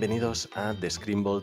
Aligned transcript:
Bienvenidos 0.00 0.48
a 0.54 0.74
The 0.78 0.90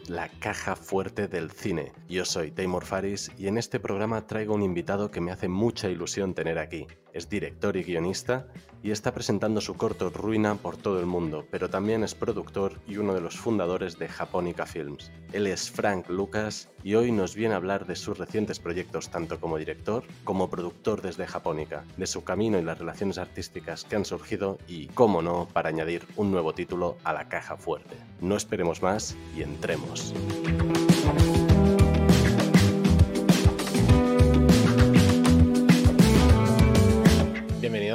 la 0.08 0.30
caja 0.40 0.78
fuerte 0.78 1.28
del 1.28 1.52
cine. 1.52 1.92
Yo 2.08 2.24
soy 2.24 2.52
Taymor 2.52 2.86
Faris 2.86 3.30
y 3.38 3.48
en 3.48 3.58
este 3.58 3.82
programa 3.82 4.28
traigo 4.28 4.56
un 4.56 4.62
invitado 4.62 5.12
que 5.12 5.20
me 5.20 5.34
hace 5.34 5.50
mucha 5.50 5.90
ilusión 5.90 6.34
tener 6.34 6.58
aquí. 6.58 6.88
Es 7.16 7.30
director 7.30 7.78
y 7.78 7.84
guionista 7.84 8.46
y 8.84 8.92
está 8.92 9.14
presentando 9.14 9.62
su 9.62 9.76
corto 9.76 10.10
Ruina 10.10 10.56
por 10.56 10.76
todo 10.76 11.00
el 11.00 11.06
mundo, 11.06 11.46
pero 11.50 11.70
también 11.70 12.04
es 12.04 12.14
productor 12.14 12.74
y 12.86 12.98
uno 12.98 13.14
de 13.14 13.22
los 13.22 13.38
fundadores 13.38 13.98
de 13.98 14.10
Japonica 14.10 14.66
Films. 14.66 15.14
Él 15.32 15.48
es 15.48 15.72
Frank 15.72 16.10
Lucas 16.10 16.70
y 16.84 16.96
hoy 16.96 17.14
nos 17.14 17.34
viene 17.34 17.54
a 17.54 17.58
hablar 17.58 17.88
de 17.88 17.96
sus 17.96 18.18
recientes 18.18 18.60
proyectos 18.60 19.10
tanto 19.10 19.40
como 19.40 19.58
director 19.58 20.04
como 20.26 20.50
productor 20.50 21.02
desde 21.02 21.26
Japonica, 21.26 21.86
de 21.96 22.06
su 22.06 22.26
camino 22.26 22.60
y 22.60 22.64
las 22.64 22.80
relaciones 22.80 23.18
artísticas 23.18 23.86
que 23.86 23.96
han 23.96 24.04
surgido 24.04 24.58
y, 24.68 24.88
cómo 24.88 25.22
no, 25.22 25.48
para 25.48 25.70
añadir 25.70 26.06
un 26.18 26.32
nuevo 26.32 26.54
título 26.54 26.98
a 27.06 27.14
la 27.14 27.30
caja 27.30 27.56
fuerte. 27.56 27.96
No 28.20 28.36
esperemos 28.36 28.82
más 28.82 29.16
y 29.38 29.42
entremos. 29.42 30.14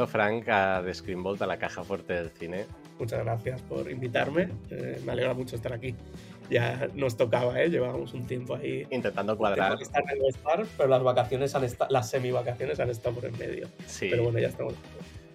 Bienvenido 0.00 0.06
Frank 0.06 0.48
a 0.48 0.82
The 0.82 0.94
Screenbolt, 0.94 1.42
a 1.42 1.46
la 1.46 1.58
caja 1.58 1.84
fuerte 1.84 2.14
del 2.14 2.30
cine. 2.30 2.64
Muchas 2.98 3.22
gracias 3.22 3.60
por 3.60 3.90
invitarme, 3.90 4.48
eh, 4.70 4.98
me 5.04 5.12
alegra 5.12 5.34
mucho 5.34 5.56
estar 5.56 5.74
aquí. 5.74 5.94
Ya 6.48 6.88
nos 6.94 7.18
tocaba, 7.18 7.60
¿eh? 7.60 7.68
llevábamos 7.68 8.14
un 8.14 8.26
tiempo 8.26 8.54
ahí. 8.54 8.86
Intentando 8.90 9.36
cuadrar. 9.36 9.76
Estar, 9.78 10.02
estar, 10.26 10.64
pero 10.78 10.88
las 10.88 11.02
vacaciones 11.02 11.54
han 11.54 11.64
estado, 11.64 11.90
las 11.90 12.08
semi-vacaciones 12.08 12.80
han 12.80 12.88
estado 12.88 13.16
por 13.16 13.26
en 13.26 13.36
medio. 13.36 13.68
Sí. 13.86 14.08
Pero 14.10 14.22
bueno, 14.22 14.38
ya 14.38 14.48
estamos. 14.48 14.72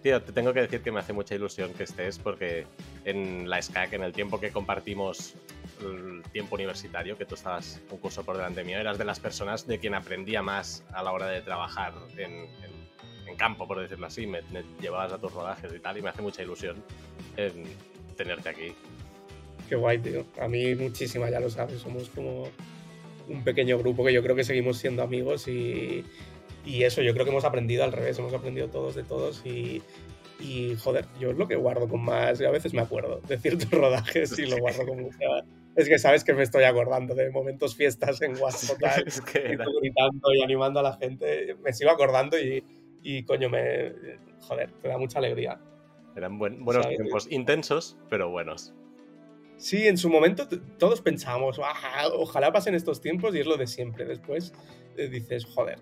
Tío, 0.02 0.22
te 0.24 0.32
tengo 0.32 0.52
que 0.52 0.62
decir 0.62 0.82
que 0.82 0.92
me 0.92 1.00
hace 1.00 1.14
mucha 1.14 1.36
ilusión 1.36 1.72
que 1.74 1.84
estés 1.84 2.18
porque 2.18 2.66
en 3.04 3.48
la 3.48 3.62
SCAC, 3.62 3.94
en 3.94 4.04
el 4.04 4.14
tiempo 4.14 4.40
que 4.40 4.50
compartimos 4.50 5.36
el 5.82 6.24
tiempo 6.32 6.56
universitario, 6.56 7.18
que 7.18 7.26
tú 7.26 7.36
estabas 7.36 7.82
un 7.92 8.00
curso 8.00 8.24
por 8.24 8.36
delante 8.38 8.64
mío, 8.64 8.80
eras 8.80 8.98
de 8.98 9.06
las 9.06 9.20
personas 9.20 9.68
de 9.68 9.78
quien 9.78 9.94
aprendía 9.94 10.42
más 10.42 10.84
a 10.92 11.04
la 11.04 11.12
hora 11.12 11.28
de 11.28 11.42
trabajar 11.42 11.94
en, 12.18 12.32
en, 12.34 12.75
en 13.36 13.38
campo, 13.38 13.68
por 13.68 13.80
decirlo 13.80 14.08
así. 14.08 14.26
Me, 14.26 14.42
me, 14.52 14.64
llevabas 14.82 15.12
a 15.14 15.20
tus 15.20 15.32
rodajes 15.34 15.72
y 15.76 15.80
tal, 15.80 15.98
y 15.98 16.02
me 16.02 16.10
hace 16.10 16.22
mucha 16.22 16.42
ilusión 16.42 16.78
en 17.38 17.64
tenerte 18.16 18.50
aquí. 18.50 18.74
Qué 19.68 19.76
guay, 19.76 19.98
tío. 20.00 20.26
A 20.40 20.48
mí 20.48 20.76
muchísima, 20.76 21.30
ya 21.30 21.40
lo 21.40 21.50
sabes. 21.50 21.82
Somos 21.82 22.10
como 22.10 22.48
un 23.28 23.44
pequeño 23.44 23.78
grupo 23.78 24.06
que 24.06 24.14
yo 24.14 24.22
creo 24.22 24.36
que 24.36 24.44
seguimos 24.44 24.78
siendo 24.78 25.04
amigos 25.04 25.48
y, 25.48 26.04
y 26.66 26.84
eso, 26.84 27.02
yo 27.02 27.14
creo 27.14 27.26
que 27.26 27.32
hemos 27.32 27.46
aprendido 27.46 27.84
al 27.84 27.92
revés, 27.92 28.18
hemos 28.20 28.34
aprendido 28.34 28.70
todos 28.70 28.96
de 28.96 29.04
todos 29.04 29.44
y, 29.46 29.82
y 30.40 30.76
joder, 30.76 31.06
yo 31.20 31.32
es 31.32 31.38
lo 31.38 31.48
que 31.48 31.56
guardo 31.56 31.88
con 31.88 32.04
más, 32.04 32.40
y 32.40 32.46
a 32.46 32.52
veces 32.52 32.74
me 32.74 32.82
acuerdo 32.82 33.22
de 33.28 33.38
ciertos 33.38 33.72
rodajes 33.72 34.38
y 34.38 34.46
lo 34.46 34.58
guardo 34.58 34.86
con 34.86 35.02
mucha... 35.02 35.26
Es 35.76 35.90
que 35.90 36.00
sabes 36.00 36.24
que 36.24 36.34
me 36.34 36.44
estoy 36.44 36.64
acordando 36.64 37.16
de 37.16 37.30
momentos 37.32 37.76
fiestas 37.76 38.22
en 38.22 38.38
WhatsApp 38.38 38.78
es 39.06 39.20
que 39.20 39.42
gritando 39.42 40.34
y 40.34 40.42
animando 40.42 40.80
a 40.80 40.84
la 40.84 40.94
gente, 40.94 41.56
me 41.62 41.74
sigo 41.74 41.92
acordando 41.92 42.40
y, 42.40 42.64
y 43.06 43.24
coño, 43.24 43.50
me... 43.50 43.94
Joder, 44.42 44.72
te 44.82 44.88
da 44.88 44.98
mucha 44.98 45.20
alegría. 45.20 45.62
Eran 46.16 46.40
buen, 46.40 46.66
buenos 46.66 46.84
¿sabes? 46.84 46.98
tiempos, 46.98 47.32
intensos, 47.32 47.98
pero 48.10 48.32
buenos. 48.32 48.74
Sí, 49.58 49.88
en 49.88 49.98
su 49.98 50.10
momento 50.10 50.48
todos 50.80 51.02
pensábamos, 51.02 51.60
ojalá 52.14 52.52
pasen 52.52 52.74
estos 52.74 53.00
tiempos 53.00 53.36
y 53.36 53.40
es 53.40 53.46
lo 53.46 53.58
de 53.58 53.68
siempre. 53.68 54.06
Después 54.06 54.54
eh, 54.98 55.08
dices, 55.08 55.46
joder, 55.46 55.80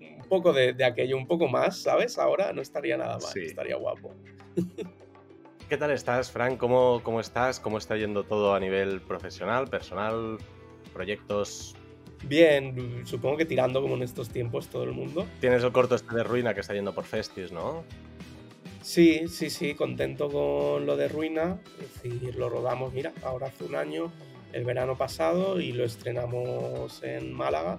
un 0.00 0.28
poco 0.28 0.52
de, 0.52 0.72
de, 0.72 0.84
aquello, 0.84 1.16
un 1.16 1.26
poco 1.26 1.48
más, 1.48 1.82
¿sabes? 1.82 2.16
Ahora 2.16 2.52
no 2.52 2.62
estaría 2.62 2.96
nada 2.96 3.18
mal, 3.18 3.32
sí. 3.32 3.40
estaría 3.40 3.76
guapo. 3.76 4.14
¿Qué 5.68 5.76
tal 5.76 5.90
estás, 5.90 6.30
Frank? 6.30 6.58
¿Cómo, 6.58 7.00
¿Cómo 7.02 7.18
estás? 7.18 7.58
¿Cómo 7.58 7.78
está 7.78 7.96
yendo 7.96 8.22
todo 8.22 8.54
a 8.54 8.60
nivel 8.60 9.00
profesional, 9.00 9.66
personal, 9.68 10.38
proyectos? 10.94 11.74
Bien, 12.28 13.04
supongo 13.04 13.36
que 13.36 13.44
tirando 13.44 13.80
como 13.80 13.94
en 13.94 14.02
estos 14.02 14.28
tiempos 14.30 14.68
todo 14.68 14.84
el 14.84 14.92
mundo. 14.92 15.26
Tienes 15.40 15.62
el 15.62 15.72
corto 15.72 15.94
este 15.94 16.14
de 16.14 16.24
Ruina 16.24 16.54
que 16.54 16.60
está 16.60 16.74
yendo 16.74 16.94
por 16.94 17.04
Festis, 17.04 17.52
¿no? 17.52 17.84
Sí, 18.82 19.28
sí, 19.28 19.50
sí, 19.50 19.74
contento 19.74 20.28
con 20.28 20.86
lo 20.86 20.96
de 20.96 21.08
Ruina. 21.08 21.58
Es 21.80 22.02
decir, 22.02 22.36
lo 22.36 22.48
rodamos, 22.48 22.92
mira, 22.92 23.12
ahora 23.22 23.48
hace 23.48 23.64
un 23.64 23.74
año, 23.74 24.12
el 24.52 24.64
verano 24.64 24.96
pasado, 24.96 25.60
y 25.60 25.72
lo 25.72 25.84
estrenamos 25.84 27.02
en 27.02 27.32
Málaga 27.32 27.78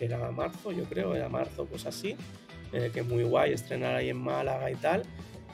que 0.00 0.06
era 0.06 0.30
marzo, 0.30 0.72
yo 0.72 0.84
creo, 0.84 1.14
era 1.14 1.28
marzo, 1.28 1.66
pues 1.66 1.84
así, 1.84 2.16
eh, 2.72 2.90
que 2.92 3.02
muy 3.02 3.22
guay 3.22 3.52
estrenar 3.52 3.96
ahí 3.96 4.08
en 4.08 4.16
Málaga 4.16 4.70
y 4.70 4.74
tal. 4.76 5.02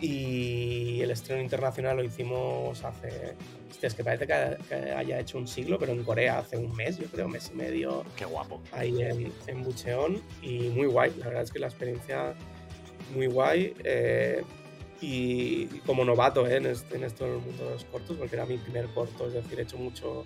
Y 0.00 1.00
el 1.00 1.10
estreno 1.10 1.42
internacional 1.42 1.96
lo 1.96 2.04
hicimos 2.04 2.84
hace, 2.84 3.34
hostia, 3.70 3.86
es 3.86 3.94
que 3.94 4.04
parece 4.04 4.26
que, 4.26 4.56
que, 4.68 4.74
haya 4.92 5.18
hecho 5.18 5.38
un 5.38 5.48
siglo, 5.48 5.78
pero 5.78 5.92
en 5.92 6.04
Corea 6.04 6.38
hace 6.38 6.58
un 6.58 6.74
mes, 6.76 6.98
yo 6.98 7.06
creo, 7.06 7.28
mes 7.28 7.50
y 7.52 7.56
medio. 7.56 8.04
Qué 8.16 8.26
guapo. 8.26 8.60
Ahí 8.72 9.02
en, 9.02 9.32
en 9.46 9.62
Bucheon 9.62 10.20
y 10.42 10.68
muy 10.68 10.86
guay, 10.86 11.14
la 11.18 11.26
verdad 11.26 11.42
es 11.44 11.52
que 11.52 11.58
la 11.58 11.68
experiencia 11.68 12.34
muy 13.14 13.26
guay. 13.26 13.74
Eh, 13.84 14.42
y 15.00 15.66
como 15.86 16.04
novato 16.04 16.46
eh, 16.46 16.56
en, 16.56 16.66
este, 16.66 16.96
en 16.96 17.04
esto 17.04 17.24
del 17.24 17.40
mundo 17.40 17.64
de 17.64 17.70
los 17.70 17.84
cortos, 17.84 18.16
porque 18.16 18.34
era 18.34 18.46
mi 18.46 18.58
primer 18.58 18.86
corto, 18.88 19.26
es 19.28 19.34
decir, 19.34 19.58
he 19.58 19.62
hecho 19.62 19.78
mucho, 19.78 20.24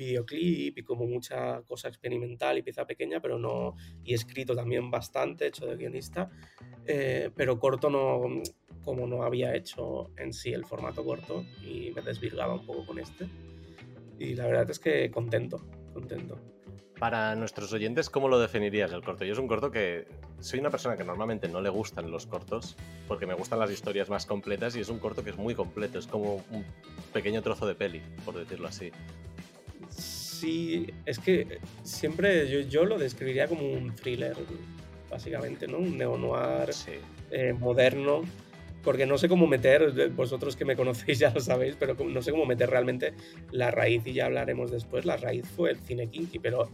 videoclip 0.00 0.78
y 0.78 0.82
como 0.82 1.06
mucha 1.06 1.62
cosa 1.62 1.88
experimental 1.88 2.58
y 2.58 2.62
pieza 2.62 2.86
pequeña, 2.86 3.20
pero 3.20 3.38
no. 3.38 3.74
Y 4.04 4.12
he 4.12 4.14
escrito 4.14 4.54
también 4.54 4.90
bastante, 4.90 5.46
hecho 5.46 5.66
de 5.66 5.76
guionista, 5.76 6.30
eh, 6.86 7.30
pero 7.36 7.58
corto 7.58 7.90
no. 7.90 8.42
Como 8.84 9.06
no 9.06 9.22
había 9.22 9.54
hecho 9.54 10.10
en 10.16 10.32
sí 10.32 10.52
el 10.52 10.64
formato 10.64 11.04
corto 11.04 11.44
y 11.62 11.90
me 11.94 12.02
desvirgaba 12.02 12.54
un 12.54 12.66
poco 12.66 12.86
con 12.86 12.98
este. 12.98 13.26
Y 14.18 14.34
la 14.34 14.46
verdad 14.46 14.70
es 14.70 14.78
que 14.78 15.10
contento, 15.10 15.64
contento. 15.92 16.38
Para 16.98 17.34
nuestros 17.34 17.72
oyentes, 17.72 18.10
¿cómo 18.10 18.28
lo 18.28 18.38
definirías 18.38 18.92
el 18.92 19.02
corto? 19.02 19.24
Yo 19.24 19.32
es 19.32 19.38
un 19.38 19.48
corto 19.48 19.70
que 19.70 20.06
soy 20.40 20.60
una 20.60 20.68
persona 20.68 20.96
que 20.96 21.04
normalmente 21.04 21.48
no 21.48 21.62
le 21.62 21.70
gustan 21.70 22.10
los 22.10 22.26
cortos 22.26 22.76
porque 23.08 23.26
me 23.26 23.32
gustan 23.32 23.58
las 23.58 23.70
historias 23.70 24.10
más 24.10 24.26
completas 24.26 24.76
y 24.76 24.80
es 24.80 24.90
un 24.90 24.98
corto 24.98 25.24
que 25.24 25.30
es 25.30 25.36
muy 25.38 25.54
completo, 25.54 25.98
es 25.98 26.06
como 26.06 26.44
un 26.50 26.64
pequeño 27.12 27.40
trozo 27.40 27.66
de 27.66 27.74
peli, 27.74 28.02
por 28.24 28.34
decirlo 28.34 28.68
así. 28.68 28.90
Sí, 29.88 30.86
es 31.06 31.18
que 31.18 31.58
siempre 31.82 32.48
yo, 32.50 32.60
yo, 32.60 32.84
lo 32.84 32.98
describiría 32.98 33.48
como 33.48 33.66
un 33.66 33.94
thriller, 33.94 34.36
básicamente, 35.10 35.66
¿no? 35.66 35.78
Un 35.78 35.98
neo-noir 35.98 36.72
sí. 36.72 36.92
eh, 37.30 37.52
moderno, 37.52 38.22
porque 38.82 39.06
no 39.06 39.18
sé 39.18 39.28
cómo 39.28 39.46
meter, 39.46 40.10
vosotros 40.10 40.56
que 40.56 40.64
me 40.64 40.76
conocéis 40.76 41.18
ya 41.18 41.30
lo 41.30 41.40
sabéis, 41.40 41.76
pero 41.78 41.94
no 41.94 42.22
sé 42.22 42.30
cómo 42.30 42.46
meter 42.46 42.70
realmente 42.70 43.12
la 43.50 43.70
raíz, 43.70 44.06
y 44.06 44.12
ya 44.12 44.26
hablaremos 44.26 44.70
después, 44.70 45.04
la 45.04 45.16
raíz 45.16 45.46
fue 45.46 45.70
el 45.70 45.78
cine 45.78 46.08
kinky, 46.08 46.38
pero 46.38 46.68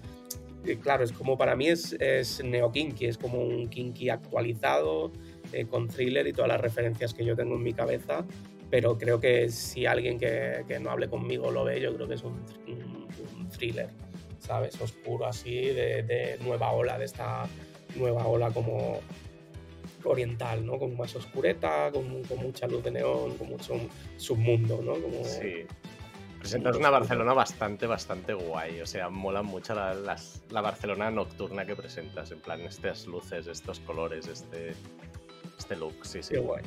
eh, 0.64 0.78
claro, 0.80 1.04
es 1.04 1.12
como 1.12 1.38
para 1.38 1.54
mí 1.54 1.68
es, 1.68 1.92
es 1.94 2.42
neo-kinky, 2.42 3.06
es 3.06 3.18
como 3.18 3.40
un 3.40 3.68
kinky 3.68 4.08
actualizado, 4.08 5.12
eh, 5.52 5.66
con 5.66 5.88
thriller 5.88 6.26
y 6.26 6.32
todas 6.32 6.48
las 6.48 6.60
referencias 6.60 7.14
que 7.14 7.24
yo 7.24 7.36
tengo 7.36 7.54
en 7.54 7.62
mi 7.62 7.72
cabeza, 7.72 8.24
pero 8.70 8.98
creo 8.98 9.20
que 9.20 9.48
si 9.48 9.86
alguien 9.86 10.18
que, 10.18 10.64
que, 10.66 10.80
no 10.80 10.90
hable 10.90 11.08
conmigo 11.08 11.50
lo 11.52 11.64
ve, 11.64 11.80
yo 11.80 11.94
creo 11.94 12.08
que 12.08 12.14
es 12.14 12.24
un, 12.24 12.42
un, 12.66 13.06
un 13.38 13.48
thriller, 13.48 13.90
¿sabes? 14.40 14.80
Oscuro 14.80 15.26
así, 15.26 15.54
de, 15.54 16.02
de, 16.02 16.38
nueva 16.44 16.72
ola, 16.72 16.98
de 16.98 17.04
esta 17.04 17.48
nueva 17.94 18.26
ola 18.26 18.50
como 18.50 19.00
oriental, 20.04 20.64
¿no? 20.64 20.78
Como 20.78 20.94
más 20.94 21.14
oscureta, 21.16 21.90
con, 21.92 22.22
con 22.24 22.38
mucha 22.38 22.66
luz 22.66 22.82
de 22.84 22.90
neón, 22.90 23.36
con 23.36 23.48
mucho 23.48 23.74
submundo, 24.16 24.80
¿no? 24.82 24.94
Como... 24.94 25.24
Sí. 25.24 25.64
Presentas 26.38 26.76
una 26.76 26.90
Barcelona 26.90 27.32
bastante, 27.32 27.86
bastante 27.86 28.34
guay. 28.34 28.80
O 28.80 28.86
sea, 28.86 29.08
mola 29.08 29.42
mucho 29.42 29.74
la, 29.74 30.60
Barcelona 30.60 31.10
nocturna 31.10 31.66
que 31.66 31.74
presentas. 31.74 32.30
En 32.30 32.40
plan, 32.40 32.60
estas 32.60 33.06
luces, 33.06 33.46
estos 33.46 33.80
colores, 33.80 34.28
este, 34.28 34.74
este 35.58 35.76
look. 35.76 36.04
Sí, 36.04 36.22
sí. 36.22 36.34
Qué 36.34 36.40
guay 36.40 36.62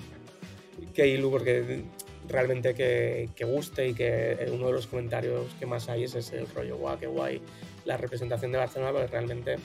que 0.93 1.07
Ilu, 1.07 1.31
porque 1.31 1.83
realmente 2.27 2.73
que, 2.73 3.29
que, 3.35 3.45
guste 3.45 3.89
y 3.89 3.93
que 3.93 4.49
uno 4.51 4.67
de 4.67 4.73
los 4.73 4.87
comentarios 4.87 5.53
que 5.59 5.65
más 5.65 5.89
hay 5.89 6.03
es 6.03 6.15
ese 6.15 6.37
el 6.37 6.47
rollo, 6.47 6.77
guau, 6.77 6.97
qué 6.99 7.07
guay 7.07 7.41
la 7.85 7.97
representación 7.97 8.51
de 8.51 8.57
Barcelona, 8.59 8.91
porque 8.91 9.07
realmente 9.07 9.55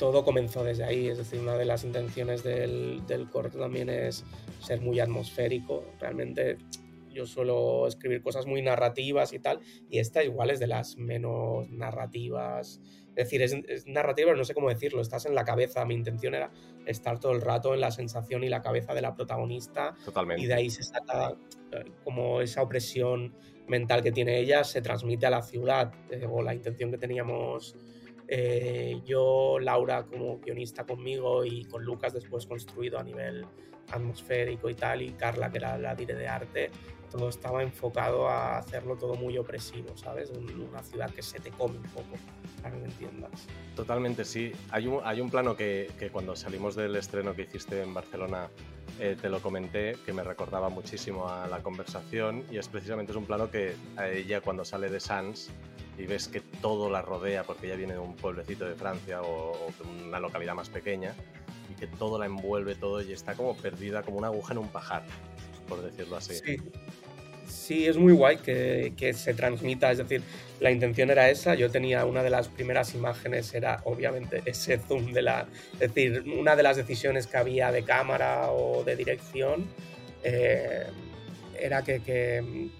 todo 0.00 0.24
comenzó 0.24 0.64
desde 0.64 0.82
ahí, 0.82 1.08
es 1.08 1.18
decir, 1.18 1.40
una 1.40 1.56
de 1.56 1.66
las 1.66 1.84
intenciones 1.84 2.42
del, 2.42 3.06
del 3.06 3.28
corto 3.28 3.58
también 3.58 3.90
es 3.90 4.24
ser 4.58 4.80
muy 4.80 4.98
atmosférico, 4.98 5.84
realmente 6.00 6.56
yo 7.10 7.26
suelo 7.26 7.86
escribir 7.86 8.22
cosas 8.22 8.46
muy 8.46 8.62
narrativas 8.62 9.34
y 9.34 9.40
tal, 9.40 9.60
y 9.90 9.98
esta 9.98 10.24
igual 10.24 10.50
es 10.50 10.58
de 10.58 10.68
las 10.68 10.96
menos 10.96 11.68
narrativas, 11.68 12.80
es 13.10 13.24
decir, 13.26 13.42
es, 13.42 13.52
es, 13.68 13.86
narrativa, 13.86 14.28
pero 14.28 14.38
no 14.38 14.44
sé 14.44 14.54
cómo 14.54 14.70
decirlo, 14.70 15.02
estás 15.02 15.26
en 15.26 15.34
la 15.34 15.44
cabeza. 15.44 15.84
Mi 15.84 15.94
intención 15.94 16.34
era 16.34 16.50
estar 16.86 17.18
todo 17.18 17.32
el 17.32 17.40
rato 17.40 17.74
en 17.74 17.80
la 17.80 17.90
sensación 17.90 18.44
y 18.44 18.48
la 18.48 18.62
cabeza 18.62 18.94
de 18.94 19.02
la 19.02 19.14
protagonista. 19.14 19.94
Totalmente. 20.04 20.42
Y 20.42 20.46
de 20.46 20.54
ahí 20.54 20.70
se 20.70 20.84
saca 20.84 21.34
como 22.04 22.40
esa 22.40 22.62
opresión 22.62 23.34
mental 23.68 24.02
que 24.02 24.12
tiene 24.12 24.38
ella, 24.38 24.64
se 24.64 24.80
transmite 24.80 25.26
a 25.26 25.30
la 25.30 25.42
ciudad, 25.42 25.92
eh, 26.10 26.26
o 26.28 26.40
la 26.42 26.54
intención 26.54 26.90
que 26.90 26.98
teníamos 26.98 27.76
Eh, 28.32 29.00
yo, 29.04 29.58
Laura 29.58 30.04
como 30.04 30.38
guionista 30.38 30.86
conmigo 30.86 31.44
y 31.44 31.64
con 31.64 31.84
Lucas 31.84 32.14
después 32.14 32.46
construido 32.46 33.00
a 33.00 33.02
nivel 33.02 33.44
atmosférico 33.90 34.70
y 34.70 34.74
tal, 34.74 35.02
y 35.02 35.10
Carla 35.10 35.50
que 35.50 35.58
era 35.58 35.76
la 35.76 35.96
dire 35.96 36.14
de 36.14 36.28
arte, 36.28 36.70
todo 37.10 37.28
estaba 37.28 37.60
enfocado 37.60 38.28
a 38.28 38.58
hacerlo 38.58 38.96
todo 38.96 39.14
muy 39.14 39.36
opresivo, 39.36 39.96
¿sabes? 39.96 40.30
Una 40.30 40.80
ciudad 40.84 41.10
que 41.10 41.22
se 41.22 41.40
te 41.40 41.50
come 41.50 41.78
un 41.78 41.82
poco, 41.82 42.06
para 42.62 42.72
que 42.72 42.82
me 42.82 42.86
entiendas. 42.86 43.48
Totalmente, 43.74 44.24
sí. 44.24 44.52
Hay 44.70 44.86
un, 44.86 45.00
hay 45.02 45.20
un 45.20 45.28
plano 45.28 45.56
que, 45.56 45.90
que 45.98 46.10
cuando 46.10 46.36
salimos 46.36 46.76
del 46.76 46.94
estreno 46.94 47.34
que 47.34 47.42
hiciste 47.42 47.82
en 47.82 47.92
Barcelona 47.92 48.48
eh, 49.00 49.16
te 49.20 49.28
lo 49.28 49.40
comenté, 49.40 49.96
que 50.06 50.12
me 50.12 50.22
recordaba 50.22 50.68
muchísimo 50.68 51.28
a 51.28 51.48
la 51.48 51.64
conversación 51.64 52.44
y 52.48 52.58
es 52.58 52.68
precisamente 52.68 53.10
es 53.10 53.18
un 53.18 53.24
plano 53.24 53.50
que 53.50 53.74
a 53.96 54.08
ella 54.08 54.40
cuando 54.40 54.64
sale 54.64 54.88
de 54.88 55.00
Sans 55.00 55.50
y 56.00 56.06
ves 56.06 56.28
que 56.28 56.40
todo 56.40 56.90
la 56.90 57.02
rodea 57.02 57.44
porque 57.44 57.66
ella 57.66 57.76
viene 57.76 57.92
de 57.94 57.98
un 57.98 58.16
pueblecito 58.16 58.64
de 58.64 58.74
Francia 58.74 59.22
o, 59.22 59.70
de 59.78 60.06
una 60.06 60.18
localidad 60.18 60.54
más 60.54 60.68
pequeña 60.68 61.14
y 61.70 61.74
que 61.74 61.86
todo 61.86 62.18
la 62.18 62.26
envuelve 62.26 62.74
todo 62.74 63.02
y 63.02 63.12
está 63.12 63.34
como 63.34 63.56
perdida 63.56 64.02
como 64.02 64.18
una 64.18 64.28
aguja 64.28 64.52
en 64.52 64.58
un 64.58 64.68
pajar, 64.68 65.04
por 65.68 65.82
decirlo 65.82 66.16
así. 66.16 66.34
Sí, 66.34 66.56
sí 67.46 67.86
es 67.86 67.96
muy 67.96 68.12
guay 68.12 68.38
que, 68.38 68.94
que, 68.96 69.12
se 69.12 69.34
transmita, 69.34 69.90
es 69.90 69.98
decir, 69.98 70.22
la 70.58 70.70
intención 70.70 71.10
era 71.10 71.28
esa, 71.28 71.54
yo 71.54 71.70
tenía 71.70 72.04
una 72.06 72.22
de 72.22 72.30
las 72.30 72.48
primeras 72.48 72.94
imágenes, 72.94 73.52
era 73.52 73.80
obviamente 73.84 74.42
ese 74.46 74.78
zoom 74.78 75.12
de 75.12 75.22
la, 75.22 75.46
es 75.74 75.94
decir, 75.94 76.24
una 76.38 76.56
de 76.56 76.62
las 76.62 76.76
decisiones 76.76 77.26
que 77.26 77.36
había 77.36 77.70
de 77.72 77.84
cámara 77.84 78.50
o 78.50 78.84
de 78.84 78.96
dirección 78.96 79.66
eh, 80.22 80.86
era 81.58 81.82
que, 81.82 82.00
que, 82.00 82.70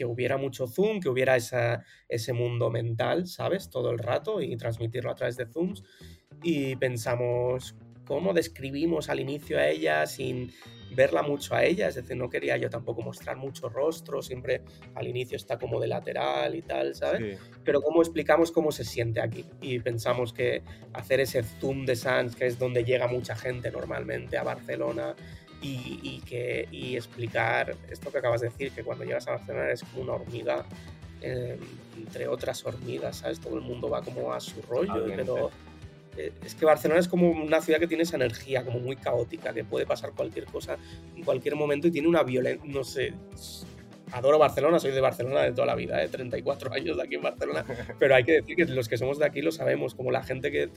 que, 0.00 0.04
hubiera 0.06 0.38
mucho 0.38 0.66
zoom, 0.66 1.00
que 1.00 1.08
hubiera 1.08 1.36
esa, 1.36 1.84
ese 2.08 2.32
mundo 2.32 2.70
mental, 2.70 3.26
¿sabes? 3.26 3.68
Todo 3.68 3.90
el 3.90 3.98
rato 3.98 4.40
y 4.40 4.56
transmitirlo 4.56 5.10
a 5.10 5.14
través 5.14 5.36
de 5.36 5.46
zooms 5.46 5.82
y 6.42 6.76
pensamos 6.76 7.74
cómo 8.06 8.32
describimos 8.32 9.08
al 9.08 9.20
inicio 9.20 9.58
a 9.58 9.68
ella 9.68 10.06
sin 10.06 10.50
verla 10.94 11.22
mucho 11.22 11.54
a 11.54 11.64
ella, 11.64 11.88
es 11.88 11.94
decir, 11.94 12.16
no 12.16 12.28
quería 12.28 12.56
yo 12.56 12.68
tampoco 12.68 13.02
mostrar 13.02 13.36
mucho 13.36 13.68
rostro, 13.68 14.22
siempre 14.22 14.62
al 14.94 15.06
inicio 15.06 15.36
está 15.36 15.58
como 15.58 15.78
de 15.78 15.86
lateral 15.86 16.54
y 16.54 16.62
tal, 16.62 16.94
¿sabes? 16.94 17.38
Pero 17.64 17.80
cómo 17.80 18.02
explicamos 18.02 18.50
cómo 18.50 18.72
se 18.72 18.84
siente 18.84 19.20
aquí 19.20 19.44
y 19.60 19.78
pensamos 19.78 20.32
que 20.32 20.62
hacer 20.92 21.20
ese 21.20 21.42
zoom 21.42 21.84
de 21.84 21.94
Sans, 21.94 22.34
que 22.34 22.46
es 22.46 22.58
donde 22.58 22.84
llega 22.84 23.06
mucha 23.06 23.36
gente 23.36 23.70
normalmente 23.70 24.36
a 24.36 24.42
Barcelona, 24.42 25.14
y, 25.62 26.20
que, 26.26 26.68
y 26.70 26.96
explicar 26.96 27.76
esto 27.90 28.10
que 28.10 28.18
acabas 28.18 28.40
de 28.40 28.48
decir, 28.48 28.72
que 28.72 28.82
cuando 28.82 29.04
llegas 29.04 29.28
a 29.28 29.32
Barcelona 29.32 29.66
eres 29.66 29.82
como 29.82 30.02
una 30.02 30.12
hormiga 30.14 30.64
eh, 31.22 31.58
entre 31.96 32.28
otras 32.28 32.64
hormigas, 32.64 33.18
¿sabes? 33.18 33.40
Todo 33.40 33.56
el 33.56 33.60
mundo 33.60 33.90
va 33.90 34.02
como 34.02 34.32
a 34.32 34.40
su 34.40 34.62
rollo, 34.62 35.04
pero 35.14 35.50
eh, 36.16 36.32
es 36.44 36.54
que 36.54 36.64
Barcelona 36.64 36.98
es 36.98 37.08
como 37.08 37.30
una 37.30 37.60
ciudad 37.60 37.78
que 37.78 37.86
tiene 37.86 38.04
esa 38.04 38.16
energía 38.16 38.64
como 38.64 38.78
muy 38.78 38.96
caótica, 38.96 39.52
que 39.52 39.64
puede 39.64 39.86
pasar 39.86 40.12
cualquier 40.12 40.46
cosa 40.46 40.78
en 41.14 41.22
cualquier 41.22 41.56
momento 41.56 41.88
y 41.88 41.90
tiene 41.90 42.08
una 42.08 42.22
violencia, 42.22 42.62
no 42.64 42.84
sé, 42.84 43.12
adoro 44.12 44.38
Barcelona, 44.38 44.78
soy 44.78 44.92
de 44.92 45.00
Barcelona 45.00 45.42
de 45.42 45.52
toda 45.52 45.66
la 45.66 45.74
vida, 45.74 45.96
de 45.96 46.04
¿eh? 46.04 46.08
34 46.08 46.72
años 46.74 46.96
de 46.96 47.02
aquí 47.02 47.14
en 47.16 47.22
Barcelona, 47.22 47.64
pero 47.98 48.14
hay 48.14 48.24
que 48.24 48.32
decir 48.32 48.56
que 48.56 48.64
los 48.66 48.88
que 48.88 48.98
somos 48.98 49.18
de 49.18 49.26
aquí 49.26 49.42
lo 49.42 49.52
sabemos, 49.52 49.94
como 49.94 50.10
la 50.10 50.22
gente 50.22 50.50
que, 50.50 50.68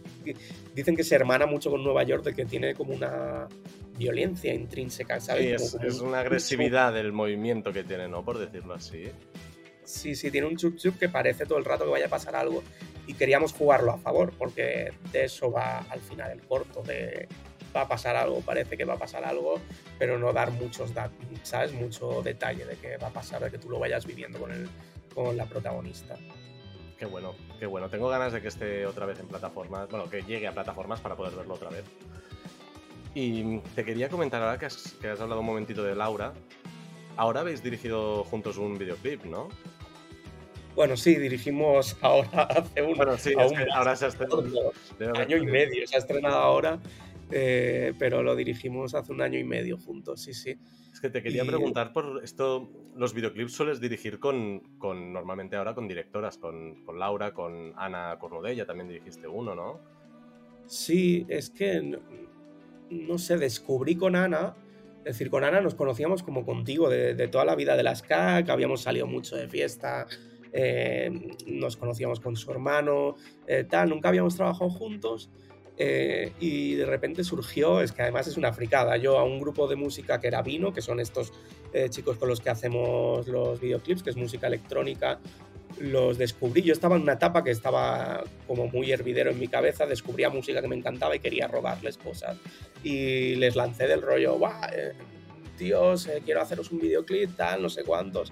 dicen 0.73 0.95
que 0.95 1.03
se 1.03 1.15
hermana 1.15 1.45
mucho 1.45 1.69
con 1.69 1.83
Nueva 1.83 2.03
York, 2.03 2.23
de 2.23 2.33
que 2.33 2.45
tiene 2.45 2.73
como 2.73 2.93
una 2.93 3.47
violencia 3.97 4.53
intrínseca, 4.53 5.19
¿sabes? 5.19 5.71
Sí, 5.71 5.77
es, 5.85 5.99
una 6.01 6.19
agresividad 6.19 6.93
del 6.93 7.11
movimiento 7.11 7.71
que 7.71 7.83
tiene, 7.83 8.07
¿no? 8.07 8.23
Por 8.23 8.39
decirlo 8.39 8.73
así. 8.73 9.05
Sí, 9.83 10.15
sí, 10.15 10.31
tiene 10.31 10.47
un 10.47 10.55
chup 10.55 10.77
chup 10.77 10.97
que 10.97 11.09
parece 11.09 11.45
todo 11.45 11.57
el 11.57 11.65
rato 11.65 11.83
que 11.83 11.91
vaya 11.91 12.05
a 12.05 12.09
pasar 12.09 12.35
algo 12.35 12.63
y 13.05 13.13
queríamos 13.13 13.51
jugarlo 13.51 13.91
a 13.91 13.97
favor 13.97 14.33
porque 14.37 14.93
de 15.11 15.25
eso 15.25 15.51
va 15.51 15.79
al 15.89 15.99
final 15.99 16.31
el 16.31 16.41
corto, 16.41 16.81
de 16.83 17.27
va 17.75 17.81
a 17.81 17.87
pasar 17.87 18.15
algo, 18.15 18.41
parece 18.41 18.77
que 18.77 18.85
va 18.85 18.93
a 18.93 18.97
pasar 18.97 19.23
algo, 19.25 19.59
pero 19.99 20.17
no 20.17 20.31
dar 20.33 20.51
muchos 20.51 20.93
datos, 20.93 21.17
¿sabes? 21.43 21.73
Mucho 21.73 22.21
detalle 22.21 22.65
de 22.65 22.75
que 22.75 22.97
va 22.97 23.07
a 23.07 23.13
pasar, 23.13 23.43
de 23.43 23.51
que 23.51 23.57
tú 23.57 23.69
lo 23.69 23.79
vayas 23.79 24.05
viviendo 24.05 24.39
con, 24.39 24.51
el, 24.51 24.69
con 25.13 25.35
la 25.35 25.45
protagonista. 25.45 26.15
Qué 26.97 27.05
bueno, 27.05 27.35
qué 27.59 27.65
bueno. 27.65 27.89
Tengo 27.89 28.09
ganas 28.09 28.33
de 28.33 28.41
que 28.41 28.47
esté 28.47 28.85
otra 28.85 29.05
vez 29.05 29.19
en 29.19 29.27
plataformas, 29.27 29.89
bueno, 29.89 30.09
que 30.09 30.21
llegue 30.21 30.47
a 30.47 30.53
plataformas 30.53 31.01
para 31.01 31.15
poder 31.15 31.35
verlo 31.35 31.55
otra 31.55 31.69
vez. 31.69 31.83
Y 33.15 33.59
te 33.75 33.83
quería 33.83 34.09
comentar 34.09 34.41
ahora 34.41 34.57
que 34.57 34.65
has, 34.65 34.93
que 35.01 35.09
has 35.09 35.19
hablado 35.19 35.41
un 35.41 35.47
momentito 35.47 35.83
de 35.83 35.95
Laura. 35.95 36.33
Ahora 37.15 37.41
habéis 37.41 37.61
dirigido 37.61 38.23
juntos 38.23 38.57
un 38.57 38.77
videoclip, 38.77 39.25
¿no? 39.25 39.49
Bueno, 40.75 40.97
sí, 40.97 41.15
dirigimos 41.15 41.95
ahora 42.01 42.43
hace 42.49 42.81
un, 42.81 42.95
bueno, 42.95 43.17
sí, 43.17 43.33
ahora 43.73 43.95
se 43.95 44.05
ha 44.05 44.07
estrenado. 44.07 44.73
año 45.19 45.37
y 45.37 45.45
medio, 45.45 45.87
se 45.87 45.95
ha 45.95 45.99
estrenado 45.99 46.37
ahora, 46.37 46.79
eh, 47.33 47.93
pero 47.97 48.23
lo 48.23 48.35
dirigimos 48.35 48.93
hace 48.95 49.11
un 49.11 49.21
año 49.21 49.39
y 49.39 49.43
medio 49.43 49.77
juntos, 49.77 50.21
sí, 50.21 50.33
sí. 50.33 50.57
Es 50.91 51.01
que 51.01 51.09
te 51.09 51.23
quería 51.23 51.43
preguntar 51.43 51.91
por 51.91 52.21
esto, 52.23 52.69
los 52.95 53.13
videoclips 53.13 53.53
sueles 53.53 53.81
dirigir 53.81 54.19
con, 54.19 54.59
con 54.77 55.11
normalmente 55.11 55.55
ahora 55.55 55.73
con 55.73 55.87
directoras, 55.87 56.37
con, 56.37 56.83
con 56.85 56.99
Laura, 56.99 57.33
con 57.33 57.73
Ana 57.75 58.17
Cornudella, 58.19 58.65
también 58.65 58.89
dirigiste 58.89 59.27
uno, 59.27 59.55
¿no? 59.55 59.79
Sí, 60.67 61.25
es 61.29 61.49
que, 61.49 61.81
no, 61.81 61.99
no 62.89 63.17
sé, 63.17 63.37
descubrí 63.37 63.95
con 63.95 64.15
Ana, 64.15 64.55
es 64.99 65.17
decir, 65.17 65.29
con 65.29 65.43
Ana 65.43 65.61
nos 65.61 65.75
conocíamos 65.75 66.21
como 66.21 66.45
contigo 66.45 66.89
de, 66.89 67.15
de 67.15 67.27
toda 67.27 67.43
la 67.43 67.55
vida 67.55 67.75
de 67.75 67.83
las 67.83 68.03
CAC, 68.03 68.49
habíamos 68.49 68.81
salido 68.81 69.07
mucho 69.07 69.35
de 69.35 69.49
fiesta, 69.49 70.07
eh, 70.53 71.09
nos 71.47 71.75
conocíamos 71.75 72.19
con 72.19 72.35
su 72.35 72.51
hermano, 72.51 73.15
eh, 73.47 73.65
tal, 73.67 73.89
nunca 73.89 74.09
habíamos 74.09 74.35
trabajado 74.35 74.69
juntos. 74.69 75.31
Eh, 75.77 76.31
y 76.39 76.75
de 76.75 76.85
repente 76.85 77.23
surgió, 77.23 77.81
es 77.81 77.91
que 77.91 78.03
además 78.03 78.27
es 78.27 78.37
una 78.37 78.53
fricada, 78.53 78.97
yo 78.97 79.17
a 79.17 79.23
un 79.23 79.39
grupo 79.39 79.67
de 79.67 79.75
música 79.75 80.19
que 80.19 80.27
era 80.27 80.41
Vino, 80.41 80.73
que 80.73 80.81
son 80.81 80.99
estos 80.99 81.33
chicos 81.89 82.17
con 82.17 82.29
los 82.29 82.39
que 82.39 82.51
hacemos 82.51 83.27
los 83.27 83.59
videoclips, 83.59 84.03
que 84.03 84.11
es 84.11 84.15
música 84.15 84.45
electrónica, 84.45 85.19
los 85.79 86.19
descubrí. 86.19 86.61
Yo 86.61 86.71
estaba 86.71 86.97
en 86.97 87.01
una 87.01 87.13
etapa 87.13 87.43
que 87.43 87.49
estaba 87.49 88.23
como 88.45 88.67
muy 88.67 88.91
hervidero 88.91 89.31
en 89.31 89.39
mi 89.39 89.47
cabeza, 89.47 89.87
descubría 89.87 90.29
música 90.29 90.61
que 90.61 90.67
me 90.67 90.75
encantaba 90.75 91.15
y 91.15 91.19
quería 91.19 91.47
robarles 91.47 91.97
cosas. 91.97 92.37
Y 92.83 93.33
les 93.37 93.55
lancé 93.55 93.87
del 93.87 94.03
rollo, 94.03 94.35
¡guau! 94.37 94.53
tíos, 95.57 96.07
quiero 96.23 96.41
haceros 96.41 96.71
un 96.71 96.79
videoclip, 96.79 97.35
tal, 97.35 97.63
no 97.63 97.69
sé 97.69 97.83
cuántos 97.83 98.31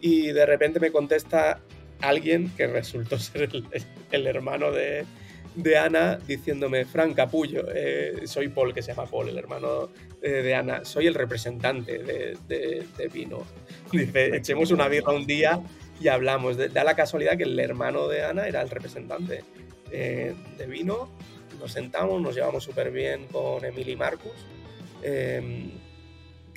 y 0.00 0.28
de 0.32 0.46
repente 0.46 0.80
me 0.80 0.90
contesta 0.90 1.60
alguien 2.00 2.50
que 2.56 2.66
resultó 2.66 3.18
ser 3.18 3.50
el, 4.10 4.26
hermano 4.26 4.70
de, 4.70 5.04
de, 5.62 5.76
Ana 5.76 6.16
diciéndome, 6.16 6.84
Fran 6.84 7.14
Capullo, 7.14 7.64
eh, 7.74 8.22
soy 8.26 8.48
Paul, 8.48 8.74
que 8.74 8.82
se 8.82 8.92
llama 8.92 9.08
Paul, 9.08 9.28
el 9.28 9.38
hermano 9.38 9.88
de, 10.20 10.54
Ana, 10.54 10.84
soy 10.84 11.06
el 11.06 11.14
representante 11.14 11.98
de, 11.98 12.36
de, 12.48 13.08
Vino. 13.08 13.44
Dice, 13.92 14.36
echemos 14.36 14.70
una 14.70 14.88
birra 14.88 15.12
un 15.12 15.26
día 15.26 15.60
y 16.00 16.08
hablamos. 16.08 16.56
Da 16.56 16.84
la 16.84 16.94
casualidad 16.96 17.36
que 17.36 17.44
el 17.44 17.58
hermano 17.58 18.08
de 18.08 18.24
Ana 18.24 18.46
era 18.46 18.62
el 18.62 18.70
representante 18.70 19.44
eh, 19.90 20.34
de 20.56 20.66
Vino. 20.66 21.10
Nos 21.58 21.72
sentamos, 21.72 22.20
nos 22.20 22.34
llevamos 22.34 22.64
súper 22.64 22.90
bien 22.90 23.26
con 23.26 23.64
Emily 23.64 23.96
Marcus. 23.96 24.46
Eh, 25.02 25.70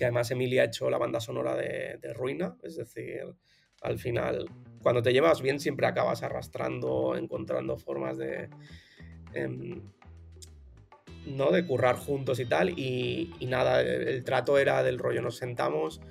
que 0.02 0.06
además 0.06 0.32
Emilia 0.32 0.64
ha 0.64 0.66
hecho 0.66 0.90
la 0.90 0.98
banda 0.98 1.20
sonora 1.20 1.56
de, 1.56 2.14
Ruina, 2.16 2.58
es 2.64 2.76
decir, 2.76 3.22
al 3.82 4.00
final, 4.00 4.50
cuando 4.82 5.04
te 5.04 5.14
llevas 5.14 5.44
bien 5.44 5.60
siempre 5.60 5.86
acabas 5.86 6.24
arrastrando, 6.24 7.16
encontrando 7.16 7.78
formas 7.78 8.18
de... 8.18 8.50
Em, 9.34 9.82
¿no? 11.26 11.52
De 11.52 11.66
currar 11.66 11.98
juntos 11.98 12.40
y 12.40 12.46
tal, 12.46 12.70
y, 12.70 13.32
y 13.40 13.46
nada, 13.46 13.82
el 13.82 14.24
trato 14.24 14.58
era 14.58 14.82
del 14.82 14.98
rollo, 14.98 15.22
nos 15.22 15.38
sentamos, 15.38 16.02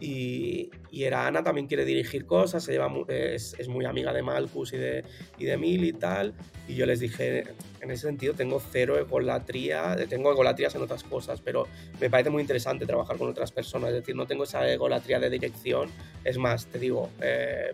y, 0.00 0.70
era 0.92 1.26
Ana 1.26 1.42
también 1.42 1.66
quiere 1.66 1.84
dirigir 1.84 2.26
cosas, 2.26 2.64
se 2.64 2.72
lleva, 2.72 2.92
es, 3.08 3.54
es, 3.58 3.68
muy 3.68 3.84
amiga 3.84 4.12
de 4.12 4.22
Malcus 4.22 4.72
y 4.72 4.76
de, 4.76 5.04
y 5.38 5.44
de 5.44 5.56
Mil 5.56 5.84
y 5.84 5.92
tal. 5.92 6.34
Y 6.66 6.74
yo 6.74 6.86
les 6.86 7.00
dije, 7.00 7.44
en 7.80 7.90
ese 7.90 8.06
sentido 8.06 8.34
tengo 8.34 8.60
cero 8.60 8.98
egolatría, 8.98 9.96
tengo 10.08 10.30
egolatrías 10.32 10.74
en 10.74 10.82
otras 10.82 11.04
cosas, 11.04 11.40
pero 11.40 11.66
me 12.00 12.10
parece 12.10 12.30
muy 12.30 12.42
interesante 12.42 12.86
trabajar 12.86 13.16
con 13.16 13.28
otras 13.28 13.52
personas, 13.52 13.90
es 13.90 13.96
decir, 13.96 14.16
no 14.16 14.26
tengo 14.26 14.44
esa 14.44 14.70
egolatría 14.70 15.18
de 15.18 15.30
dirección. 15.30 15.90
Es 16.24 16.38
más, 16.38 16.66
te 16.66 16.78
digo, 16.78 17.10
eh, 17.20 17.72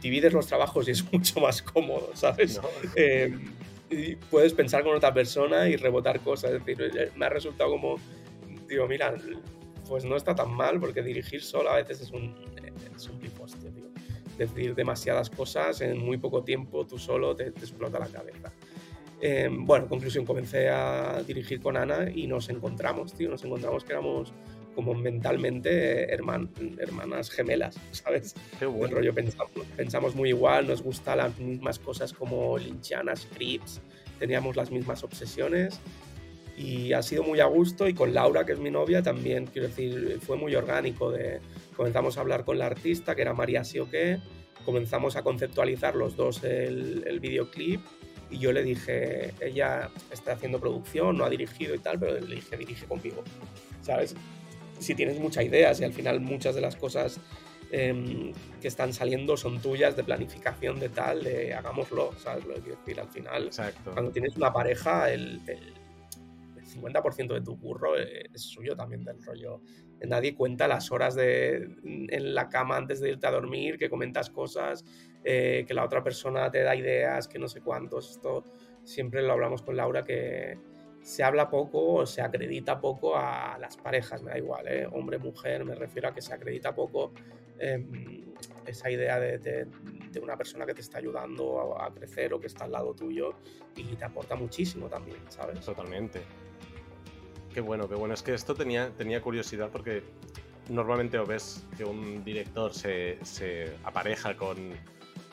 divides 0.00 0.32
los 0.32 0.46
trabajos 0.46 0.88
y 0.88 0.92
es 0.92 1.04
mucho 1.12 1.40
más 1.40 1.62
cómodo, 1.62 2.10
¿sabes? 2.14 2.60
Eh, 2.94 3.36
y 3.90 4.16
puedes 4.16 4.54
pensar 4.54 4.84
con 4.84 4.94
otra 4.94 5.12
persona 5.12 5.68
y 5.68 5.76
rebotar 5.76 6.20
cosas, 6.20 6.52
es 6.52 6.64
decir, 6.64 6.90
eh, 6.96 7.10
me 7.16 7.26
ha 7.26 7.28
resultado 7.28 7.70
como, 7.70 7.96
digo, 8.68 8.86
mira, 8.86 9.14
pues 9.88 10.04
no 10.04 10.16
está 10.16 10.34
tan 10.34 10.52
mal, 10.52 10.78
porque 10.78 11.02
dirigir 11.02 11.42
solo 11.42 11.70
a 11.70 11.76
veces 11.76 12.00
es 12.00 12.10
un, 12.12 12.34
es 12.96 13.08
un 13.08 13.18
piposte, 13.18 13.70
Decir 14.38 14.74
demasiadas 14.74 15.28
cosas 15.28 15.82
en 15.82 15.98
muy 15.98 16.16
poco 16.16 16.42
tiempo, 16.42 16.86
tú 16.86 16.98
solo 16.98 17.36
te, 17.36 17.48
explota 17.48 17.98
la 17.98 18.06
cabeza. 18.06 18.50
Em, 19.20 19.66
bueno, 19.66 19.86
conclusión, 19.86 20.24
comencé 20.24 20.70
a 20.70 21.22
dirigir 21.26 21.60
con 21.60 21.76
Ana 21.76 22.10
y 22.10 22.26
nos 22.26 22.48
encontramos, 22.48 23.12
tío, 23.12 23.28
nos 23.28 23.44
encontramos 23.44 23.84
que 23.84 23.92
éramos 23.92 24.32
como 24.80 24.94
mentalmente 24.94 26.10
hermanas 26.10 27.30
gemelas, 27.30 27.78
¿sabes? 27.92 28.34
Qué 28.58 28.64
bueno. 28.64 28.96
rollo 28.96 29.12
pensamos, 29.12 29.50
pensamos, 29.76 30.14
muy 30.14 30.30
igual, 30.30 30.66
nos 30.68 30.82
gustan 30.82 31.18
las 31.18 31.38
mismas 31.38 31.78
cosas 31.78 32.14
como 32.14 32.56
linchanas, 32.56 33.20
scripts, 33.20 33.82
teníamos 34.18 34.56
las 34.56 34.70
mismas 34.70 35.04
obsesiones 35.04 35.78
y 36.56 36.94
ha 36.94 37.02
sido 37.02 37.24
muy 37.24 37.40
a 37.40 37.44
gusto 37.44 37.88
y 37.88 37.92
con 37.92 38.14
Laura, 38.14 38.46
que 38.46 38.52
es 38.52 38.58
mi 38.58 38.70
novia, 38.70 39.02
también, 39.02 39.44
quiero 39.44 39.68
decir, 39.68 40.18
fue 40.22 40.38
muy 40.38 40.54
orgánico. 40.54 41.10
De, 41.10 41.40
comenzamos 41.76 42.16
a 42.16 42.22
hablar 42.22 42.46
con 42.46 42.58
la 42.58 42.64
artista, 42.64 43.14
que 43.14 43.20
era 43.20 43.34
María 43.34 43.64
Sioque, 43.64 44.18
comenzamos 44.64 45.14
a 45.16 45.22
conceptualizar 45.22 45.94
los 45.94 46.16
dos 46.16 46.42
el, 46.42 47.04
el 47.06 47.20
videoclip 47.20 47.82
y 48.30 48.38
yo 48.38 48.50
le 48.52 48.62
dije, 48.62 49.34
ella 49.40 49.90
está 50.10 50.32
haciendo 50.32 50.58
producción, 50.58 51.18
no 51.18 51.24
ha 51.24 51.28
dirigido 51.28 51.74
y 51.74 51.80
tal, 51.80 51.98
pero 51.98 52.18
le 52.18 52.36
dije, 52.36 52.56
dirige 52.56 52.86
conmigo, 52.86 53.22
¿sabes? 53.82 54.14
Si 54.80 54.94
tienes 54.94 55.18
muchas 55.20 55.44
ideas 55.44 55.80
y 55.80 55.84
al 55.84 55.92
final 55.92 56.20
muchas 56.20 56.54
de 56.54 56.60
las 56.60 56.74
cosas 56.74 57.20
em, 57.70 58.32
que 58.60 58.68
están 58.68 58.92
saliendo 58.92 59.36
son 59.36 59.60
tuyas 59.60 59.96
de 59.96 60.02
planificación 60.02 60.80
de 60.80 60.88
tal, 60.88 61.22
de 61.22 61.54
hagámoslo, 61.54 62.12
¿sabes? 62.18 62.44
Lo 62.44 62.54
que 62.54 62.60
quiero 62.62 62.76
decir, 62.80 63.00
al 63.00 63.08
final, 63.08 63.46
Exacto. 63.46 63.92
cuando 63.92 64.10
tienes 64.10 64.36
una 64.36 64.52
pareja, 64.52 65.12
el, 65.12 65.40
el, 65.46 65.74
50% 66.70 67.34
de 67.34 67.40
tu 67.40 67.58
curro 67.58 67.96
es 67.96 68.42
suyo 68.42 68.76
también 68.76 69.04
del 69.04 69.22
rollo. 69.22 69.60
Nadie 70.06 70.34
cuenta 70.34 70.68
las 70.68 70.90
horas 70.90 71.14
de, 71.14 71.68
en 71.84 72.34
la 72.34 72.48
cama 72.48 72.76
antes 72.76 73.00
de 73.00 73.10
irte 73.10 73.26
a 73.26 73.30
dormir, 73.32 73.76
que 73.76 73.90
comentas 73.90 74.30
cosas, 74.30 74.84
eh, 75.24 75.64
que 75.66 75.74
la 75.74 75.84
otra 75.84 76.02
persona 76.02 76.50
te 76.50 76.62
da 76.62 76.74
ideas, 76.74 77.28
que 77.28 77.38
no 77.38 77.48
sé 77.48 77.60
cuántos. 77.60 78.12
Esto 78.12 78.44
siempre 78.84 79.22
lo 79.22 79.32
hablamos 79.32 79.62
con 79.62 79.76
Laura, 79.76 80.04
que 80.04 80.58
se 81.02 81.22
habla 81.22 81.48
poco 81.48 81.94
o 81.94 82.06
se 82.06 82.22
acredita 82.22 82.80
poco 82.80 83.16
a 83.16 83.58
las 83.58 83.76
parejas, 83.76 84.22
me 84.22 84.32
da 84.32 84.38
igual, 84.38 84.68
¿eh? 84.68 84.86
hombre, 84.92 85.18
mujer, 85.18 85.64
me 85.64 85.74
refiero 85.74 86.08
a 86.08 86.14
que 86.14 86.20
se 86.20 86.32
acredita 86.34 86.74
poco 86.74 87.12
eh, 87.58 87.84
esa 88.66 88.90
idea 88.90 89.18
de, 89.18 89.38
de, 89.38 90.20
una 90.20 90.36
persona 90.36 90.66
que 90.66 90.74
te 90.74 90.80
está 90.80 90.98
ayudando 90.98 91.76
a, 91.76 91.86
a, 91.86 91.90
crecer 91.90 92.32
o 92.34 92.40
que 92.40 92.46
está 92.46 92.64
al 92.64 92.72
lado 92.72 92.94
tuyo 92.94 93.34
y 93.76 93.84
te 93.84 94.04
aporta 94.04 94.34
muchísimo 94.34 94.88
también, 94.88 95.18
¿sabes? 95.28 95.60
Totalmente. 95.60 96.22
Qué 97.52 97.60
bueno, 97.60 97.88
qué 97.88 97.94
bueno. 97.94 98.14
Es 98.14 98.22
que 98.22 98.34
esto 98.34 98.54
tenía, 98.54 98.90
tenía 98.90 99.20
curiosidad 99.20 99.70
porque 99.70 100.02
normalmente 100.68 101.18
o 101.18 101.26
ves 101.26 101.66
que 101.76 101.84
un 101.84 102.24
director 102.24 102.72
se, 102.72 103.18
se 103.24 103.76
apareja 103.84 104.36
con 104.36 104.56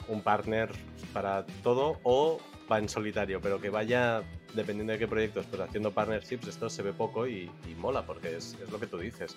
un 0.08 0.22
partner 0.22 0.70
para 1.14 1.46
todo 1.64 2.00
o 2.04 2.40
va 2.72 2.80
en 2.80 2.90
solitario, 2.90 3.40
pero 3.42 3.62
que 3.62 3.70
vaya, 3.70 4.24
dependiendo 4.54 4.94
de 4.94 5.00
qué 5.00 5.08
proyectos, 5.08 5.46
pues 5.48 5.62
haciendo 5.62 5.92
partnerships, 5.92 6.48
esto 6.48 6.70
se 6.70 6.82
ve 6.82 6.94
poco 6.94 7.28
y, 7.28 7.50
y 7.68 7.76
mola, 7.76 8.06
porque 8.06 8.36
es, 8.36 8.58
es, 8.62 8.72
lo 8.72 8.80
que 8.80 8.88
tú 8.88 8.98
dices. 8.98 9.36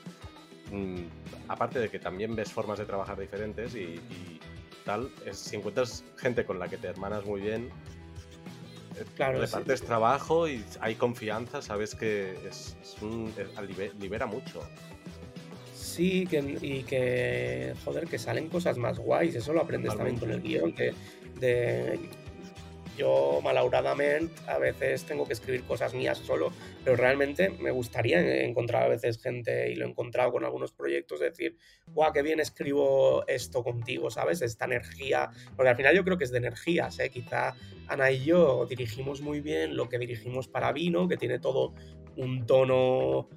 Mm, 0.70 1.04
aparte 1.48 1.78
de 1.78 1.88
que 1.88 1.98
también 1.98 2.36
ves 2.36 2.52
formas 2.52 2.78
de 2.78 2.84
trabajar 2.84 3.18
diferentes 3.18 3.74
y, 3.74 3.94
y 3.94 4.40
tal, 4.84 5.10
es, 5.26 5.38
si 5.38 5.56
encuentras 5.56 6.04
gente 6.16 6.44
con 6.44 6.58
la 6.58 6.68
que 6.68 6.76
te 6.76 6.86
hermanas 6.86 7.24
muy 7.24 7.40
bien, 7.40 7.70
claro, 9.16 9.40
repartes 9.40 9.80
sí. 9.80 9.86
trabajo 9.86 10.48
y 10.48 10.64
hay 10.80 10.94
confianza, 10.94 11.62
sabes 11.62 11.94
que 11.94 12.32
es, 12.48 12.76
es 12.82 12.96
un, 13.00 13.32
libera 13.98 14.26
mucho. 14.26 14.60
Sí, 15.74 16.26
que, 16.26 16.38
y 16.60 16.82
que, 16.84 17.74
joder, 17.84 18.06
que 18.06 18.18
salen 18.18 18.48
cosas 18.48 18.78
más 18.78 18.98
guays, 18.98 19.34
eso 19.34 19.52
lo 19.52 19.62
aprendes 19.62 19.92
Totalmente. 19.92 20.20
también 20.20 20.40
con 20.40 20.46
el 20.46 20.60
guion, 20.60 20.72
que 20.72 20.94
de, 21.40 21.98
yo 23.00 23.40
malauradamente 23.42 24.34
a 24.46 24.58
veces 24.58 25.04
tengo 25.04 25.26
que 25.26 25.32
escribir 25.32 25.64
cosas 25.64 25.94
mías 25.94 26.18
solo, 26.18 26.52
pero 26.84 26.96
realmente 26.96 27.50
me 27.50 27.70
gustaría 27.70 28.44
encontrar 28.44 28.82
a 28.84 28.88
veces 28.88 29.20
gente, 29.22 29.70
y 29.70 29.74
lo 29.76 29.86
he 29.86 29.88
encontrado 29.88 30.32
con 30.32 30.44
algunos 30.44 30.72
proyectos, 30.72 31.20
decir, 31.20 31.56
guau, 31.86 32.12
qué 32.12 32.22
bien 32.22 32.40
escribo 32.40 33.24
esto 33.26 33.62
contigo, 33.62 34.10
¿sabes? 34.10 34.42
Esta 34.42 34.66
energía, 34.66 35.30
porque 35.56 35.70
al 35.70 35.76
final 35.76 35.96
yo 35.96 36.04
creo 36.04 36.18
que 36.18 36.24
es 36.24 36.30
de 36.30 36.38
energías, 36.38 36.98
¿eh? 36.98 37.10
Quizá 37.10 37.54
Ana 37.88 38.10
y 38.10 38.24
yo 38.24 38.66
dirigimos 38.66 39.20
muy 39.20 39.40
bien 39.40 39.76
lo 39.76 39.88
que 39.88 39.98
dirigimos 39.98 40.46
para 40.46 40.72
Vino, 40.72 41.08
que 41.08 41.16
tiene 41.16 41.38
todo 41.38 41.74
un 42.16 42.46
tono 42.46 43.28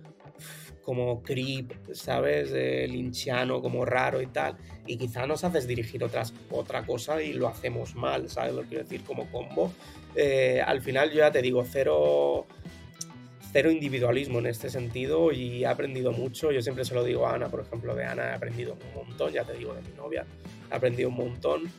como 0.84 1.24
creep, 1.24 1.72
¿sabes? 1.94 2.52
Eh, 2.54 2.88
linchiano, 2.90 3.62
como 3.62 3.86
raro 3.86 4.22
y 4.22 4.28
tal. 4.28 4.58
Y 4.86 4.98
quizá 4.98 5.26
nos 5.26 5.44
haces 5.44 5.68
dirigir 5.68 6.04
otras, 6.04 6.34
otra 6.52 6.86
cosa 6.86 7.22
y 7.22 7.34
lo 7.34 7.48
hacemos 7.48 7.96
mal, 7.96 8.30
¿sabes? 8.30 8.54
Lo 8.54 8.64
quiero 8.64 8.84
decir, 8.84 9.04
como 9.04 9.30
combo. 9.32 9.72
Eh, 10.16 10.62
al 10.66 10.82
final 10.82 11.10
yo 11.10 11.20
ya 11.20 11.32
te 11.32 11.42
digo, 11.42 11.64
cero, 11.66 12.46
cero 13.52 13.72
individualismo 13.72 14.40
en 14.40 14.48
este 14.48 14.70
sentido 14.70 15.32
y 15.32 15.64
he 15.64 15.68
aprendido 15.68 16.12
mucho. 16.12 16.52
Yo 16.52 16.62
siempre 16.62 16.86
se 16.86 16.94
lo 16.94 17.04
digo 17.04 17.26
a 17.26 17.36
Ana, 17.36 17.48
por 17.48 17.62
ejemplo, 17.62 17.96
de 17.96 18.06
Ana 18.06 18.32
he 18.32 18.34
aprendido 18.34 18.74
un 18.74 19.08
montón, 19.08 19.32
ya 19.32 19.46
te 19.46 19.54
digo 19.54 19.74
de 19.74 19.82
mi 19.82 19.96
novia, 19.96 20.26
he 20.72 20.76
aprendido 20.76 21.10
un 21.10 21.16
montón. 21.16 21.72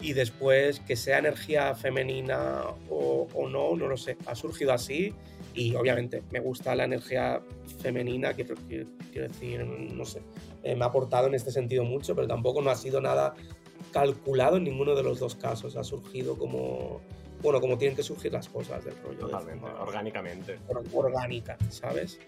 Y 0.00 0.12
después, 0.12 0.78
que 0.78 0.94
sea 0.94 1.18
energía 1.18 1.74
femenina 1.74 2.62
o, 2.88 3.26
o 3.34 3.48
no, 3.48 3.74
no 3.76 3.88
lo 3.88 3.96
sé, 3.96 4.16
ha 4.26 4.36
surgido 4.36 4.72
así 4.72 5.12
y 5.54 5.74
obviamente 5.74 6.22
me 6.30 6.40
gusta 6.40 6.74
la 6.74 6.84
energía 6.84 7.40
femenina, 7.80 8.34
quiero, 8.34 8.54
quiero 8.68 9.28
decir, 9.28 9.64
no 9.64 10.04
sé, 10.04 10.22
eh, 10.62 10.76
me 10.76 10.84
ha 10.84 10.88
aportado 10.88 11.26
en 11.26 11.34
este 11.34 11.50
sentido 11.50 11.84
mucho, 11.84 12.14
pero 12.14 12.26
tampoco 12.26 12.62
no 12.62 12.70
ha 12.70 12.76
sido 12.76 13.00
nada 13.00 13.34
calculado 13.92 14.56
en 14.56 14.64
ninguno 14.64 14.94
de 14.94 15.02
los 15.02 15.18
dos 15.18 15.34
casos, 15.34 15.76
ha 15.76 15.84
surgido 15.84 16.36
como, 16.36 17.00
bueno, 17.42 17.60
como 17.60 17.78
tienen 17.78 17.96
que 17.96 18.02
surgir 18.02 18.32
las 18.32 18.48
cosas 18.48 18.84
del 18.84 18.96
rollo. 19.02 19.18
Totalmente, 19.20 19.54
de 19.54 19.60
forma, 19.60 19.82
orgánicamente. 19.82 20.58
Orgánica, 20.92 21.56
¿sabes? 21.70 22.18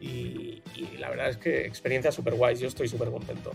Y, 0.00 0.62
y, 0.74 0.96
la 0.98 1.08
verdad 1.08 1.30
es 1.30 1.36
que 1.38 1.64
experiencia 1.64 2.12
súper 2.12 2.34
guay, 2.34 2.56
yo 2.56 2.68
estoy 2.68 2.88
súper 2.88 3.10
contento 3.10 3.52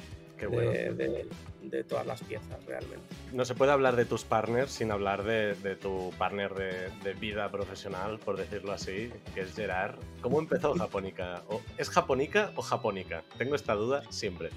bueno. 0.48 0.72
de, 0.72 1.84
todas 1.84 2.06
las 2.06 2.22
piezas 2.24 2.66
realmente. 2.66 3.06
No 3.34 3.46
se 3.46 3.56
puede 3.56 3.72
hablar 3.72 3.96
de 3.96 4.06
tus 4.06 4.24
partners 4.24 4.72
sin 4.72 4.92
hablar 4.92 5.24
de, 5.24 5.56
de 5.56 5.76
tu 5.76 6.12
partner 6.18 6.54
de, 6.54 7.14
vida 7.14 7.50
profesional, 7.52 8.20
por 8.20 8.38
decirlo 8.38 8.72
así, 8.72 9.12
que 9.34 9.42
es 9.42 9.56
Gerard. 9.56 9.96
¿Cómo 10.22 10.40
empezó 10.40 10.74
Japónica? 10.78 11.44
¿O 11.48 11.62
¿Es 11.78 11.90
Japónica 11.90 12.52
o 12.56 12.62
Japónica? 12.62 13.24
Tengo 13.38 13.56
esta 13.56 13.74
duda 13.74 14.04
siempre. 14.10 14.50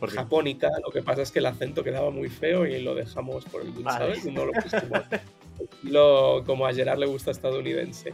Porque... 0.00 0.16
Japónica, 0.16 0.68
lo 0.84 0.90
que 0.90 1.02
pasa 1.02 1.22
es 1.22 1.30
que 1.30 1.38
el 1.38 1.46
acento 1.46 1.84
quedaba 1.84 2.10
muy 2.10 2.28
feo 2.28 2.66
y 2.66 2.82
lo 2.82 2.94
dejamos 2.94 3.44
por 3.44 3.62
el 3.62 3.70
vale. 3.70 4.16
¿sabes? 4.16 4.24
No 4.26 4.44
lo 4.44 4.52
pusimos. 4.52 5.00
lo, 5.82 6.42
como 6.44 6.66
a 6.66 6.74
Gerard 6.74 6.98
le 6.98 7.06
gusta 7.06 7.30
estadounidense 7.30 8.12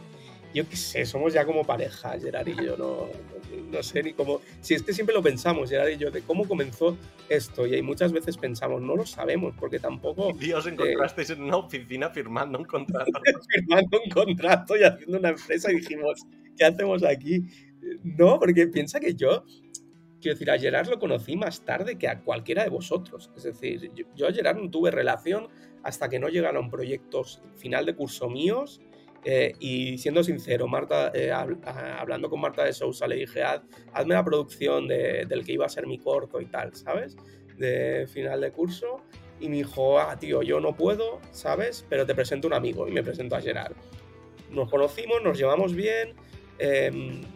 yo 0.53 0.67
qué 0.67 0.75
sé, 0.75 1.05
somos 1.05 1.33
ya 1.33 1.45
como 1.45 1.63
pareja, 1.63 2.17
Gerard 2.19 2.47
y 2.47 2.55
yo, 2.55 2.75
no, 2.77 3.07
no, 3.07 3.71
no, 3.71 3.83
sé 3.83 4.03
ni 4.03 4.13
cómo. 4.13 4.41
Si 4.59 4.73
es 4.73 4.83
que 4.83 4.93
siempre 4.93 5.15
lo 5.15 5.21
pensamos, 5.21 5.69
Gerard 5.69 5.89
y 5.89 5.97
yo, 5.97 6.11
de 6.11 6.21
cómo 6.21 6.47
comenzó 6.47 6.97
esto, 7.29 7.65
y 7.65 7.75
ahí 7.75 7.81
muchas 7.81 8.11
veces 8.11 8.37
pensamos, 8.37 8.81
no 8.81 8.95
lo 8.95 9.05
sabemos, 9.05 9.53
porque 9.57 9.79
tampoco. 9.79 10.31
Y 10.39 10.51
os 10.51 10.67
encontrasteis 10.67 11.29
eh, 11.29 11.33
en 11.33 11.43
una 11.43 11.57
oficina 11.57 12.09
firmando 12.09 12.59
un 12.59 12.65
contrato. 12.65 13.11
firmando 13.49 14.01
un 14.03 14.09
contrato 14.09 14.77
y 14.77 14.83
haciendo 14.83 15.19
una 15.19 15.29
empresa, 15.29 15.71
y 15.71 15.75
dijimos, 15.75 16.21
¿qué 16.57 16.65
hacemos 16.65 17.03
aquí? 17.03 17.45
No, 18.03 18.39
porque 18.39 18.67
piensa 18.67 18.99
que 18.99 19.15
yo. 19.15 19.45
Quiero 20.19 20.35
decir, 20.35 20.51
a 20.51 20.59
Gerard 20.59 20.87
lo 20.87 20.99
conocí 20.99 21.35
más 21.35 21.65
tarde 21.65 21.97
que 21.97 22.07
a 22.07 22.21
cualquiera 22.21 22.63
de 22.63 22.69
vosotros. 22.69 23.31
Es 23.35 23.43
decir, 23.43 23.91
yo, 23.95 24.05
yo 24.15 24.27
a 24.27 24.31
Gerard 24.31 24.57
no 24.57 24.69
tuve 24.69 24.91
relación 24.91 25.47
hasta 25.81 26.09
que 26.09 26.19
no 26.19 26.29
llegaron 26.29 26.69
proyectos 26.69 27.41
final 27.55 27.87
de 27.87 27.95
curso 27.95 28.29
míos 28.29 28.81
eh, 29.23 29.55
y 29.59 29.97
siendo 29.97 30.23
sincero, 30.23 30.67
Marta, 30.67 31.11
eh, 31.13 31.31
hablando 31.31 32.29
con 32.29 32.41
Marta 32.41 32.63
de 32.63 32.73
Sousa, 32.73 33.07
le 33.07 33.17
dije, 33.17 33.43
Haz, 33.43 33.61
hazme 33.93 34.15
la 34.15 34.23
producción 34.23 34.87
de, 34.87 35.25
del 35.27 35.45
que 35.45 35.53
iba 35.53 35.65
a 35.65 35.69
ser 35.69 35.85
mi 35.85 35.99
corto 35.99 36.41
y 36.41 36.45
tal, 36.45 36.73
¿sabes? 36.75 37.15
De 37.57 38.07
final 38.11 38.41
de 38.41 38.51
curso. 38.51 39.01
Y 39.39 39.49
me 39.49 39.57
dijo, 39.57 39.99
ah, 39.99 40.17
tío, 40.19 40.43
yo 40.43 40.59
no 40.59 40.75
puedo, 40.75 41.19
¿sabes? 41.31 41.85
Pero 41.89 42.05
te 42.05 42.13
presento 42.13 42.47
un 42.47 42.53
amigo. 42.53 42.87
Y 42.87 42.91
me 42.91 43.03
presento 43.03 43.35
a 43.35 43.41
Gerard. 43.41 43.73
Nos 44.51 44.69
conocimos, 44.69 45.21
nos 45.23 45.37
llevamos 45.37 45.75
bien. 45.75 46.13
Eh, 46.59 46.91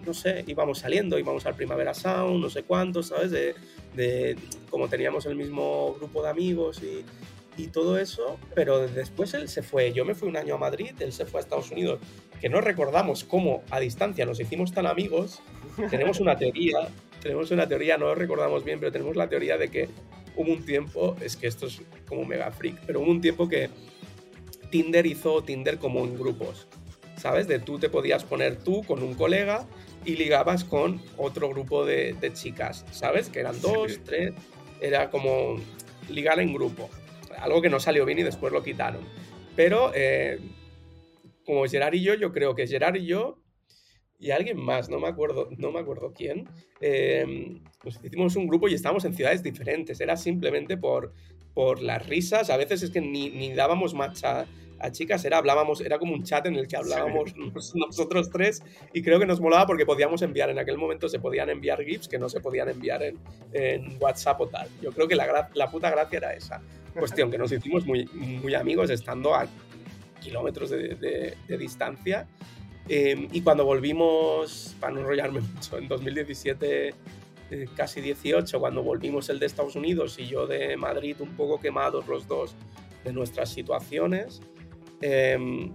no 0.06 0.13
sé, 0.13 0.44
íbamos 0.46 0.80
saliendo, 0.80 1.18
íbamos 1.18 1.48
al 1.48 1.56
Primavera 1.56 1.96
Sound, 1.96 2.42
no 2.42 2.50
sé 2.50 2.62
cuánto, 2.62 3.01
¿sabes? 3.01 3.32
De, 3.32 3.56
de 3.96 4.36
como 4.70 4.88
teníamos 4.88 5.25
el 5.25 5.36
mismo 5.36 5.96
grupo 5.96 6.22
de 6.22 6.30
amigos 6.30 6.84
y, 6.84 7.04
y 7.57 7.67
todo 7.67 7.97
eso, 7.97 8.38
pero 8.53 8.88
después 8.88 9.33
él 9.33 9.47
se 9.47 9.63
fue. 9.63 9.93
Yo 9.93 10.05
me 10.05 10.15
fui 10.15 10.27
un 10.27 10.38
año 10.38 10.55
a 10.55 10.57
Madrid, 10.57 10.91
él 11.00 11.13
se 11.13 11.25
fue 11.25 11.39
a 11.39 11.43
Estados 11.43 11.71
Unidos, 11.71 12.00
que 12.41 12.50
no 12.50 12.62
recordamos 12.62 13.24
cómo 13.24 13.63
a 13.69 13.79
distancia 13.79 14.25
nos 14.25 14.39
hicimos 14.39 14.74
tan 14.74 14.85
amigos. 14.88 15.41
Tenemos 15.89 16.19
una 16.19 16.38
teoría, 16.38 16.88
tenemos 17.21 17.51
una 17.51 17.67
teoría, 17.67 17.97
no 17.97 18.05
lo 18.05 18.15
recordamos 18.15 18.63
bien, 18.63 18.79
pero 18.79 18.91
tenemos 18.91 19.15
la 19.15 19.27
teoría 19.27 19.57
de 19.57 19.69
que 19.69 19.89
hubo 20.35 20.51
un 20.51 20.63
tiempo, 20.65 21.15
es 21.21 21.35
que 21.35 21.47
esto 21.47 21.67
es 21.67 21.81
como 22.07 22.24
mega 22.25 22.51
freak, 22.51 22.81
pero 22.85 23.00
hubo 23.01 23.09
un 23.09 23.21
tiempo 23.21 23.50
que 23.50 23.69
Tinder 24.69 25.05
hizo 25.05 25.43
Tinder 25.43 25.79
como 25.79 26.03
en 26.03 26.17
grupos, 26.17 26.67
¿sabes? 27.17 27.47
De 27.47 27.59
tú 27.59 27.79
te 27.79 27.89
podías 27.89 28.24
poner 28.24 28.57
tú 28.57 28.83
con 28.83 29.01
un 29.01 29.15
colega 29.15 29.65
y 30.05 30.15
ligabas 30.15 30.63
con 30.63 31.01
otro 31.17 31.50
grupo 31.50 31.83
de, 31.83 32.13
de 32.13 32.31
chicas, 32.31 32.85
¿sabes? 32.91 33.29
Que 33.29 33.39
eran 33.39 33.59
dos, 33.59 34.00
tres, 34.05 34.33
era 34.79 35.09
como 35.09 35.57
ligar 36.09 36.39
en 36.39 36.53
grupo 36.53 36.89
algo 37.39 37.62
que 37.62 37.70
no 37.70 37.80
salió 37.80 38.06
bien 38.06 38.20
y 38.20 38.24
después 38.24 38.51
lo 38.51 38.63
quitaron. 38.63 39.01
Pero 39.56 39.92
eh, 39.94 40.39
como 41.46 41.65
Gerard 41.65 41.94
y 41.94 42.01
yo, 42.01 42.13
yo 42.15 42.32
creo 42.32 42.56
que 42.56 42.68
Gerard 42.68 42.96
y 42.96 43.06
yo 43.06 43.39
y 44.20 44.32
alguien 44.32 44.58
más, 44.58 44.89
no 44.89 45.00
me 45.00 45.08
acuerdo, 45.08 45.50
no 45.58 45.72
me 45.72 45.80
acuerdo 45.80 46.13
quién, 46.13 46.48
eh, 46.82 47.60
hicimos 48.04 48.36
un 48.36 48.48
grupo 48.48 48.68
y 48.68 48.74
estábamos 48.74 49.06
en 49.06 49.13
ciudades 49.13 49.44
diferentes. 49.44 50.00
Era 50.00 50.15
simplemente 50.18 50.77
por, 50.77 51.13
por 51.54 51.82
las 51.82 52.08
risas. 52.08 52.50
A 52.50 52.58
veces 52.58 52.84
es 52.84 52.92
que 52.92 53.01
ni, 53.01 53.30
ni 53.30 53.54
dábamos 53.54 53.94
match 53.94 54.24
a, 54.86 54.92
chicas, 54.92 55.24
era, 55.25 55.38
hablábamos, 55.38 55.82
era 55.82 56.00
como 56.00 56.13
un 56.13 56.24
chat 56.24 56.46
en 56.46 56.56
el 56.56 56.68
que 56.68 56.77
hablábamos 56.77 57.34
nosotros 57.75 58.30
tres 58.30 58.63
y 58.94 59.01
creo 59.01 59.20
que 59.20 59.25
nos 59.25 59.42
molaba 59.42 59.65
porque 59.65 59.86
podíamos 59.86 60.22
enviar, 60.22 60.50
en 60.50 60.60
aquel 60.60 60.77
momento 60.77 61.10
se 61.10 61.20
podían 61.20 61.50
enviar 61.50 61.84
GIFs 61.84 62.08
que 62.08 62.18
no 62.18 62.30
se 62.30 62.39
podían 62.39 62.70
enviar 62.70 63.04
en, 63.04 63.18
en 63.54 63.98
WhatsApp 64.00 64.39
o 64.42 64.48
tal. 64.48 64.68
Yo 64.82 64.92
creo 64.92 65.08
que 65.08 65.15
la, 65.15 65.50
la 65.54 65.70
puta 65.70 65.89
gracia 65.89 66.18
era 66.18 66.34
esa. 66.34 66.62
Cuestión 66.94 67.30
que 67.30 67.38
nos 67.38 67.51
hicimos 67.51 67.86
muy, 67.86 68.06
muy 68.13 68.56
amigos 68.56 68.89
estando 68.89 69.36
a 69.36 69.48
kilómetros 70.22 70.70
de, 70.70 71.36
de, 71.48 71.58
distancia. 71.58 72.27
Em, 72.88 73.27
y 73.32 73.42
cuando 73.42 73.65
volvimos, 73.65 74.75
para 74.80 74.94
no 74.94 75.01
enrollarme 75.01 75.42
mucho, 75.42 75.77
en 75.77 75.88
2017, 75.88 76.94
eh, 77.51 77.68
casi 77.75 78.01
18, 78.01 78.60
cuando 78.60 78.82
volvimos 78.82 79.30
el 79.30 79.39
de 79.39 79.46
Estados 79.46 79.75
Unidos 79.75 80.18
y 80.20 80.27
yo 80.27 80.48
de 80.48 80.75
Madrid, 80.77 81.18
un 81.20 81.36
poco 81.36 81.60
quemados 81.60 82.08
los 82.08 82.27
dos 82.27 82.56
de 83.04 83.13
nuestras 83.13 83.50
situaciones, 83.50 84.42
em, 85.02 85.72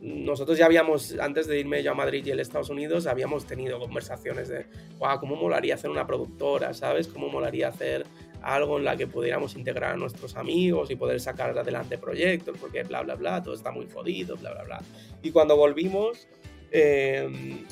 nosotros 0.00 0.56
ya 0.56 0.66
habíamos, 0.66 1.18
antes 1.18 1.46
de 1.48 1.58
irme 1.58 1.82
yo 1.82 1.90
a 1.90 1.94
Madrid 1.94 2.24
y 2.24 2.30
el 2.30 2.40
Estados 2.40 2.70
Unidos, 2.70 3.06
habíamos 3.06 3.46
tenido 3.46 3.78
conversaciones 3.80 4.48
de, 4.48 4.66
wow, 4.98 5.18
¿cómo 5.18 5.34
molaría 5.36 5.74
hacer 5.74 5.90
una 5.90 6.06
productora? 6.06 6.72
¿Sabes? 6.72 7.08
¿Cómo 7.08 7.28
molaría 7.28 7.68
hacer 7.68 8.06
algo 8.42 8.78
en 8.78 8.84
la 8.84 8.96
que 8.96 9.06
pudiéramos 9.06 9.56
integrar 9.56 9.94
a 9.94 9.96
nuestros 9.96 10.36
amigos 10.36 10.90
y 10.90 10.96
poder 10.96 11.20
sacar 11.20 11.56
adelante 11.58 11.98
proyectos, 11.98 12.56
porque 12.58 12.84
bla, 12.84 13.02
bla, 13.02 13.16
bla, 13.16 13.42
todo 13.42 13.54
está 13.54 13.70
muy 13.72 13.88
jodido, 13.88 14.36
bla, 14.36 14.52
bla, 14.52 14.64
bla. 14.64 14.82
Y 15.22 15.30
cuando 15.30 15.56
volvimos, 15.56 16.28
em, 16.70 17.64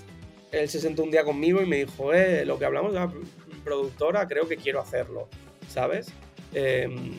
él 0.50 0.68
se 0.68 0.80
sentó 0.80 1.02
un 1.04 1.10
día 1.10 1.24
conmigo 1.24 1.62
y 1.62 1.66
me 1.66 1.84
dijo, 1.84 2.12
eh, 2.12 2.44
lo 2.44 2.58
que 2.58 2.64
hablamos 2.64 2.92
de 2.92 3.00
la 3.00 3.12
productora, 3.64 4.26
creo 4.26 4.48
que 4.48 4.56
quiero 4.56 4.80
hacerlo, 4.80 5.28
¿sabes? 5.68 6.12
Em, 6.52 7.12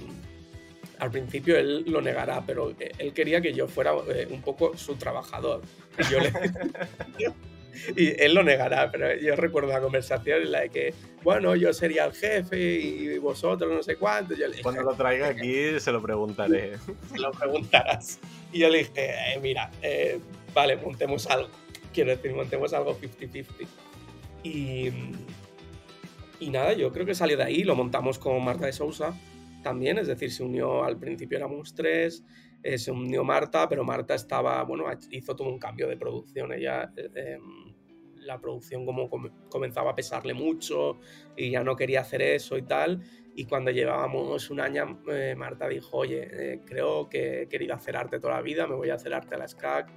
al 0.99 1.11
principio 1.11 1.57
él 1.57 1.83
lo 1.87 2.01
negará, 2.01 2.43
pero 2.45 2.73
él 2.97 3.13
quería 3.13 3.41
que 3.41 3.53
yo 3.53 3.67
fuera 3.67 3.93
eh, 4.13 4.27
un 4.29 4.41
poco 4.41 4.75
su 4.77 4.95
trabajador. 4.95 5.61
Y 5.99 6.11
yo 6.11 6.19
le, 6.19 6.31
y 7.95 8.21
él 8.21 8.33
lo 8.33 8.43
negará, 8.43 8.91
pero 8.91 9.15
yo 9.15 9.35
recuerdo 9.35 9.71
la 9.71 9.81
conversación 9.81 10.41
en 10.41 10.51
la 10.51 10.61
de 10.61 10.69
que, 10.69 10.93
bueno, 11.23 11.55
yo 11.55 11.73
sería 11.73 12.05
el 12.05 12.13
jefe 12.13 12.59
y 12.59 13.17
vosotros 13.19 13.71
no 13.71 13.83
sé 13.83 13.95
cuánto. 13.95 14.35
Yo 14.35 14.47
le 14.47 14.61
Cuando 14.61 14.81
lo 14.81 14.95
traiga 14.95 15.27
aquí 15.27 15.79
se 15.79 15.91
lo 15.91 16.01
preguntaré. 16.01 16.77
Se 17.11 17.19
lo 17.19 17.31
preguntarás. 17.31 18.19
Y 18.51 18.59
yo 18.59 18.69
le 18.69 18.79
dije, 18.79 18.91
eh, 18.95 19.39
mira, 19.41 19.69
eh, 19.81 20.19
vale, 20.53 20.77
montemos 20.77 21.27
algo. 21.27 21.49
Quiero 21.93 22.11
decir, 22.11 22.33
montemos 22.33 22.73
algo 22.73 22.97
50-50. 22.99 23.45
Y, 24.43 24.91
y 26.39 26.49
nada, 26.49 26.73
yo 26.73 26.91
creo 26.91 27.05
que 27.05 27.15
salió 27.15 27.37
de 27.37 27.43
ahí, 27.43 27.63
lo 27.63 27.75
montamos 27.75 28.17
con 28.17 28.43
Marta 28.43 28.65
de 28.65 28.73
Sousa 28.73 29.13
también, 29.61 29.97
es 29.97 30.07
decir, 30.07 30.31
se 30.31 30.43
unió 30.43 30.83
al 30.83 30.97
principio 30.97 31.37
éramos 31.37 31.73
tres, 31.73 32.23
eh, 32.63 32.77
se 32.77 32.91
unió 32.91 33.23
Marta, 33.23 33.67
pero 33.69 33.83
Marta 33.83 34.15
estaba, 34.15 34.63
bueno, 34.63 34.85
hizo 35.11 35.35
todo 35.35 35.47
un 35.49 35.59
cambio 35.59 35.87
de 35.87 35.97
producción, 35.97 36.53
ella 36.53 36.91
em, 36.95 37.75
la 38.27 38.39
producción 38.39 38.85
como 38.85 39.09
comenzaba 39.49 39.91
a 39.91 39.95
pesarle 39.95 40.33
mucho 40.33 40.99
y 41.35 41.51
ya 41.51 41.63
no 41.63 41.75
quería 41.75 42.01
hacer 42.01 42.21
eso 42.21 42.57
y 42.57 42.61
tal. 42.61 43.01
Y 43.35 43.45
cuando 43.45 43.71
llevábamos 43.71 44.49
un 44.49 44.59
año, 44.59 44.99
eh, 45.11 45.35
Marta 45.35 45.67
dijo, 45.67 45.97
oye, 45.97 46.27
eh, 46.31 46.61
creo 46.65 47.07
que 47.07 47.43
he 47.43 47.47
querido 47.47 47.73
hacer 47.75 47.95
arte 47.95 48.19
toda 48.19 48.33
la 48.33 48.41
vida, 48.41 48.67
me 48.67 48.75
voy 48.75 48.89
a 48.89 48.95
hacer 48.95 49.13
arte 49.13 49.35
a 49.35 49.37
la 49.37 49.47
SCAC. 49.47 49.89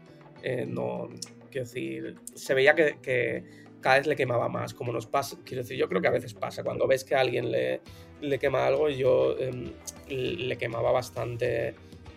Eh, 0.42 0.66
no, 0.66 1.08
quiero 1.50 1.66
decir, 1.66 2.16
se 2.34 2.54
veía 2.54 2.74
que, 2.74 3.44
cada 3.80 3.96
vez 3.96 4.06
le 4.06 4.16
quemaba 4.16 4.48
más, 4.48 4.74
como 4.74 4.92
nos 4.92 5.06
pasa, 5.06 5.36
quiero 5.44 5.62
decir, 5.62 5.76
yo 5.76 5.88
creo 5.88 6.00
que 6.00 6.08
a 6.08 6.12
veces 6.12 6.34
pasa, 6.34 6.62
cuando 6.62 6.86
ves 6.86 7.04
que 7.04 7.14
a 7.14 7.20
alguien 7.20 7.50
le, 7.50 7.80
le 8.20 8.38
quema 8.38 8.66
algo, 8.66 8.88
yo 8.88 9.36
em, 9.38 9.72
le 10.08 10.58
quemaba 10.58 10.92
bastante 10.92 11.74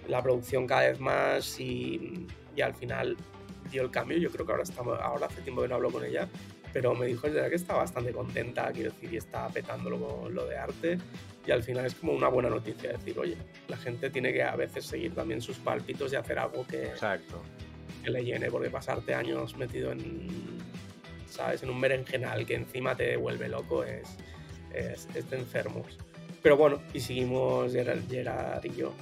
la 0.07 0.21
producción 0.21 0.67
cada 0.67 0.89
vez 0.89 0.99
más 0.99 1.59
y, 1.59 2.27
y 2.55 2.61
al 2.61 2.73
final 2.73 3.15
dio 3.71 3.83
el 3.83 3.91
cambio. 3.91 4.17
Yo 4.17 4.29
creo 4.29 4.45
que 4.45 4.51
ahora, 4.51 4.63
estamos, 4.63 4.99
ahora 4.99 5.27
hace 5.27 5.41
tiempo 5.41 5.61
que 5.61 5.67
no 5.67 5.75
hablo 5.75 5.91
con 5.91 6.03
ella, 6.03 6.27
pero 6.71 6.93
me 6.95 7.05
dijo 7.05 7.31
que 7.31 7.55
está 7.55 7.75
bastante 7.75 8.11
contenta, 8.11 8.71
quiero 8.71 8.91
decir, 8.91 9.13
y 9.13 9.17
está 9.17 9.47
petándolo 9.49 9.99
con 9.99 10.33
lo 10.33 10.45
de 10.45 10.57
arte. 10.57 10.97
Y 11.45 11.51
al 11.51 11.61
final 11.61 11.85
es 11.85 11.95
como 11.95 12.13
una 12.13 12.29
buena 12.29 12.49
noticia 12.49 12.91
decir, 12.91 13.17
oye, 13.19 13.37
la 13.67 13.77
gente 13.77 14.09
tiene 14.09 14.33
que 14.33 14.43
a 14.43 14.55
veces 14.55 14.85
seguir 14.85 15.13
también 15.13 15.41
sus 15.41 15.57
pálpitos 15.57 16.13
y 16.13 16.15
hacer 16.15 16.39
algo 16.39 16.65
que, 16.65 16.83
Exacto. 16.83 17.41
que 18.03 18.09
le 18.09 18.23
llene, 18.23 18.49
porque 18.49 18.69
pasarte 18.69 19.13
años 19.13 19.57
metido 19.57 19.91
en, 19.91 20.27
¿sabes? 21.33 21.63
En 21.63 21.69
un 21.69 21.81
berenjenal 21.81 22.45
que 22.45 22.55
encima 22.55 22.95
te 22.95 23.17
vuelve 23.17 23.49
loco 23.49 23.83
es, 23.83 24.07
es, 24.73 25.07
es 25.15 25.29
de 25.29 25.37
enfermos. 25.37 25.97
Pero 26.41 26.57
bueno, 26.57 26.81
y 26.93 26.99
seguimos 26.99 27.71
Gerard, 27.71 28.07
Gerard 28.09 28.63
y 28.65 28.75
yo 28.75 28.93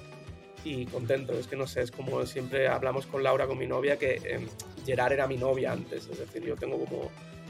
y 0.64 0.86
contento. 0.86 1.34
Es 1.34 1.48
que 1.48 1.56
no 1.56 1.68
sé, 1.68 1.82
es 1.82 1.92
como 1.92 2.26
siempre 2.26 2.68
hablamos 2.68 3.06
con 3.06 3.24
Laura, 3.24 3.48
con 3.48 3.58
mi 3.58 3.68
novia, 3.68 3.98
que 3.98 4.22
eh, 4.24 4.48
Gerard 4.86 5.14
era 5.14 5.28
mi 5.28 5.38
novia 5.38 5.72
antes. 5.72 6.08
Es 6.08 6.20
decir, 6.20 6.44
yo 6.44 6.56
tengo 6.56 6.78
como, 6.86 7.10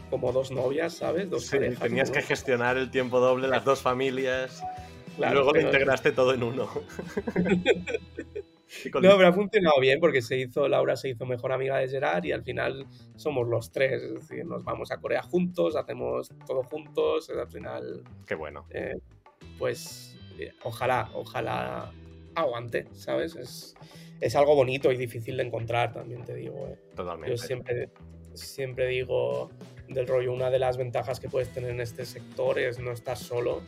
como 0.09 0.31
dos 0.31 0.51
novias, 0.51 0.93
¿sabes? 0.93 1.29
Dos 1.29 1.45
sí, 1.45 1.57
Tenías 1.79 2.11
que 2.11 2.21
gestionar 2.21 2.77
el 2.77 2.89
tiempo 2.89 3.19
doble, 3.19 3.47
las 3.47 3.65
dos 3.65 3.81
familias. 3.81 4.63
y 5.17 5.25
luego 5.31 5.53
lo 5.53 5.61
integraste 5.61 6.11
todo 6.11 6.33
en 6.33 6.43
uno. 6.43 6.69
no, 9.01 9.17
pero 9.17 9.27
ha 9.27 9.33
funcionado 9.33 9.79
bien 9.79 9.99
porque 9.99 10.21
se 10.21 10.37
hizo, 10.37 10.67
Laura 10.67 10.95
se 10.95 11.09
hizo 11.09 11.25
mejor 11.25 11.51
amiga 11.51 11.77
de 11.77 11.87
Gerard 11.87 12.23
y 12.25 12.31
al 12.31 12.43
final 12.43 12.85
somos 13.15 13.47
los 13.47 13.71
tres. 13.71 14.01
Es 14.03 14.13
decir, 14.13 14.45
nos 14.45 14.63
vamos 14.63 14.91
a 14.91 14.97
Corea 14.97 15.21
juntos, 15.21 15.75
hacemos 15.75 16.29
todo 16.45 16.63
juntos. 16.63 17.29
Al 17.29 17.47
final. 17.47 18.03
Qué 18.25 18.35
bueno. 18.35 18.65
Eh, 18.69 18.97
pues 19.57 20.17
eh, 20.39 20.51
ojalá, 20.63 21.09
ojalá 21.13 21.91
aguante, 22.35 22.87
¿sabes? 22.93 23.35
Es, 23.35 23.75
es 24.19 24.35
algo 24.35 24.55
bonito 24.55 24.91
y 24.91 24.97
difícil 24.97 25.37
de 25.37 25.43
encontrar, 25.43 25.93
también 25.93 26.23
te 26.23 26.35
digo. 26.35 26.67
¿eh? 26.67 26.77
Totalmente. 26.95 27.35
Yo 27.35 27.37
siempre, 27.37 27.89
siempre 28.33 28.87
digo 28.87 29.51
del 29.87 30.07
rollo, 30.07 30.31
una 30.31 30.49
de 30.49 30.59
las 30.59 30.77
ventajas 30.77 31.19
que 31.19 31.27
puedes 31.29 31.49
tener 31.49 31.71
en 31.71 31.81
este 31.81 32.05
sector 32.05 32.57
es 32.59 32.79
no 32.79 32.91
estar 32.91 33.17
solo 33.17 33.61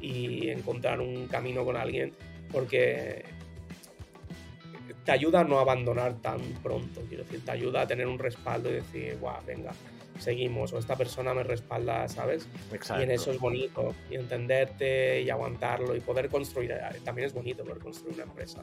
y 0.00 0.48
encontrar 0.48 1.00
un 1.00 1.26
camino 1.26 1.64
con 1.64 1.76
alguien, 1.76 2.14
porque 2.50 3.24
te 5.10 5.14
ayuda 5.14 5.40
a 5.40 5.44
no 5.44 5.58
abandonar 5.58 6.14
tan 6.22 6.40
pronto, 6.62 7.00
quiero 7.08 7.24
decir, 7.24 7.44
te 7.44 7.50
ayuda 7.50 7.80
a 7.80 7.86
tener 7.88 8.06
un 8.06 8.16
respaldo 8.16 8.70
y 8.70 8.74
decir, 8.74 9.18
guau, 9.20 9.44
venga, 9.44 9.72
seguimos, 10.20 10.72
o 10.72 10.78
esta 10.78 10.94
persona 10.94 11.34
me 11.34 11.42
respalda, 11.42 12.06
¿sabes? 12.06 12.46
Exacto. 12.72 13.02
Y 13.02 13.06
en 13.06 13.10
eso 13.10 13.32
es 13.32 13.40
bonito, 13.40 13.92
y 14.08 14.14
entenderte 14.14 15.20
y 15.22 15.28
aguantarlo 15.28 15.96
y 15.96 16.00
poder 16.00 16.28
construir, 16.28 16.70
eh, 16.70 16.80
también 17.04 17.26
es 17.26 17.34
bonito 17.34 17.64
poder 17.64 17.80
construir 17.80 18.14
una 18.14 18.22
empresa. 18.22 18.62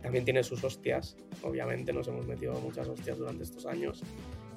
También 0.00 0.24
tiene 0.24 0.42
sus 0.42 0.64
hostias, 0.64 1.14
obviamente 1.42 1.92
nos 1.92 2.08
hemos 2.08 2.26
metido 2.26 2.54
muchas 2.54 2.88
hostias 2.88 3.18
durante 3.18 3.42
estos 3.42 3.66
años 3.66 4.02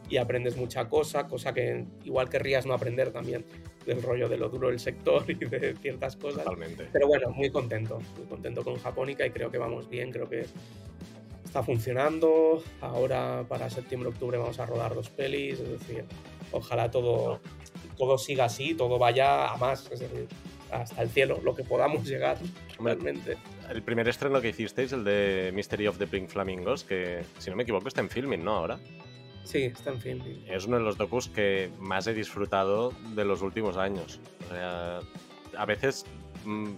y 0.10 0.16
aprendes 0.16 0.56
mucha 0.56 0.88
cosa, 0.88 1.28
cosa 1.28 1.54
que 1.54 1.86
igual 2.04 2.30
querrías 2.30 2.66
no 2.66 2.74
aprender 2.74 3.12
también 3.12 3.44
del 3.86 4.02
rollo 4.02 4.30
de 4.30 4.38
lo 4.38 4.50
duro 4.50 4.70
del 4.70 4.80
sector 4.80 5.24
y 5.28 5.36
de 5.36 5.76
ciertas 5.76 6.16
cosas. 6.16 6.44
Totalmente. 6.44 6.88
Pero 6.92 7.08
bueno, 7.08 7.30
muy 7.32 7.50
contento, 7.50 8.00
muy 8.18 8.26
contento 8.28 8.64
con 8.64 8.76
Japónica 8.78 9.26
y 9.26 9.32
creo 9.32 9.52
que 9.52 9.58
vamos 9.58 9.90
bien, 9.90 10.12
creo 10.12 10.30
que 10.30 10.46
está 11.56 11.64
funcionando. 11.64 12.62
Ahora 12.82 13.46
para 13.48 13.70
septiembre-octubre 13.70 14.38
vamos 14.38 14.60
a 14.60 14.66
rodar 14.66 14.94
dos 14.94 15.10
pelis, 15.10 15.58
es 15.58 15.70
decir, 15.70 16.04
ojalá 16.52 16.92
todo, 16.92 17.40
todo 17.98 18.18
siga 18.18 18.46
así, 18.46 18.74
todo 18.74 19.00
vaya 19.00 19.48
a 19.48 19.56
más, 19.56 19.90
es 19.90 20.02
decir, 20.02 20.28
hasta 20.70 21.02
el 21.02 21.10
cielo, 21.10 21.40
lo 21.46 21.56
que 21.56 21.64
podamos 21.64 22.06
llegar 22.06 22.38
realmente. 22.78 23.38
El 23.70 23.82
primer 23.84 24.06
estreno 24.10 24.42
que 24.42 24.50
hicisteis, 24.50 24.92
el 24.92 25.06
de 25.06 25.54
Mystery 25.56 25.88
of 25.88 25.98
the 25.98 26.08
Pink 26.08 26.28
Flamingos, 26.28 26.84
que 26.84 27.24
si 27.38 27.50
no 27.50 27.56
me 27.56 27.64
equivoco 27.64 27.88
está 27.88 28.02
en 28.02 28.10
filming, 28.10 28.44
¿no? 28.44 28.58
Ahora. 28.58 28.78
Sí, 29.46 29.64
está 29.64 29.92
en 29.92 30.02
filming. 30.02 30.44
Es 30.50 30.66
uno 30.66 30.78
de 30.78 30.84
los 30.84 30.98
docus 30.98 31.30
que 31.30 31.72
más 31.80 32.06
he 32.08 32.14
disfrutado 32.14 32.92
de 33.16 33.24
los 33.24 33.42
últimos 33.42 33.78
años. 33.78 34.20
O 34.46 34.54
sea, 34.54 35.00
a 35.58 35.66
veces 35.66 36.06
mmm, 36.44 36.72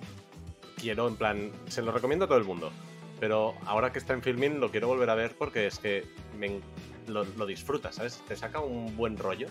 quiero, 0.79 1.07
en 1.07 1.15
plan, 1.15 1.51
se 1.67 1.81
lo 1.81 1.91
recomiendo 1.91 2.25
a 2.25 2.27
todo 2.27 2.37
el 2.37 2.43
mundo, 2.43 2.71
pero 3.19 3.55
ahora 3.65 3.91
que 3.91 3.99
está 3.99 4.13
en 4.13 4.21
filming 4.21 4.59
lo 4.59 4.71
quiero 4.71 4.87
volver 4.87 5.09
a 5.09 5.15
ver 5.15 5.35
porque 5.37 5.67
es 5.67 5.79
que 5.79 6.05
me, 6.37 6.59
lo, 7.07 7.23
lo 7.23 7.45
disfrutas, 7.45 7.95
¿sabes? 7.95 8.21
Te 8.27 8.35
saca 8.35 8.59
un 8.59 8.95
buen 8.95 9.17
rollo. 9.17 9.47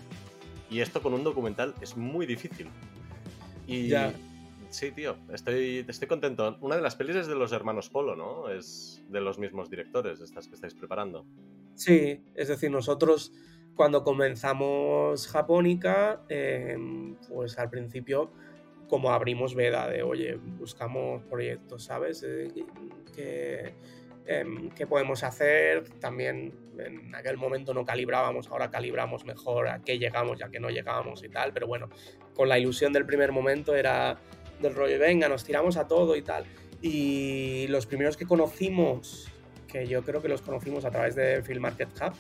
Y 0.71 0.81
esto 0.81 1.01
con 1.01 1.15
un 1.15 1.23
documental 1.25 1.75
es 1.81 1.97
muy 1.97 2.27
difícil. 2.27 2.69
Y 3.67 3.89
Ya. 3.89 4.13
sí, 4.71 4.91
tío, 4.93 5.17
estoy, 5.33 5.85
estoy 5.87 6.09
contento. 6.09 6.57
Una 6.61 6.77
de 6.77 6.83
las 6.83 6.97
pelis 6.97 7.17
es 7.17 7.27
de 7.27 7.35
los 7.37 7.53
hermanos 7.53 7.89
Polo, 7.89 8.17
¿no? 8.17 8.49
Es 8.49 9.03
de 9.09 9.21
los 9.21 9.39
mismos 9.39 9.71
directores, 9.71 10.21
estas 10.21 10.49
que 10.49 10.55
estáis 10.55 10.75
preparando. 10.75 11.25
Sí, 11.75 12.21
es 12.35 12.49
decir, 12.49 12.71
nosotros 12.71 13.33
cuando 13.75 14.03
comenzamos 14.03 15.29
Japónica, 15.29 16.23
eh, 16.29 16.77
pues 17.29 17.59
al 17.59 17.69
principio 17.71 18.33
como 18.89 19.11
abrimos 19.11 19.55
veda 19.55 19.89
de, 19.89 20.03
oye, 20.03 20.35
buscamos 20.35 21.23
proyectos, 21.25 21.85
¿sabes? 21.85 22.25
Que, 23.15 23.75
em, 24.27 24.71
qué 24.71 24.87
podemos 24.87 25.23
hacer. 25.23 25.89
También 25.99 26.55
en 26.79 27.15
aquel 27.15 27.37
momento 27.37 27.75
no 27.75 27.85
calibrábamos, 27.85 28.49
ahora 28.49 28.71
calibramos 28.71 29.25
mejor 29.25 29.69
a 29.69 29.81
qué 29.81 29.99
llegamos 29.99 30.39
ya 30.39 30.49
que 30.49 30.61
no 30.61 30.71
llegamos 30.71 31.25
y 31.25 31.29
tal. 31.29 31.53
Pero 31.53 31.67
bueno, 31.67 31.89
con 32.35 32.49
la 32.49 32.59
ilusión 32.59 32.93
del 32.93 33.07
primer 33.07 33.33
momento 33.33 33.75
era 33.75 34.19
del 34.61 34.75
rollo, 34.75 34.99
venga, 34.99 35.29
nos 35.29 35.45
tiramos 35.45 35.77
a 35.77 35.87
todo 35.87 36.17
y 36.17 36.23
tal. 36.23 36.45
Y 36.81 37.67
los 37.69 37.87
primeros 37.87 38.17
que 38.17 38.27
conocimos, 38.27 39.29
que 39.67 39.87
yo 39.87 40.03
creo 40.03 40.23
que 40.23 40.29
los 40.29 40.43
conocimos 40.43 40.85
a 40.85 40.91
través 40.91 41.15
de 41.15 41.43
Film 41.43 41.63
Market 41.63 41.89
Hub, 42.01 42.15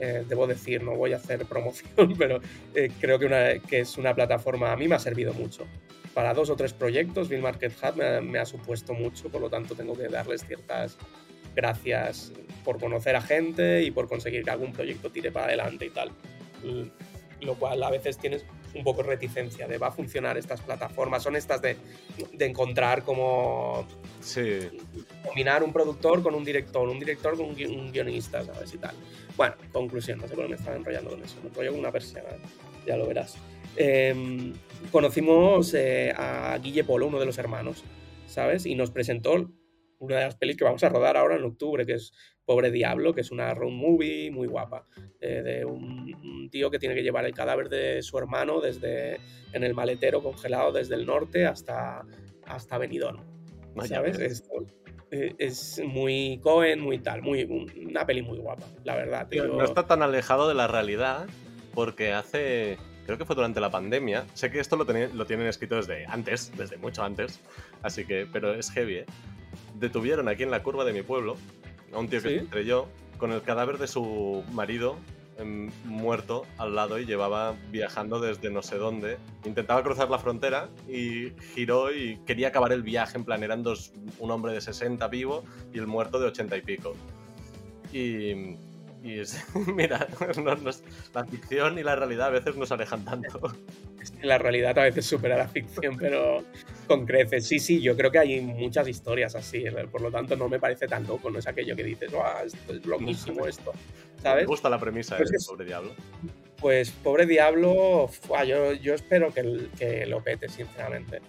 eh, 0.00 0.24
debo 0.28 0.46
decir, 0.46 0.82
no 0.82 0.94
voy 0.94 1.12
a 1.12 1.16
hacer 1.16 1.44
promoción, 1.46 2.14
pero 2.18 2.40
eh, 2.74 2.90
creo 3.00 3.18
que, 3.18 3.26
una, 3.26 3.58
que, 3.58 3.80
es 3.80 3.96
una 3.98 4.14
plataforma, 4.14 4.72
a 4.72 4.76
mí 4.76 4.88
me 4.88 4.94
ha 4.94 5.00
servido 5.00 5.32
mucho. 5.34 5.66
Para 6.12 6.32
dos 6.32 6.50
o 6.50 6.56
tres 6.56 6.72
proyectos, 6.72 7.28
Film 7.28 7.42
Market 7.42 7.72
Hub 7.82 8.22
me 8.22 8.38
ha 8.38 8.46
supuesto 8.46 8.94
mucho, 8.94 9.28
por 9.30 9.40
lo 9.40 9.50
tanto 9.50 9.74
tengo 9.74 9.96
que 9.96 10.08
darles 10.08 10.46
ciertas 10.46 10.96
gracias 11.54 12.32
por 12.64 12.78
conocer 12.78 13.16
a 13.16 13.20
gente 13.20 13.82
y 13.82 13.90
por 13.90 14.08
conseguir 14.08 14.44
que 14.44 14.50
algún 14.50 14.72
proyecto 14.72 15.10
tire 15.10 15.30
para 15.30 15.46
adelante 15.46 15.86
y 15.86 15.90
tal. 15.90 16.10
Lo 17.40 17.54
cual 17.56 17.82
a 17.82 17.90
veces 17.90 18.18
tienes 18.18 18.44
un 18.74 18.84
poco 18.84 19.02
reticencia 19.02 19.66
de 19.66 19.78
va 19.78 19.88
a 19.88 19.90
funcionar 19.90 20.36
estas 20.36 20.60
plataformas, 20.60 21.22
son 21.22 21.36
estas 21.36 21.62
de, 21.62 21.76
de 22.32 22.46
encontrar 22.46 23.04
como 23.04 23.86
sí. 24.20 24.58
combinar 25.24 25.62
un 25.62 25.72
productor 25.72 26.22
con 26.22 26.34
un 26.34 26.44
director, 26.44 26.88
un 26.88 26.98
director 26.98 27.36
con 27.36 27.46
un, 27.46 27.92
guionista, 27.92 28.44
¿sabes? 28.44 28.74
Y 28.74 28.78
tal. 28.78 28.94
Bueno, 29.36 29.54
conclusión, 29.72 30.18
no 30.18 30.28
sé 30.28 30.34
por 30.34 30.44
qué 30.44 30.50
me 30.50 30.56
estaba 30.56 30.76
enrollando 30.76 31.10
con 31.10 31.22
eso, 31.22 31.36
me 31.42 31.48
enrollo 31.48 31.70
con 31.70 31.80
una 31.80 31.92
persiana, 31.92 32.28
ya 32.86 32.96
lo 32.96 33.06
verás. 33.06 33.36
Eh, 33.76 34.52
conocimos 34.92 35.74
eh, 35.74 36.12
a 36.16 36.56
Guille 36.58 36.84
Polo, 36.84 37.06
uno 37.06 37.18
de 37.18 37.26
los 37.26 37.38
hermanos, 37.38 37.84
¿sabes? 38.26 38.66
Y 38.66 38.74
nos 38.74 38.90
presentó 38.90 39.50
una 40.04 40.16
de 40.16 40.24
las 40.24 40.36
pelis 40.36 40.56
que 40.56 40.64
vamos 40.64 40.82
a 40.84 40.88
rodar 40.88 41.16
ahora 41.16 41.36
en 41.36 41.44
octubre, 41.44 41.84
que 41.86 41.94
es 41.94 42.12
Pobre 42.44 42.70
Diablo, 42.70 43.14
que 43.14 43.22
es 43.22 43.30
una 43.30 43.54
road 43.54 43.72
movie 43.72 44.30
muy 44.30 44.46
guapa, 44.46 44.86
eh, 45.20 45.42
de 45.42 45.64
un, 45.64 46.14
un, 46.14 46.50
tío 46.50 46.70
que 46.70 46.78
tiene 46.78 46.94
que 46.94 47.02
llevar 47.02 47.24
el 47.24 47.34
cadáver 47.34 47.68
de 47.68 48.02
su 48.02 48.18
hermano 48.18 48.60
desde 48.60 49.18
en 49.52 49.64
el 49.64 49.74
maletero 49.74 50.22
congelado 50.22 50.72
desde 50.72 50.94
el 50.94 51.06
norte 51.06 51.46
hasta, 51.46 52.02
hasta 52.46 52.78
Benidorm. 52.78 53.22
¿Sabes? 53.86 54.18
Es, 54.18 54.44
eh, 55.10 55.34
es, 55.38 55.80
muy 55.84 56.38
Cohen, 56.42 56.80
muy 56.80 56.98
tal, 56.98 57.22
muy, 57.22 57.44
una 57.86 58.06
peli 58.06 58.22
muy 58.22 58.38
guapa, 58.38 58.66
la 58.84 58.96
verdad. 58.96 59.28
Tío. 59.28 59.46
No 59.46 59.64
está 59.64 59.86
tan 59.86 60.02
alejado 60.02 60.48
de 60.48 60.54
la 60.54 60.66
realidad 60.66 61.26
porque 61.74 62.12
hace 62.12 62.78
creo 63.06 63.18
que 63.18 63.24
fue 63.24 63.36
durante 63.36 63.60
la 63.60 63.70
pandemia. 63.70 64.26
Sé 64.34 64.50
que 64.50 64.60
esto 64.60 64.76
lo, 64.76 64.86
ten, 64.86 65.16
lo, 65.16 65.26
tienen 65.26 65.46
escrito 65.46 65.76
desde 65.76 66.06
antes, 66.06 66.52
desde 66.56 66.76
mucho 66.76 67.02
antes, 67.02 67.40
así 67.82 68.04
que, 68.04 68.26
pero 68.32 68.54
es 68.54 68.70
heavy, 68.70 68.98
¿eh? 68.98 69.06
Detuvieron 69.74 70.28
aquí 70.28 70.42
en 70.42 70.50
la 70.50 70.62
curva 70.62 70.84
de 70.84 70.92
mi 70.92 71.02
pueblo 71.02 71.36
a 71.92 71.98
un 71.98 72.08
tío 72.08 72.22
que 72.22 72.28
¿Sí? 72.28 72.34
se 72.36 72.44
estrelló 72.44 72.88
con 73.18 73.32
el 73.32 73.42
cadáver 73.42 73.78
de 73.78 73.86
su 73.86 74.42
marido 74.52 74.96
eh, 75.38 75.70
muerto 75.84 76.46
al 76.58 76.76
lado 76.76 76.98
y 76.98 77.06
llevaba 77.06 77.56
viajando 77.70 78.20
desde 78.20 78.50
no 78.50 78.62
sé 78.62 78.76
dónde. 78.76 79.18
Intentaba 79.44 79.82
cruzar 79.82 80.10
la 80.10 80.18
frontera 80.18 80.68
y 80.88 81.30
giró 81.54 81.92
y 81.92 82.18
quería 82.26 82.48
acabar 82.48 82.72
el 82.72 82.82
viaje. 82.82 83.18
En 83.18 83.24
plan, 83.24 83.42
eran 83.42 83.62
dos, 83.62 83.92
un 84.18 84.30
hombre 84.30 84.52
de 84.52 84.60
60 84.60 85.06
vivo 85.08 85.44
y 85.72 85.78
el 85.78 85.86
muerto 85.86 86.20
de 86.20 86.26
80 86.26 86.56
y 86.56 86.62
pico. 86.62 86.94
Y, 87.92 88.56
y 89.04 89.20
es, 89.20 89.38
mira, 89.66 90.08
la 91.14 91.24
ficción 91.26 91.78
y 91.78 91.82
la 91.82 91.94
realidad 91.94 92.28
a 92.28 92.30
veces 92.30 92.56
nos 92.56 92.72
alejan 92.72 93.04
tanto. 93.04 93.52
La 94.22 94.38
realidad 94.38 94.78
a 94.78 94.84
veces 94.84 95.04
supera 95.04 95.36
la 95.36 95.46
ficción, 95.46 95.96
pero 95.98 96.42
con 96.88 97.04
creces. 97.04 97.46
Sí, 97.46 97.58
sí, 97.58 97.82
yo 97.82 97.94
creo 97.96 98.10
que 98.10 98.18
hay 98.18 98.40
muchas 98.40 98.88
historias 98.88 99.34
así, 99.34 99.62
por 99.92 100.00
lo 100.00 100.10
tanto 100.10 100.36
no 100.36 100.48
me 100.48 100.58
parece 100.58 100.88
tan 100.88 101.06
loco, 101.06 101.30
no 101.30 101.38
es 101.38 101.46
aquello 101.46 101.76
que 101.76 101.84
dices, 101.84 102.10
esto 102.46 102.72
es 102.72 102.86
loquísimo 102.86 103.46
esto, 103.46 103.72
¿sabes? 104.22 104.44
Me 104.44 104.48
gusta 104.48 104.70
la 104.70 104.80
premisa 104.80 105.18
pues 105.18 105.30
de 105.30 105.36
es, 105.36 105.46
Pobre 105.46 105.66
Diablo. 105.66 105.92
Pues 106.58 106.90
Pobre 106.90 107.26
Diablo, 107.26 108.08
fua, 108.08 108.44
yo, 108.44 108.72
yo 108.72 108.94
espero 108.94 109.34
que, 109.34 109.68
que 109.78 110.06
lo 110.06 110.22
pete, 110.22 110.48
sinceramente. 110.48 111.20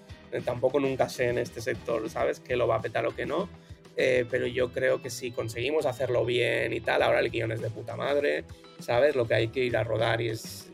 Tampoco 0.46 0.80
nunca 0.80 1.08
sé 1.10 1.30
en 1.30 1.40
este 1.40 1.62
sector, 1.62 2.10
¿sabes? 2.10 2.40
Que 2.40 2.56
lo 2.56 2.68
va 2.68 2.78
a 2.78 2.82
petar 2.82 3.06
o 3.06 3.16
que 3.16 3.26
no 3.26 3.50
eh, 3.98 4.26
pero 4.30 4.46
yo 4.48 4.72
creo 4.72 5.02
que 5.02 5.10
si 5.10 5.32
conseguimos 5.32 5.86
hacerlo 5.86 6.26
bien 6.26 6.74
y 6.74 6.82
tal, 6.82 7.02
ahora 7.02 7.20
el 7.20 7.30
guion 7.30 7.52
es 7.52 7.62
de 7.62 7.70
puta 7.70 7.96
madre, 7.96 8.44
¿sabes? 8.80 9.16
Lo 9.16 9.28
que 9.28 9.36
hay 9.36 9.48
que 9.48 9.64
ir 9.64 9.78
a 9.78 9.84
rodar 9.84 10.22
y 10.22 10.30
es 10.30 10.70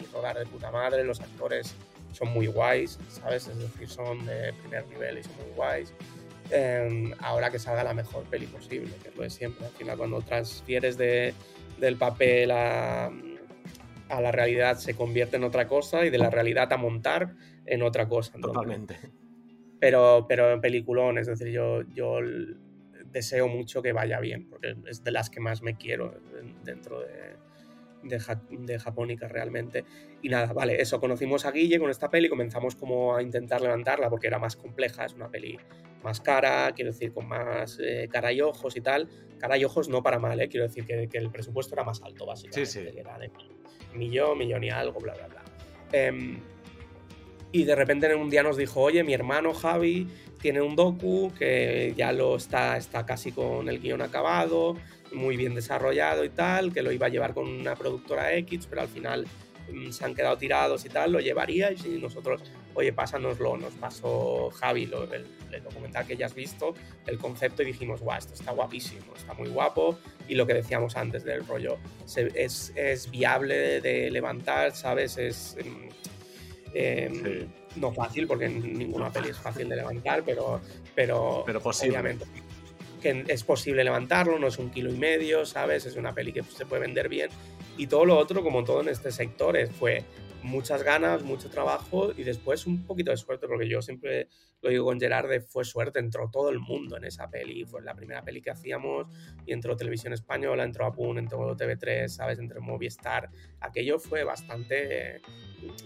y 0.00 0.14
rodar 0.14 0.38
de 0.38 0.46
puta 0.46 0.70
madre, 0.70 1.04
los 1.04 1.20
actores 1.20 1.74
son 2.12 2.28
muy 2.28 2.46
guays, 2.46 2.98
¿sabes? 3.08 3.48
Es 3.48 3.58
decir, 3.58 3.88
son 3.88 4.24
de 4.26 4.52
primer 4.54 4.86
nivel 4.88 5.18
y 5.18 5.22
son 5.22 5.36
muy 5.36 5.54
guays. 5.54 5.92
Eh, 6.50 7.12
ahora 7.20 7.50
que 7.50 7.58
salga 7.58 7.82
la 7.82 7.94
mejor 7.94 8.24
peli 8.24 8.46
posible, 8.46 8.92
que 9.02 9.08
es 9.08 9.16
lo 9.16 9.22
de 9.22 9.30
siempre. 9.30 9.66
Al 9.66 9.72
final, 9.72 9.98
cuando 9.98 10.20
transfieres 10.20 10.96
de, 10.96 11.34
del 11.78 11.96
papel 11.96 12.50
a, 12.50 13.06
a, 14.08 14.20
la 14.20 14.32
realidad, 14.32 14.78
se 14.78 14.94
convierte 14.94 15.36
en 15.36 15.44
otra 15.44 15.66
cosa 15.66 16.04
y 16.04 16.10
de 16.10 16.18
la 16.18 16.30
realidad 16.30 16.72
a 16.72 16.76
montar 16.76 17.34
en 17.64 17.82
otra 17.82 18.08
cosa. 18.08 18.32
Entonces, 18.34 18.54
Totalmente. 18.54 18.96
Pero, 19.78 20.24
pero 20.28 20.52
en 20.52 20.60
peliculón, 20.60 21.18
es 21.18 21.26
decir, 21.26 21.48
yo, 21.48 21.82
yo 21.94 22.20
deseo 23.16 23.48
mucho 23.48 23.80
que 23.80 23.92
vaya 23.92 24.20
bien, 24.20 24.46
porque 24.48 24.76
es 24.86 25.02
de 25.02 25.10
las 25.10 25.30
que 25.30 25.40
más 25.40 25.62
me 25.62 25.76
quiero 25.76 26.20
dentro 26.62 27.00
de, 27.00 27.36
de, 28.02 28.20
de 28.50 28.78
Japónica 28.78 29.26
realmente. 29.26 29.84
Y 30.20 30.28
nada, 30.28 30.52
vale, 30.52 30.80
eso, 30.80 31.00
conocimos 31.00 31.46
a 31.46 31.50
Guille 31.50 31.78
con 31.78 31.88
esta 31.90 32.10
peli, 32.10 32.28
comenzamos 32.28 32.76
como 32.76 33.16
a 33.16 33.22
intentar 33.22 33.62
levantarla 33.62 34.10
porque 34.10 34.26
era 34.26 34.38
más 34.38 34.54
compleja, 34.56 35.06
es 35.06 35.14
una 35.14 35.30
peli 35.30 35.58
más 36.02 36.20
cara, 36.20 36.72
quiero 36.72 36.92
decir, 36.92 37.14
con 37.14 37.26
más 37.26 37.78
eh, 37.82 38.06
cara 38.10 38.32
y 38.32 38.42
ojos 38.42 38.76
y 38.76 38.82
tal. 38.82 39.08
Cara 39.38 39.56
y 39.56 39.64
ojos 39.64 39.88
no 39.88 40.02
para 40.02 40.18
mal, 40.18 40.38
¿eh? 40.40 40.48
quiero 40.48 40.66
decir 40.66 40.84
que, 40.84 41.08
que, 41.08 41.18
el 41.18 41.30
presupuesto 41.30 41.74
era 41.74 41.84
más 41.84 42.02
alto, 42.02 42.26
básicamente, 42.26 42.66
sí, 42.66 42.80
sí. 42.84 42.92
que 42.92 43.00
era 43.00 43.18
de 43.18 43.30
millón, 43.94 44.36
millón 44.36 44.62
y 44.62 44.70
algo, 44.70 45.00
bla, 45.00 45.14
bla, 45.14 45.28
bla. 45.28 45.42
Eh, 45.92 46.38
y 47.52 47.64
de 47.64 47.74
repente 47.74 48.14
un 48.14 48.28
día 48.28 48.42
nos 48.42 48.58
dijo, 48.58 48.82
oye, 48.82 49.02
mi 49.02 49.14
hermano 49.14 49.54
Javi 49.54 50.06
tiene 50.40 50.60
un 50.60 50.76
docu 50.76 51.32
que 51.38 51.94
ya 51.96 52.12
lo 52.12 52.36
está, 52.36 52.76
está 52.76 53.06
casi 53.06 53.32
con 53.32 53.68
el 53.68 53.80
guion 53.80 54.02
acabado, 54.02 54.76
muy 55.12 55.36
bien 55.36 55.54
desarrollado 55.54 56.24
y 56.24 56.30
tal, 56.30 56.72
que 56.72 56.82
lo 56.82 56.92
iba 56.92 57.06
a 57.06 57.08
llevar 57.08 57.34
con 57.34 57.48
una 57.48 57.74
productora 57.74 58.34
X, 58.34 58.66
pero 58.68 58.82
al 58.82 58.88
final 58.88 59.26
mmm, 59.72 59.90
se 59.90 60.04
han 60.04 60.14
quedado 60.14 60.36
tirados 60.36 60.84
y 60.84 60.88
tal, 60.88 61.12
lo 61.12 61.20
llevaría 61.20 61.72
y 61.72 61.98
nosotros, 62.00 62.42
oye, 62.74 62.92
pásanoslo, 62.92 63.56
nos 63.56 63.74
pasó 63.74 64.50
Javi 64.50 64.86
lo, 64.86 65.04
el, 65.12 65.26
el, 65.52 65.62
documental 65.62 66.06
que 66.06 66.16
ya 66.16 66.26
has 66.26 66.34
visto, 66.34 66.74
el 67.06 67.18
concepto 67.18 67.62
y 67.62 67.66
dijimos, 67.66 68.00
guau, 68.00 68.18
esto 68.18 68.34
está 68.34 68.52
guapísimo, 68.52 69.14
está 69.16 69.34
muy 69.34 69.48
guapo 69.48 69.98
y 70.28 70.34
lo 70.34 70.46
que 70.46 70.54
decíamos 70.54 70.96
antes 70.96 71.24
del 71.24 71.46
rollo, 71.46 71.78
es, 72.34 72.72
es, 72.74 73.10
viable 73.10 73.80
de 73.80 74.10
levantar, 74.10 74.74
¿sabes? 74.74 75.16
Es... 75.18 75.56
Eh, 76.74 77.10
sí. 77.12 77.65
No 77.76 77.92
fácil, 77.92 78.26
porque 78.26 78.48
ninguna 78.48 79.12
peli 79.12 79.30
es 79.30 79.38
fácil 79.38 79.68
de 79.68 79.76
levantar, 79.76 80.22
pero, 80.24 80.60
pero, 80.94 81.42
pero 81.44 81.60
posible. 81.60 81.98
obviamente 81.98 82.24
que 83.00 83.24
es 83.28 83.44
posible 83.44 83.84
levantarlo, 83.84 84.38
no 84.38 84.46
es 84.48 84.58
un 84.58 84.70
kilo 84.70 84.90
y 84.90 84.96
medio, 84.96 85.44
¿sabes? 85.44 85.86
Es 85.86 85.96
una 85.96 86.14
peli 86.14 86.32
que 86.32 86.42
se 86.42 86.66
puede 86.66 86.82
vender 86.82 87.08
bien. 87.08 87.30
Y 87.76 87.86
todo 87.86 88.04
lo 88.04 88.16
otro, 88.16 88.42
como 88.42 88.64
todo 88.64 88.80
en 88.80 88.88
este 88.88 89.12
sector, 89.12 89.56
fue 89.78 90.02
muchas 90.46 90.82
ganas, 90.82 91.22
mucho 91.22 91.50
trabajo 91.50 92.12
y 92.16 92.22
después 92.22 92.66
un 92.66 92.86
poquito 92.86 93.10
de 93.10 93.16
suerte, 93.16 93.46
porque 93.46 93.68
yo 93.68 93.82
siempre 93.82 94.28
lo 94.62 94.70
digo 94.70 94.84
con 94.86 94.98
Gerard, 94.98 95.42
fue 95.42 95.64
suerte, 95.64 95.98
entró 95.98 96.30
todo 96.30 96.48
el 96.50 96.58
mundo 96.58 96.96
en 96.96 97.04
esa 97.04 97.28
peli, 97.28 97.64
fue 97.64 97.82
la 97.82 97.94
primera 97.94 98.22
peli 98.22 98.40
que 98.40 98.50
hacíamos 98.50 99.06
y 99.44 99.52
entró 99.52 99.76
Televisión 99.76 100.12
Española, 100.12 100.64
entró 100.64 100.86
Apun, 100.86 101.18
entró 101.18 101.56
TV3, 101.56 102.08
¿sabes? 102.08 102.38
Entró 102.38 102.60
Movistar, 102.62 103.30
aquello 103.60 103.98
fue 103.98 104.24
bastante 104.24 105.20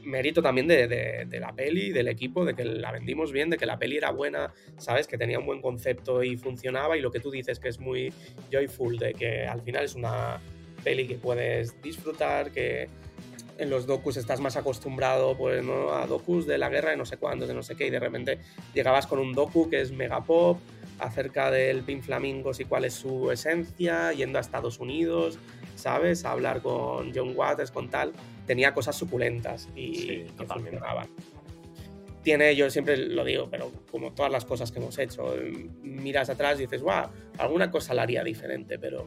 mérito 0.05 0.43
también 0.43 0.67
de, 0.67 0.87
de, 0.87 1.41
la 1.41 1.53
peli, 1.53 1.91
del 1.91 2.09
equipo, 2.09 2.45
de 2.45 2.55
que 2.55 2.65
la 2.65 2.93
vendimos 2.93 3.33
bien, 3.33 3.51
de 3.51 3.57
que 3.57 3.67
la 3.67 3.79
peli 3.79 3.97
era 3.97 4.11
buena, 4.11 4.53
¿sabes? 4.77 5.07
Que 5.07 5.19
tenía 5.19 5.39
un 5.39 5.47
buen 5.47 5.61
concepto 5.61 6.23
y 6.23 6.37
funcionaba 6.37 6.97
y 6.97 7.01
lo 7.01 7.11
que 7.11 7.21
tú 7.21 7.31
dices 7.31 7.59
que 7.59 7.69
es 7.69 7.79
muy 7.79 8.13
joyful, 8.53 8.99
de 8.99 9.15
que 9.15 9.47
al 9.47 9.63
final 9.63 9.85
es 9.85 9.95
una 9.95 10.41
peli 10.85 11.07
que 11.07 11.17
puedes 11.17 11.81
disfrutar, 11.83 12.51
que 12.51 12.89
en 13.61 13.71
los 13.71 13.87
docus 13.87 14.17
estás 14.17 14.41
más 14.41 14.57
acostumbrado 14.57 15.37
pues, 15.37 15.63
¿no? 15.63 15.93
a 15.93 16.07
docus 16.07 16.47
de 16.47 16.59
la 16.59 16.69
guerra 16.71 16.91
de 16.91 16.97
no 16.97 17.05
sé 17.05 17.19
cuándo, 17.19 17.47
de 17.47 17.55
no 17.55 17.63
sé 17.63 17.77
qué, 17.77 17.87
y 17.87 17.91
de 17.91 18.01
repente 18.01 18.39
llegabas 18.75 19.07
con 19.07 19.19
un 19.19 19.35
docu 19.35 19.69
que 19.69 19.81
es 19.81 19.93
mega 19.93 20.25
pop 20.25 20.59
acerca 20.99 21.51
del 21.51 21.83
Pin 21.83 22.03
Flamingos 22.03 22.61
y 22.61 22.65
cuál 22.65 22.85
es 22.87 22.95
su 22.95 23.31
esencia, 23.31 24.13
yendo 24.13 24.39
a 24.39 24.41
Estados 24.41 24.81
Unidos, 24.81 25.39
¿sabes? 25.77 26.25
A 26.25 26.33
hablar 26.33 26.63
con 26.63 27.13
John 27.15 27.33
Waters, 27.37 27.71
con 27.71 27.89
tal. 27.89 28.13
Tenía 28.47 28.75
cosas 28.75 28.97
suculentas 28.97 29.69
y 29.75 29.95
sí, 29.95 30.27
que 30.39 30.47
funcionaban. 30.47 31.09
Tiene, 32.23 32.55
yo 32.55 32.71
siempre 32.71 32.99
lo 32.99 33.25
digo, 33.25 33.49
pero 33.51 33.73
como 33.91 34.13
todas 34.13 34.31
las 34.31 34.45
cosas 34.45 34.71
que 34.73 34.79
hemos 34.79 34.99
hecho, 34.99 35.35
miras 35.83 36.29
atrás 36.29 36.59
y 36.59 36.63
dices, 36.63 36.83
wow, 36.83 37.09
alguna 37.39 37.71
cosa 37.71 37.95
la 37.95 38.03
haría 38.03 38.23
diferente, 38.23 38.79
pero 38.79 39.07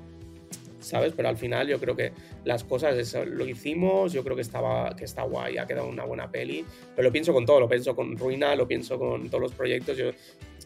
¿sabes? 0.84 1.14
Pero 1.16 1.30
al 1.30 1.38
final 1.38 1.68
yo 1.68 1.80
creo 1.80 1.96
que 1.96 2.12
las 2.44 2.64
cosas, 2.64 2.96
eso, 2.98 3.26
lo 3.26 3.48
hicimos, 3.48 4.14
yo 4.14 4.24
creo 4.24 4.36
que, 4.36 4.42
estaba, 4.42 4.96
que 4.96 5.06
está 5.06 5.24
guay, 5.24 5.58
ha 5.58 5.66
quedado 5.66 5.88
una 5.88 6.06
buena 6.06 6.30
peli, 6.30 6.66
pero 6.96 7.08
lo 7.08 7.12
pienso 7.12 7.34
con 7.34 7.46
todo, 7.46 7.60
lo 7.60 7.70
pienso 7.70 7.96
con 7.96 8.18
Ruina, 8.18 8.56
lo 8.56 8.68
pienso 8.68 8.98
con 9.00 9.30
todos 9.30 9.42
los 9.42 9.54
proyectos, 9.54 9.98
yo 9.98 10.12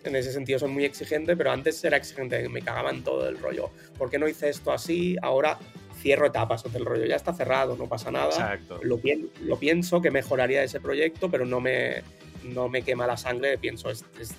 en 0.03 0.15
ese 0.15 0.32
sentido 0.32 0.60
soy 0.60 0.69
muy 0.69 0.86
exigente, 0.86 1.36
pero 1.36 1.51
antes 1.51 1.84
era 1.84 1.97
exigente, 1.97 2.47
me 2.49 2.62
cagaban 2.62 3.03
todo 3.03 3.27
el 3.27 3.38
rollo. 3.38 3.71
¿Por 3.97 4.10
qué 4.10 4.17
no 4.17 4.27
hice 4.27 4.49
esto 4.49 4.71
así? 4.71 5.17
Ahora 5.21 5.58
cierro 5.97 6.27
etapas 6.27 6.63
del 6.71 6.86
rollo, 6.86 7.06
ya 7.06 7.15
está 7.15 7.34
cerrado, 7.34 7.75
no 7.75 7.88
pasa 7.88 8.12
nada. 8.12 8.27
Exacto. 8.27 8.80
Lo, 8.84 8.99
lo 9.41 9.60
pienso 9.60 10.01
que 10.01 10.12
mejoraría 10.12 10.63
ese 10.63 10.80
proyecto, 10.80 11.30
pero 11.30 11.45
no 11.45 11.60
me, 11.60 12.03
no 12.43 12.69
me 12.69 12.82
quema 12.84 13.08
la 13.08 13.17
sangre, 13.17 13.58
pienso, 13.58 13.89
es, 13.89 14.06
es, 14.19 14.34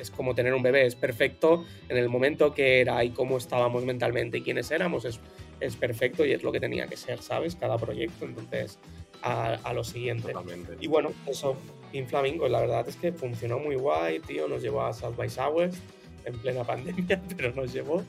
es, 0.00 0.10
como 0.10 0.34
tener 0.34 0.54
un 0.54 0.62
bebé, 0.62 0.86
es 0.86 0.94
perfecto 0.94 1.64
en 1.88 1.96
el 1.96 2.08
momento 2.08 2.54
que 2.54 2.80
era 2.80 3.02
y 3.04 3.10
cómo 3.10 3.38
estábamos 3.38 3.84
mentalmente 3.84 4.38
y 4.38 4.42
quiénes 4.42 4.70
éramos, 4.70 5.04
es, 5.04 5.20
es 5.60 5.76
perfecto 5.76 6.24
y 6.24 6.32
es 6.32 6.42
lo 6.42 6.52
que 6.52 6.60
tenía 6.60 6.86
que 6.86 6.96
ser, 6.96 7.22
¿sabes? 7.22 7.56
Cada 7.56 7.78
proyecto, 7.78 8.24
entonces 8.24 8.78
a, 9.22 9.54
a 9.54 9.72
lo 9.72 9.84
siguiente. 9.84 10.32
Totalmente. 10.32 10.76
Y 10.80 10.86
bueno, 10.86 11.10
eso, 11.26 11.56
Inflamingo, 11.92 12.48
la 12.48 12.60
verdad 12.60 12.88
es 12.88 12.96
que 12.96 13.12
funcionó 13.12 13.58
muy 13.58 13.76
guay, 13.76 14.20
tío, 14.20 14.48
nos 14.48 14.62
llevó 14.62 14.82
a 14.82 14.92
South 14.92 15.16
by 15.16 15.28
Southwest 15.28 15.78
en 16.24 16.38
plena 16.38 16.64
pandemia, 16.66 17.20
pero 17.36 17.52
nos 17.54 17.72
llevó. 17.72 18.04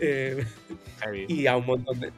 Eh, 0.00 0.44
y 1.26 1.46
a 1.46 1.56
un 1.56 1.66
montón 1.66 1.98
de, 1.98 2.12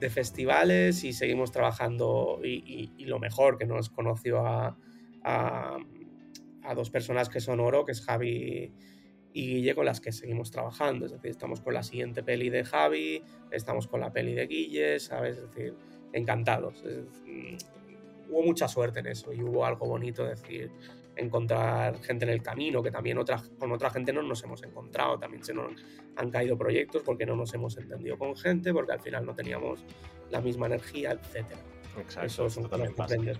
de, 0.00 0.10
festivales 0.10 1.04
y 1.04 1.12
seguimos 1.12 1.52
trabajando 1.52 2.40
y, 2.42 2.62
y, 2.66 2.92
y, 2.96 3.04
lo 3.04 3.18
mejor 3.18 3.58
que 3.58 3.66
nos 3.66 3.90
conoció 3.90 4.46
a, 4.46 4.74
a, 5.22 5.76
a, 6.66 6.74
dos 6.74 6.90
personas 6.90 7.28
que 7.28 7.40
son 7.40 7.60
oro, 7.60 7.84
que 7.84 7.92
es 7.92 8.02
Javi 8.02 8.72
y 9.32 9.46
Guille, 9.46 9.74
con 9.74 9.86
las 9.86 10.00
que 10.00 10.12
seguimos 10.12 10.50
trabajando. 10.50 11.06
Es 11.06 11.12
decir, 11.12 11.30
estamos 11.30 11.60
con 11.60 11.74
la 11.74 11.82
siguiente 11.82 12.22
peli 12.22 12.50
de 12.50 12.64
Javi, 12.64 13.22
estamos 13.50 13.86
con 13.86 14.00
la 14.00 14.12
peli 14.12 14.34
de 14.34 14.46
Guille, 14.46 15.00
¿sabes? 15.00 15.36
Es 15.36 15.50
decir, 15.50 15.74
encantados. 16.12 16.82
Es, 16.84 17.24
hubo 18.28 18.42
mucha 18.42 18.68
suerte 18.68 19.00
en 19.00 19.06
eso 19.06 19.32
y 19.32 19.42
hubo 19.42 19.64
algo 19.64 19.86
bonito, 19.86 20.28
es 20.28 20.42
decir, 20.42 20.70
encontrar 21.16 21.98
gente 22.02 22.24
en 22.24 22.30
el 22.30 22.42
camino, 22.42 22.82
que 22.82 22.90
también 22.90 23.18
otra, 23.18 23.42
con 23.58 23.72
otra 23.72 23.90
gente 23.90 24.12
no 24.12 24.22
nos 24.22 24.42
hemos 24.44 24.62
encontrado, 24.62 25.18
también 25.18 25.42
se 25.42 25.54
nos 25.54 25.72
han 26.16 26.30
caído 26.30 26.56
proyectos 26.58 27.02
porque 27.02 27.24
no 27.24 27.36
nos 27.36 27.52
hemos 27.54 27.76
entendido 27.78 28.18
con 28.18 28.36
gente, 28.36 28.72
porque 28.72 28.92
al 28.92 29.00
final 29.00 29.24
no 29.24 29.34
teníamos 29.34 29.84
la 30.30 30.40
misma 30.40 30.66
energía, 30.66 31.12
etc. 31.12 31.46
Exacto, 31.98 32.26
eso 32.26 32.50
son 32.50 32.68
cosas 32.68 32.92
que 32.92 33.02
aprendes 33.02 33.38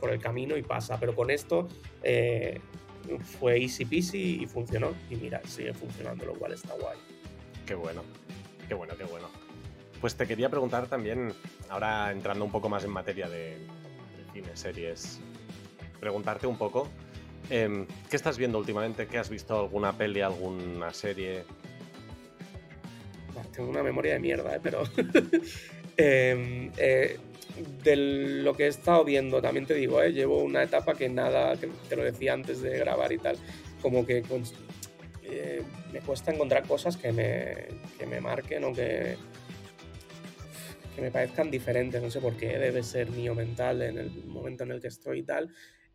por, 0.00 0.10
el 0.10 0.20
camino 0.20 0.56
y 0.56 0.62
pasa, 0.62 0.98
pero 0.98 1.14
con 1.14 1.30
esto 1.30 1.68
eh, 2.02 2.60
fue 3.38 3.60
easy 3.60 3.84
peasy 3.84 4.42
y 4.42 4.46
funcionó, 4.46 4.94
y 5.10 5.16
mira, 5.16 5.40
sigue 5.44 5.72
funcionando, 5.74 6.24
lo 6.24 6.34
cual 6.34 6.52
está 6.52 6.74
guay. 6.74 6.98
Qué 7.66 7.74
bueno, 7.74 8.02
qué 8.68 8.74
bueno, 8.74 8.96
qué 8.96 9.04
bueno. 9.04 9.28
Pues 10.00 10.14
te 10.14 10.26
quería 10.26 10.48
preguntar 10.48 10.86
también, 10.86 11.32
ahora 11.68 12.12
entrando 12.12 12.44
un 12.44 12.50
poco 12.50 12.68
más 12.68 12.84
en 12.84 12.90
materia 12.90 13.28
de, 13.28 13.58
cine, 14.32 14.50
series, 14.54 15.20
preguntarte 16.00 16.46
un 16.46 16.58
poco, 16.58 16.88
eh, 17.50 17.86
¿qué 18.10 18.16
estás 18.16 18.38
viendo 18.38 18.58
últimamente? 18.58 19.06
¿Qué 19.06 19.18
has 19.18 19.30
visto? 19.30 19.58
¿Alguna 19.58 19.92
peli, 19.96 20.20
alguna 20.20 20.92
serie? 20.92 21.44
Tengo 23.56 23.70
una 23.70 23.82
memoria 23.82 24.14
de 24.14 24.20
mierda, 24.20 24.56
¿eh? 24.56 24.60
pero 24.62 24.82
eh, 25.96 26.70
eh, 26.76 27.18
de 27.82 27.96
lo 27.96 28.54
que 28.54 28.64
he 28.64 28.68
estado 28.68 29.04
viendo, 29.04 29.40
también 29.40 29.66
te 29.66 29.74
digo, 29.74 30.02
¿eh? 30.02 30.12
llevo 30.12 30.42
una 30.42 30.62
etapa 30.62 30.94
que 30.94 31.08
nada, 31.08 31.56
que 31.56 31.68
te 31.88 31.96
lo 31.96 32.04
decía 32.04 32.32
antes 32.32 32.60
de 32.60 32.78
grabar 32.78 33.12
y 33.12 33.18
tal, 33.18 33.36
como 33.80 34.04
que 34.04 34.22
con, 34.22 34.42
eh, 35.22 35.62
me 35.92 36.00
cuesta 36.00 36.32
encontrar 36.32 36.66
cosas 36.66 36.96
que 36.96 37.12
me, 37.12 37.66
que 37.98 38.06
me 38.06 38.20
marquen 38.20 38.64
o 38.64 38.72
que, 38.72 39.16
que 40.94 41.02
me 41.02 41.10
parezcan 41.10 41.50
diferentes, 41.50 42.02
no 42.02 42.10
sé 42.10 42.20
por 42.20 42.36
qué, 42.36 42.58
debe 42.58 42.82
ser 42.82 43.10
mío 43.10 43.34
mental 43.34 43.82
en 43.82 43.98
el 43.98 44.24
momento 44.24 44.64
en 44.64 44.72
el 44.72 44.80
que 44.80 44.88
estoy 44.88 45.20
y 45.20 45.22
tal. 45.22 45.50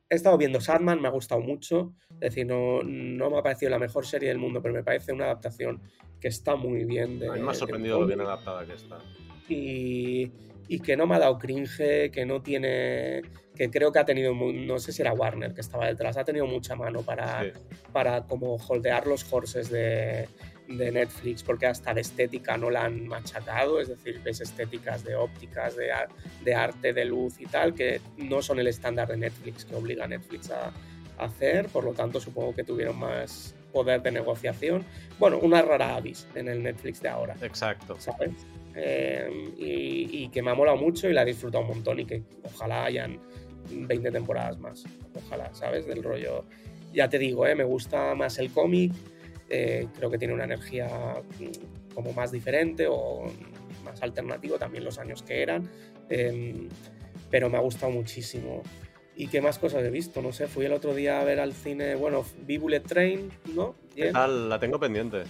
He 0.10 0.16
estado 0.16 0.38
viendo 0.38 0.60
Sandman, 0.60 1.02
me 1.02 1.08
ha 1.08 1.12
gustado 1.12 1.40
mucho, 1.40 1.94
es 2.16 2.20
decir, 2.20 2.46
no, 2.46 2.84
no 2.84 3.30
me 3.30 3.38
ha 3.38 3.42
parecido 3.42 3.70
la 3.70 3.80
mejor 3.80 4.06
serie 4.06 4.30
del 4.30 4.40
mundo, 4.40 4.62
pero 4.62 4.74
me 4.74 4.84
parece 4.84 5.14
una 5.14 5.26
adaptación 5.26 5.82
que 6.20 6.28
está 6.28 6.56
muy 6.56 6.84
bien. 6.84 7.18
De, 7.18 7.30
a 7.30 7.32
mí 7.32 7.40
me 7.40 7.52
ha 7.52 7.54
sorprendido 7.54 8.02
lo 8.02 8.08
bien 8.08 8.20
adaptada 8.20 8.66
que 8.66 8.74
está. 8.74 9.00
Y, 9.48 10.32
y, 10.72 10.80
que 10.80 10.96
no 10.96 11.06
me 11.06 11.16
ha 11.16 11.20
dado 11.20 11.38
cringe, 11.38 12.12
que 12.12 12.26
no 12.26 12.42
tiene, 12.42 13.22
que 13.56 13.70
creo 13.70 13.92
que 13.92 14.00
ha 14.00 14.06
tenido, 14.06 14.34
no 14.34 14.80
sé 14.80 14.92
si 14.92 15.02
era 15.02 15.14
Warner 15.14 15.54
que 15.54 15.62
estaba 15.62 15.88
detrás, 15.88 16.18
ha 16.18 16.24
tenido 16.24 16.48
mucha 16.48 16.76
mano 16.76 17.02
para, 17.02 17.44
sí. 17.44 17.52
para 17.92 18.24
como 18.24 18.56
holdear 18.56 19.06
los 19.08 19.32
horses 19.32 19.70
de, 19.70 20.28
de 20.68 20.92
Netflix 20.92 21.44
porque 21.44 21.68
hasta 21.68 21.94
de 21.94 22.02
estética 22.02 22.58
no 22.58 22.70
la 22.70 22.86
han 22.86 23.08
machacado, 23.08 23.80
es 23.80 23.90
decir, 23.90 24.22
ves 24.24 24.42
estéticas 24.42 25.04
de 25.04 25.16
ópticas, 25.16 25.76
de, 25.76 25.90
de 26.44 26.56
arte, 26.56 26.94
de 26.94 27.06
luz 27.06 27.40
y 27.40 27.46
tal, 27.46 27.74
que 27.74 28.02
no 28.18 28.42
son 28.42 28.60
el 28.60 28.68
estándar 28.68 29.08
de 29.10 29.18
Netflix 29.18 29.66
que 29.66 29.76
obliga 29.76 30.06
a 30.06 30.08
Netflix 30.08 30.52
a, 30.52 30.72
a, 31.18 31.26
hacer, 31.26 31.68
por 31.68 31.84
lo 31.84 31.94
tanto 31.94 32.20
supongo 32.20 32.56
que 32.56 32.64
tuvieron 32.64 32.98
más 32.98 33.56
poder 33.72 34.02
de 34.02 34.12
negociación. 34.12 34.86
Bueno, 35.20 35.40
una 35.40 35.62
rara 35.62 35.96
avis 35.96 36.28
en 36.36 36.48
el 36.48 36.62
Netflix 36.64 37.02
de 37.02 37.10
ahora. 37.10 37.36
Exacto. 37.42 37.96
¿Sabes? 38.00 38.32
Eh, 38.76 39.30
y, 39.58 40.24
y, 40.24 40.30
que 40.30 40.42
me 40.42 40.52
ha 40.52 40.56
molado 40.56 40.78
mucho 40.78 41.10
y 41.10 41.14
la 41.14 41.24
he 41.24 41.26
disfrutado 41.26 41.64
un 41.64 41.72
montón 41.72 42.00
y 42.00 42.06
que 42.06 42.24
ojalá 42.44 42.86
hayan 42.86 43.20
20 43.70 44.12
temporadas 44.12 44.58
más. 44.60 44.84
Ojalá, 45.14 45.54
¿sabes? 45.54 45.86
Del 45.86 46.04
rollo. 46.04 46.46
Ya 46.94 47.10
te 47.10 47.18
digo, 47.18 47.48
¿eh? 47.48 47.56
me 47.56 47.64
gusta 47.64 48.16
más 48.16 48.38
el 48.40 48.52
cómic, 48.52 48.92
eh, 49.50 49.88
creo 49.96 50.10
que 50.10 50.18
tiene 50.18 50.34
una 50.34 50.44
energía 50.44 50.90
como 51.94 52.14
más 52.14 52.32
diferente 52.32 52.88
o 52.90 53.26
más 53.84 54.02
alternativo 54.02 54.58
también 54.58 54.84
los 54.84 55.00
años 55.00 55.24
que 55.24 55.42
eran, 55.42 55.70
eh, 56.10 56.68
pero 57.30 57.50
me 57.50 57.58
ha 57.58 57.62
gustado 57.62 57.92
muchísimo. 57.92 58.62
¿Y 59.16 59.28
qué 59.28 59.42
más 59.42 59.60
cosas 59.60 59.84
he 59.84 59.90
visto? 59.90 60.22
No 60.22 60.34
sé, 60.34 60.48
fui 60.48 60.66
el 60.66 60.74
otro 60.74 60.94
día 60.94 61.22
a 61.22 61.24
ver 61.24 61.40
al 61.40 61.54
cine, 61.54 61.96
bueno, 61.96 62.26
vi 62.46 62.58
Bullet 62.58 62.82
Train, 62.82 63.30
¿no? 63.54 63.76
La 63.96 64.60
tengo 64.60 64.80
pendiente. 64.80 65.24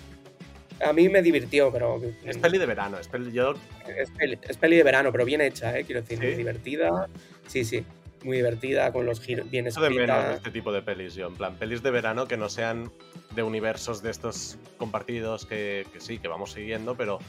A 0.84 0.94
mí 0.94 1.10
me 1.10 1.22
divirtió, 1.22 1.72
pero... 1.72 2.02
Es 2.24 2.38
peli 2.38 2.58
de 2.58 2.66
verano, 2.66 3.00
es 3.00 3.08
peli, 3.08 3.32
yo... 3.32 3.54
es 3.88 4.10
peli, 4.12 4.38
es 4.42 4.58
peli 4.58 4.78
de 4.78 4.84
verano, 4.84 5.12
pero 5.12 5.26
bien 5.26 5.42
hecha, 5.42 5.78
¿eh? 5.78 5.84
Quiero 5.84 6.02
decir, 6.02 6.20
¿Sí? 6.20 6.36
divertida. 6.36 7.08
Sí, 7.48 7.64
sí 7.66 7.86
muy 8.24 8.38
divertida, 8.38 8.92
con 8.92 9.06
los 9.06 9.20
giros 9.20 9.50
bien 9.50 9.66
escrita. 9.66 9.90
de 9.90 9.96
menos 9.96 10.28
de 10.28 10.34
este 10.36 10.52
tipo 10.52 10.72
de 10.72 10.84
pelis, 10.84 11.16
yo, 11.16 11.28
en 11.28 11.36
plan, 11.36 11.56
pelis 11.56 11.82
de 11.82 11.92
verano 11.92 12.28
que 12.28 12.38
no 12.38 12.50
sean 12.50 12.92
de 13.36 13.44
universos 13.44 14.04
de 14.04 14.12
estos 14.12 14.58
compartidos 14.78 15.48
que, 15.48 15.88
que 15.92 16.00
sí, 16.00 16.20
que 16.20 16.28
vamos 16.28 16.52
siguiendo, 16.52 16.96
pero 16.96 17.20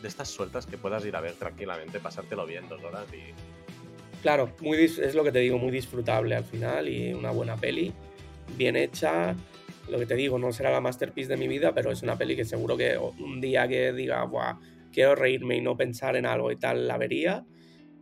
de 0.00 0.08
estas 0.08 0.28
sueltas 0.28 0.66
que 0.66 0.78
puedas 0.78 1.04
ir 1.04 1.14
a 1.16 1.20
ver 1.20 1.34
tranquilamente, 1.34 2.00
pasártelo 2.00 2.46
bien 2.46 2.68
dos 2.68 2.82
horas 2.82 3.06
y... 3.12 3.32
Claro, 4.22 4.54
muy 4.60 4.78
es 4.78 5.14
lo 5.14 5.22
que 5.22 5.32
te 5.32 5.40
digo, 5.40 5.58
muy 5.58 5.70
disfrutable 5.70 6.34
al 6.34 6.44
final 6.44 6.88
y 6.88 7.12
una 7.12 7.30
buena 7.30 7.56
peli, 7.56 7.92
bien 8.56 8.74
hecha. 8.74 9.34
Lo 9.88 9.98
que 9.98 10.06
te 10.06 10.14
digo, 10.14 10.38
no 10.38 10.52
será 10.52 10.70
la 10.70 10.80
masterpiece 10.80 11.30
de 11.30 11.36
mi 11.36 11.48
vida, 11.48 11.74
pero 11.74 11.90
es 11.90 12.02
una 12.02 12.16
peli 12.16 12.36
que 12.36 12.44
seguro 12.44 12.76
que 12.76 12.96
un 12.96 13.40
día 13.40 13.68
que 13.68 13.92
diga, 13.92 14.24
Buah, 14.24 14.58
quiero 14.92 15.14
reírme 15.14 15.56
y 15.56 15.60
no 15.60 15.76
pensar 15.76 16.16
en 16.16 16.24
algo 16.24 16.50
y 16.50 16.56
tal, 16.56 16.88
la 16.88 16.96
vería. 16.96 17.44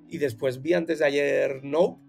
Y 0.09 0.19
después 0.19 0.63
vi 0.63 0.75
antes 0.75 1.01
de 1.01 1.07
ayer 1.07 1.65
Nope, 1.65 2.01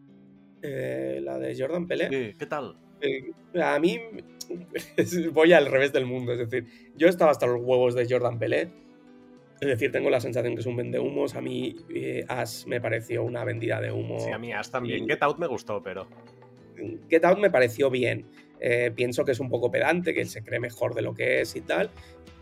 eh, 0.62 1.20
la 1.24 1.40
de 1.40 1.56
Jordan 1.58 1.88
Pelé. 1.88 2.10
Sí, 2.10 2.38
¿Qué 2.38 2.46
tal? 2.46 2.78
Eh, 3.02 3.32
a 3.62 3.80
mí 3.80 4.00
voy 5.34 5.54
al 5.54 5.66
revés 5.66 5.92
del 5.94 6.06
mundo, 6.06 6.34
es 6.34 6.40
decir, 6.40 6.68
yo 6.96 7.08
estaba 7.08 7.32
hasta 7.32 7.48
los 7.48 7.62
huevos 7.62 7.96
de 7.96 8.08
Jordan 8.10 8.40
Pelé. 8.40 8.72
Es 9.62 9.68
decir, 9.68 9.92
tengo 9.92 10.10
la 10.10 10.20
sensación 10.20 10.56
que 10.56 10.60
es 10.60 10.66
un 10.66 10.76
vende 10.76 11.00
humos. 11.00 11.36
A 11.36 11.42
mí 11.42 11.76
eh, 11.96 12.26
Ash 12.28 12.66
me 12.66 12.82
pareció 12.82 13.24
una 13.24 13.46
vendida 13.46 13.80
de 13.80 13.92
humo. 13.92 14.20
Sí, 14.20 14.32
a 14.32 14.38
mí 14.38 14.52
Ash 14.52 14.70
también. 14.70 15.06
Y... 15.06 15.08
Get 15.08 15.24
Out 15.24 15.38
me 15.38 15.48
gustó, 15.48 15.82
pero. 15.82 16.08
Get 17.10 17.24
Out 17.24 17.40
me 17.40 17.50
pareció 17.50 17.90
bien. 17.90 18.26
Eh, 18.66 18.92
pienso 18.96 19.26
que 19.26 19.34
es 19.34 19.42
un 19.42 19.50
poco 19.50 19.70
pedante, 19.70 20.14
que 20.14 20.24
se 20.24 20.42
cree 20.42 20.60
mejor 20.60 20.96
de 20.96 21.02
lo 21.02 21.14
que 21.14 21.42
es 21.42 21.54
y 21.58 21.62
tal. 21.62 21.90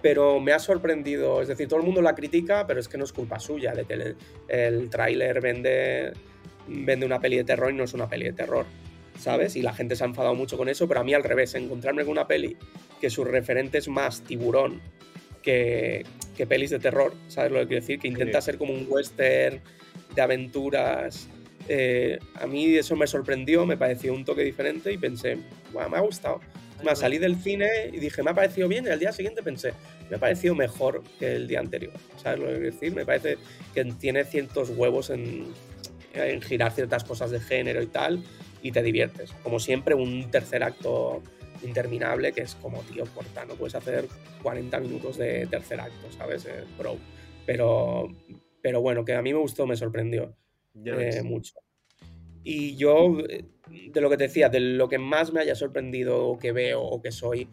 Pero 0.03 0.39
me 0.39 0.53
ha 0.53 0.59
sorprendido. 0.59 1.41
Es 1.41 1.47
decir, 1.47 1.67
todo 1.67 1.79
el 1.79 1.85
mundo 1.85 2.01
la 2.01 2.13
critica, 2.13 2.67
pero 2.67 2.79
es 2.79 2.87
que 2.87 2.97
no 2.97 3.03
es 3.03 3.11
culpa 3.11 3.39
suya 3.39 3.73
de 3.73 3.85
que 3.85 3.93
el, 3.93 4.15
el 4.47 4.89
tráiler 4.89 5.41
vende 5.41 6.13
vende 6.67 7.05
una 7.05 7.19
peli 7.19 7.37
de 7.37 7.43
terror 7.43 7.71
y 7.71 7.75
no 7.75 7.83
es 7.83 7.93
una 7.93 8.07
peli 8.07 8.25
de 8.25 8.33
terror, 8.33 8.65
¿sabes? 9.17 9.55
Y 9.55 9.61
la 9.61 9.73
gente 9.73 9.95
se 9.95 10.03
ha 10.03 10.07
enfadado 10.07 10.35
mucho 10.35 10.57
con 10.57 10.69
eso, 10.69 10.87
pero 10.87 10.99
a 10.99 11.03
mí 11.03 11.13
al 11.13 11.23
revés, 11.23 11.55
encontrarme 11.55 12.03
con 12.03 12.11
una 12.11 12.27
peli 12.27 12.55
que 12.99 13.09
su 13.09 13.23
referente 13.23 13.79
es 13.79 13.87
más 13.87 14.21
tiburón 14.21 14.79
que, 15.41 16.05
que 16.37 16.45
pelis 16.45 16.69
de 16.69 16.79
terror, 16.79 17.13
¿sabes 17.27 17.51
lo 17.51 17.59
que 17.59 17.67
quiero 17.67 17.81
decir? 17.81 17.99
Que 17.99 18.07
intenta 18.07 18.41
ser 18.41 18.57
como 18.57 18.73
un 18.73 18.85
western 18.87 19.59
de 20.15 20.21
aventuras. 20.21 21.27
Eh, 21.67 22.19
a 22.35 22.47
mí 22.47 22.75
eso 22.75 22.95
me 22.95 23.07
sorprendió, 23.07 23.65
me 23.65 23.77
pareció 23.77 24.13
un 24.13 24.25
toque 24.25 24.43
diferente 24.43 24.91
y 24.91 24.97
pensé, 24.97 25.37
bueno, 25.71 25.89
me 25.89 25.97
ha 25.97 26.01
gustado. 26.01 26.39
Me 26.83 26.95
salí 26.95 27.19
del 27.19 27.35
cine 27.35 27.67
y 27.93 27.99
dije, 27.99 28.23
me 28.23 28.31
ha 28.31 28.33
parecido 28.33 28.67
bien, 28.67 28.85
y 28.87 28.89
al 28.89 28.99
día 28.99 29.11
siguiente 29.11 29.43
pensé, 29.43 29.73
me 30.09 30.15
ha 30.15 30.19
parecido 30.19 30.55
mejor 30.55 31.03
que 31.19 31.35
el 31.35 31.47
día 31.47 31.59
anterior. 31.59 31.93
¿Sabes 32.17 32.39
lo 32.39 32.47
que 32.47 32.53
quiero 32.53 32.71
decir? 32.71 32.95
Me 32.95 33.05
parece 33.05 33.37
que 33.75 33.85
tiene 33.85 34.25
cientos 34.25 34.71
huevos 34.71 35.11
en, 35.11 35.45
en 36.13 36.41
girar 36.41 36.71
ciertas 36.71 37.03
cosas 37.03 37.29
de 37.29 37.39
género 37.39 37.83
y 37.83 37.87
tal, 37.87 38.23
y 38.63 38.71
te 38.71 38.81
diviertes. 38.81 39.31
Como 39.43 39.59
siempre, 39.59 39.93
un 39.93 40.31
tercer 40.31 40.63
acto 40.63 41.21
interminable 41.63 42.31
que 42.31 42.41
es 42.41 42.55
como, 42.55 42.81
tío, 42.81 43.05
corta, 43.13 43.45
no 43.45 43.53
puedes 43.53 43.75
hacer 43.75 44.07
40 44.41 44.79
minutos 44.79 45.17
de 45.17 45.45
tercer 45.45 45.79
acto, 45.79 46.11
¿sabes? 46.17 46.45
Eh, 46.45 46.63
bro. 46.79 46.97
Pero, 47.45 48.07
pero 48.61 48.81
bueno, 48.81 49.05
que 49.05 49.13
a 49.13 49.21
mí 49.21 49.33
me 49.33 49.39
gustó, 49.39 49.67
me 49.67 49.75
sorprendió 49.75 50.35
eh, 50.73 51.21
mucho. 51.23 51.53
Y 52.43 52.75
yo, 52.75 53.19
eh, 53.19 53.45
de 53.91 54.01
lo 54.01 54.09
que 54.09 54.17
te 54.17 54.23
decía, 54.23 54.49
de 54.49 54.59
lo 54.59 54.89
que 54.89 54.97
más 54.97 55.31
me 55.31 55.41
haya 55.41 55.55
sorprendido 55.55 56.25
o 56.25 56.39
que 56.39 56.51
veo 56.51 56.81
o 56.81 57.01
que 57.01 57.11
soy 57.11 57.47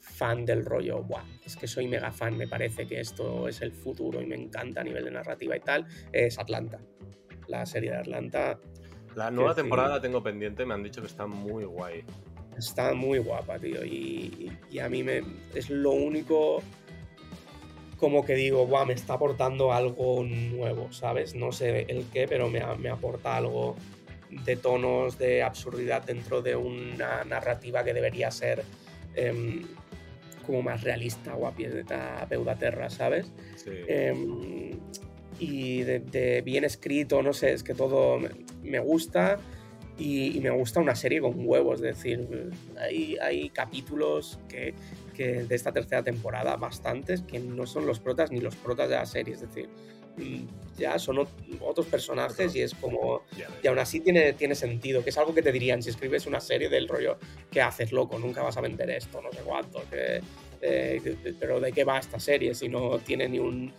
fan 0.00 0.44
del 0.44 0.64
rollo, 0.64 1.02
Buah, 1.02 1.24
es 1.44 1.56
que 1.56 1.66
soy 1.66 1.88
mega 1.88 2.12
fan, 2.12 2.36
me 2.36 2.46
parece 2.46 2.86
que 2.86 3.00
esto 3.00 3.48
es 3.48 3.62
el 3.62 3.72
futuro 3.72 4.20
y 4.20 4.26
me 4.26 4.36
encanta 4.36 4.80
a 4.80 4.84
nivel 4.84 5.04
de 5.04 5.10
narrativa 5.10 5.56
y 5.56 5.60
tal, 5.60 5.86
es 6.12 6.38
Atlanta. 6.38 6.80
La 7.48 7.64
serie 7.66 7.90
de 7.90 7.98
Atlanta. 7.98 8.58
La 9.14 9.30
nueva 9.30 9.54
temporada 9.54 9.96
la 9.96 10.00
tengo 10.00 10.22
pendiente, 10.22 10.66
me 10.66 10.74
han 10.74 10.82
dicho 10.82 11.00
que 11.00 11.06
está 11.06 11.26
muy 11.26 11.64
guay. 11.64 12.04
Está 12.56 12.94
muy 12.94 13.18
guapa, 13.18 13.58
tío. 13.58 13.84
Y, 13.84 14.50
y 14.70 14.78
a 14.78 14.88
mí 14.88 15.02
me, 15.02 15.22
es 15.54 15.70
lo 15.70 15.92
único 15.92 16.62
como 17.96 18.24
que 18.24 18.34
digo, 18.34 18.66
Buah, 18.66 18.84
me 18.84 18.94
está 18.94 19.14
aportando 19.14 19.72
algo 19.72 20.24
nuevo, 20.24 20.92
¿sabes? 20.92 21.34
No 21.34 21.52
sé 21.52 21.86
el 21.88 22.06
qué, 22.12 22.26
pero 22.28 22.48
me, 22.48 22.62
me 22.76 22.88
aporta 22.90 23.36
algo 23.36 23.76
de 24.44 24.56
tonos 24.56 25.18
de 25.18 25.42
absurdidad 25.42 26.02
dentro 26.02 26.42
de 26.42 26.56
una 26.56 27.24
narrativa 27.24 27.84
que 27.84 27.94
debería 27.94 28.30
ser 28.30 28.64
em, 29.14 29.62
como 30.46 30.62
más 30.62 30.82
realista 30.82 31.34
o 31.34 31.46
a 31.46 31.54
pie 31.54 31.70
de 31.70 31.84
peudaterra, 32.28 32.90
¿sabes? 32.90 33.32
Sí. 33.56 33.70
Em, 33.88 34.78
y 35.38 35.82
de, 35.82 36.42
bien 36.44 36.64
escrito, 36.64 37.22
no 37.22 37.32
sé, 37.32 37.52
es 37.52 37.62
que 37.62 37.74
todo 37.74 38.20
me, 38.62 38.78
gusta 38.78 39.38
y, 39.96 40.40
me 40.40 40.50
gusta 40.50 40.80
una 40.80 40.96
serie 40.96 41.20
con 41.20 41.34
huevos, 41.36 41.80
es 41.80 41.96
decir, 41.96 42.50
hay, 42.80 43.48
capítulos 43.50 44.40
que, 44.48 44.74
que 45.14 45.44
de 45.44 45.54
esta 45.54 45.72
tercera 45.72 46.02
temporada, 46.02 46.56
bastantes, 46.56 47.22
que 47.22 47.38
no 47.38 47.64
son 47.66 47.86
los 47.86 48.00
protas 48.00 48.32
ni 48.32 48.40
los 48.40 48.56
protas 48.56 48.88
de 48.88 48.96
la 48.96 49.06
serie, 49.06 49.34
es 49.34 49.42
decir, 49.42 49.68
mm, 50.16 50.46
ya 50.76 50.98
son 50.98 51.24
otros 51.60 51.86
personajes 51.86 52.56
y 52.56 52.62
es 52.62 52.74
como... 52.74 53.22
Y 53.62 53.68
aún 53.68 53.78
así 53.78 54.00
tiene, 54.00 54.32
tiene 54.32 54.56
sentido, 54.56 55.04
que 55.04 55.10
es 55.10 55.18
algo 55.18 55.32
que 55.32 55.42
te 55.42 55.52
dirían 55.52 55.80
si 55.80 55.90
escribes 55.90 56.26
una 56.26 56.40
serie 56.40 56.68
del 56.68 56.88
rollo, 56.88 57.16
¿qué 57.52 57.62
haces, 57.62 57.92
loco? 57.92 58.18
Nunca 58.18 58.42
vas 58.42 58.56
a 58.56 58.60
vender 58.60 58.90
esto, 58.90 59.22
no 59.22 59.30
sé 59.30 59.42
cuánto, 59.44 59.84
eh, 59.92 60.20
pero 61.38 61.60
¿de 61.60 61.70
qué 61.70 61.84
va 61.84 61.98
esta 61.98 62.18
serie 62.18 62.54
si 62.54 62.68
no 62.68 62.98
tiene 62.98 63.28
ni 63.28 63.38
un 63.38 63.72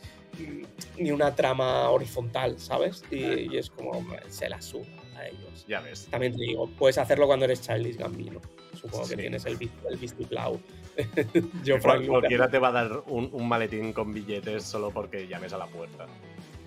ni 0.97 1.11
una 1.11 1.33
trama 1.33 1.89
horizontal, 1.89 2.59
¿sabes? 2.59 3.03
Y, 3.09 3.55
es 3.55 3.69
como 3.69 4.05
se 4.29 4.49
la 4.49 4.61
suba 4.61 5.04
a 5.25 5.29
ellos. 5.29 5.65
Ya 5.67 5.81
ves. 5.81 6.07
También 6.09 6.35
te 6.35 6.43
digo, 6.43 6.67
puedes 6.77 6.97
hacerlo 6.97 7.27
cuando 7.27 7.45
eres 7.45 7.61
Childish 7.61 7.97
Gambino. 7.97 8.41
Supongo 8.73 9.07
que 9.07 9.17
tienes 9.17 9.45
el, 9.45 9.57
el 9.89 9.97
vistiplau. 9.97 10.59
Yo, 11.63 11.79
cualquiera 11.79 12.49
te 12.49 12.59
va 12.59 12.69
a 12.69 12.71
dar 12.71 13.03
un, 13.07 13.47
maletín 13.47 13.93
con 13.93 14.13
billetes 14.13 14.63
solo 14.63 14.91
porque 14.91 15.27
llames 15.27 15.53
a 15.53 15.57
la 15.57 15.67
puerta. 15.67 16.05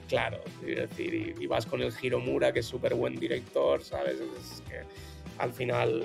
Claro, 0.09 0.39
es 0.67 0.77
decir, 0.77 1.35
y, 1.39 1.47
vas 1.47 1.67
con 1.67 1.83
el 1.83 1.93
Hiromura, 2.01 2.53
que 2.53 2.61
es 2.61 2.67
súper 2.67 2.95
buen 2.95 3.17
director, 3.17 3.83
¿sabes? 3.83 4.17
Es 4.21 4.63
que 4.63 4.81
al 5.39 5.53
final, 5.53 6.05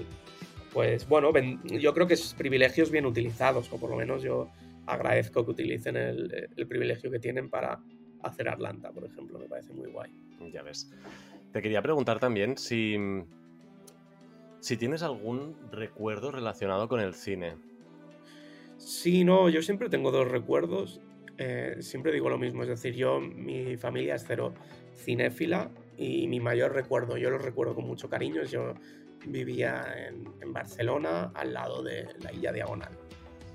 pues 0.74 1.08
bueno, 1.08 1.32
yo 1.63 1.94
creo 1.94 2.06
que 2.06 2.16
es 2.16 2.34
privilegios 2.34 2.92
bien 2.92 3.06
utilizados, 3.06 3.72
o 3.72 3.78
por 3.78 3.89
lo 3.89 3.96
menos 3.96 4.22
yo 4.22 4.50
agradezco 4.86 5.46
que 5.46 5.52
utilicen 5.52 5.96
el, 5.96 6.50
el 6.56 6.68
privilegio 6.68 7.10
que 7.10 7.20
tienen 7.20 7.50
para 7.50 7.80
hacer 8.24 8.50
Atlanta, 8.50 8.92
por 8.92 9.06
ejemplo, 9.06 9.39
me 9.39 9.48
parece 9.48 9.74
muy 9.74 9.89
guay. 9.89 10.12
Ya 10.52 10.62
ves. 10.63 10.92
Te 11.54 11.62
quería 11.62 11.84
preguntar 11.84 12.20
también 12.20 12.58
si, 12.58 12.98
si 14.60 14.76
tienes 14.76 15.04
algún 15.04 15.56
recuerdo 15.72 16.32
relacionado 16.32 16.89
con 16.89 17.00
el 17.00 17.13
cine. 17.13 17.54
Sí, 18.78 19.24
no, 19.24 19.50
yo 19.50 19.62
siempre 19.62 19.88
tengo 19.88 20.12
dos 20.12 20.28
recuerdos. 20.28 21.00
Eh, 21.38 21.78
siempre 21.80 22.12
digo 22.12 22.30
lo 22.30 22.39
mismo, 22.39 22.63
es 22.63 22.70
decir, 22.70 22.96
yo, 22.96 23.20
mi 23.20 23.78
familia 23.78 24.16
es 24.16 24.26
cero 24.28 24.54
cinéfila 24.96 25.70
y 25.98 26.28
mi 26.28 26.39
mayor 26.39 26.74
recuerdo, 26.74 27.18
yo 27.18 27.30
lo 27.30 27.38
recuerdo 27.38 27.76
con 27.76 27.86
mucho 27.86 28.10
cariño, 28.10 28.44
yo 28.44 28.74
vivía 29.26 29.84
en, 30.08 30.54
Barcelona 30.54 31.32
al 31.34 31.54
lado 31.54 31.82
de 31.82 32.08
la 32.22 32.32
Isla 32.32 32.52
Diagonal, 32.52 32.92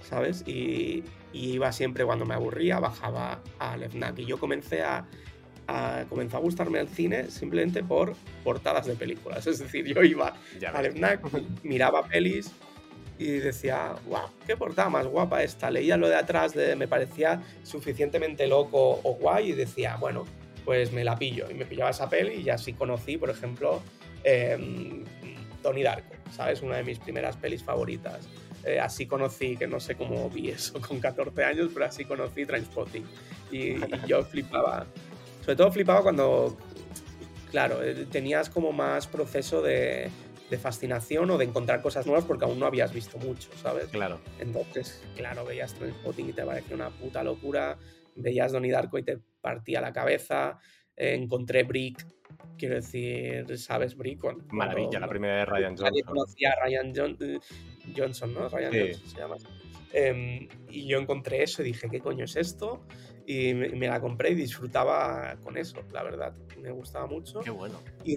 ¿sabes? 0.00 0.42
Y, 0.46 1.04
iba 1.32 1.70
siempre 1.72 2.04
cuando 2.04 2.24
me 2.24 2.34
aburría, 2.34 2.80
bajaba 2.80 3.42
al 3.58 3.84
FNAC 3.84 4.20
y 4.20 4.24
yo 4.24 4.38
comencé 4.38 4.82
a, 4.82 5.06
a, 5.68 6.04
comenzó 6.08 6.38
a 6.38 6.40
gustarme 6.40 6.80
el 6.80 6.88
cine 6.88 7.30
simplemente 7.30 7.84
por 7.84 8.14
portadas 8.42 8.86
de 8.86 8.94
películas, 8.94 9.46
es 9.46 9.60
decir, 9.60 9.84
yo 9.86 10.02
iba 10.02 10.34
al 10.74 10.86
FNAC, 10.86 11.20
miraba 11.62 12.04
pelis 12.06 12.50
y 13.18 13.26
decía, 13.38 13.94
wow, 14.06 14.28
qué 14.46 14.56
portada 14.56 14.88
más 14.88 15.06
guapa 15.06 15.42
esta. 15.42 15.70
Leía 15.70 15.96
lo 15.96 16.08
de 16.08 16.14
atrás, 16.14 16.54
de, 16.54 16.76
me 16.76 16.86
parecía 16.86 17.42
suficientemente 17.64 18.46
loco 18.46 19.00
o 19.02 19.14
guay 19.14 19.50
y 19.50 19.52
decía, 19.52 19.96
bueno, 19.96 20.24
pues 20.64 20.92
me 20.92 21.02
la 21.02 21.18
pillo. 21.18 21.50
Y 21.50 21.54
me 21.54 21.66
pillaba 21.66 21.90
esa 21.90 22.08
peli 22.08 22.42
y 22.42 22.48
así 22.48 22.74
conocí, 22.74 23.16
por 23.16 23.30
ejemplo, 23.30 23.82
eh, 24.22 25.04
Tony 25.62 25.82
Darko, 25.82 26.14
¿sabes? 26.30 26.62
Una 26.62 26.76
de 26.76 26.84
mis 26.84 27.00
primeras 27.00 27.36
pelis 27.36 27.62
favoritas. 27.64 28.28
Eh, 28.64 28.78
así 28.78 29.06
conocí, 29.06 29.56
que 29.56 29.66
no 29.66 29.80
sé 29.80 29.96
cómo 29.96 30.28
vi 30.30 30.50
eso 30.50 30.80
con 30.80 31.00
14 31.00 31.44
años, 31.44 31.70
pero 31.74 31.86
así 31.86 32.04
conocí 32.04 32.46
Trainspotting. 32.46 33.04
Y, 33.50 33.56
y 33.56 33.80
yo 34.06 34.22
flipaba. 34.22 34.86
Sobre 35.48 35.56
todo 35.56 35.72
flipaba 35.72 36.02
cuando, 36.02 36.58
claro, 37.50 37.82
eh, 37.82 38.06
tenías 38.10 38.50
como 38.50 38.70
más 38.70 39.06
proceso 39.06 39.62
de 39.62 40.10
de 40.50 40.58
fascinación 40.58 41.30
o 41.30 41.38
de 41.38 41.46
encontrar 41.46 41.80
cosas 41.80 42.06
nuevas 42.06 42.26
porque 42.26 42.44
aún 42.44 42.58
no 42.58 42.66
habías 42.66 42.92
visto 42.92 43.16
mucho, 43.18 43.50
¿sabes? 43.56 43.86
Claro. 43.86 44.20
Entonces, 44.38 45.02
claro, 45.16 45.46
veías 45.46 45.74
Transpotting 45.74 46.28
y 46.28 46.32
te 46.34 46.44
parecía 46.44 46.74
una 46.74 46.90
puta 46.90 47.22
locura, 47.22 47.78
veías 48.14 48.52
Donnie 48.52 48.70
Darko 48.70 48.98
y 48.98 49.02
te 49.02 49.18
partía 49.40 49.80
la 49.80 49.92
cabeza, 49.92 50.58
eh, 50.96 51.14
encontré 51.14 51.62
Brick, 51.62 52.06
quiero 52.58 52.74
decir, 52.74 53.58
¿sabes? 53.58 53.96
Brick. 53.96 54.22
Maravilla, 54.52 55.00
la 55.00 55.08
primera 55.08 55.38
de 55.38 55.44
Ryan 55.46 55.70
Johnson. 55.70 55.84
Nadie 55.86 56.02
conocía 56.02 56.50
a 56.52 56.64
Ryan 56.64 56.92
eh, 57.20 57.38
Johnson, 57.96 58.34
¿no? 58.34 58.48
Ryan 58.50 58.72
Johnson 58.72 59.06
se 59.06 59.16
llama. 59.18 59.36
Em, 59.92 60.48
y 60.68 60.86
yo 60.86 60.98
encontré 60.98 61.42
eso 61.42 61.62
y 61.62 61.66
dije, 61.66 61.88
¿qué 61.90 62.00
coño 62.00 62.24
es 62.24 62.36
esto? 62.36 62.84
Y 63.30 63.52
me, 63.52 63.86
la 63.86 64.00
compré 64.00 64.30
y 64.30 64.34
disfrutaba 64.34 65.36
con 65.44 65.58
eso, 65.58 65.82
la 65.92 66.02
verdad. 66.02 66.32
Me 66.62 66.70
gustaba 66.70 67.06
mucho. 67.06 67.40
Qué 67.40 67.50
bueno. 67.50 67.78
Y, 68.02 68.16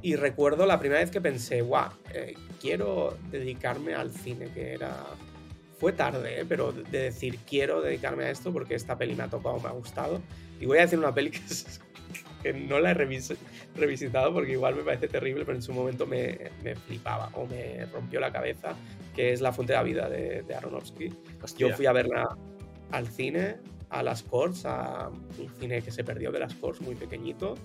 y 0.00 0.16
recuerdo 0.16 0.64
la 0.64 0.80
primera 0.80 1.02
vez 1.02 1.10
que 1.10 1.20
pensé, 1.20 1.60
guau, 1.60 1.90
eh, 2.14 2.34
quiero 2.58 3.18
dedicarme 3.30 3.94
al 3.94 4.10
cine, 4.10 4.48
que 4.54 4.72
era... 4.72 5.04
Fue 5.78 5.92
tarde, 5.92 6.40
¿eh? 6.40 6.44
pero 6.48 6.72
de 6.72 6.98
decir, 6.98 7.38
quiero 7.46 7.82
dedicarme 7.82 8.24
a 8.24 8.30
esto 8.30 8.50
porque 8.50 8.74
esta 8.74 8.96
peli 8.96 9.14
me 9.14 9.24
ha 9.24 9.28
tocado, 9.28 9.60
me 9.60 9.68
ha 9.68 9.72
gustado. 9.72 10.22
Y 10.58 10.64
voy 10.64 10.78
a 10.78 10.80
decir 10.80 10.98
una 10.98 11.12
peli 11.12 11.30
que, 12.42 12.54
no 12.54 12.80
la 12.80 12.92
he 12.92 12.94
revisitado 12.94 14.32
porque 14.32 14.52
igual 14.52 14.76
me 14.76 14.82
parece 14.82 15.08
terrible, 15.08 15.44
pero 15.44 15.58
en 15.58 15.62
su 15.62 15.74
momento 15.74 16.06
me, 16.06 16.38
me, 16.64 16.74
flipaba 16.74 17.28
o 17.34 17.46
me 17.46 17.84
rompió 17.92 18.18
la 18.18 18.32
cabeza, 18.32 18.74
que 19.14 19.34
es 19.34 19.42
La 19.42 19.52
Fuente 19.52 19.74
de 19.74 19.76
la 19.76 19.82
Vida 19.82 20.08
de, 20.08 20.42
de 20.42 20.54
Aronofsky. 20.54 21.12
Yo 21.58 21.68
fui 21.76 21.84
a 21.84 21.92
verla 21.92 22.34
al 22.90 23.06
cine, 23.06 23.58
a 23.90 24.02
las 24.02 24.22
Corts, 24.22 24.64
a 24.66 25.08
un 25.08 25.48
cine 25.58 25.82
que 25.82 25.90
se 25.90 26.04
perdió 26.04 26.30
de 26.30 26.40
las 26.40 26.54
Corts 26.54 26.80
muy 26.80 26.94
pequeñito 26.94 27.56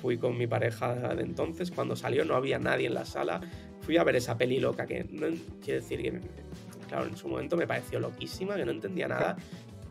fui 0.00 0.18
con 0.18 0.36
mi 0.36 0.46
pareja 0.46 1.14
de 1.14 1.22
entonces, 1.22 1.70
cuando 1.70 1.94
salió 1.94 2.24
no 2.24 2.34
había 2.34 2.58
nadie 2.58 2.86
en 2.86 2.94
la 2.94 3.04
sala, 3.04 3.40
fui 3.80 3.96
a 3.96 4.04
ver 4.04 4.16
esa 4.16 4.36
peli 4.36 4.58
loca 4.58 4.86
que 4.86 5.04
no 5.04 5.26
quiere 5.62 5.80
decir 5.80 6.02
que, 6.02 6.20
claro, 6.88 7.06
en 7.06 7.16
su 7.16 7.28
momento 7.28 7.56
me 7.56 7.66
pareció 7.66 8.00
loquísima, 8.00 8.56
que 8.56 8.64
no 8.64 8.72
entendía 8.72 9.08
nada, 9.08 9.36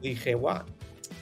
dije, 0.01 0.33
guau, 0.33 0.63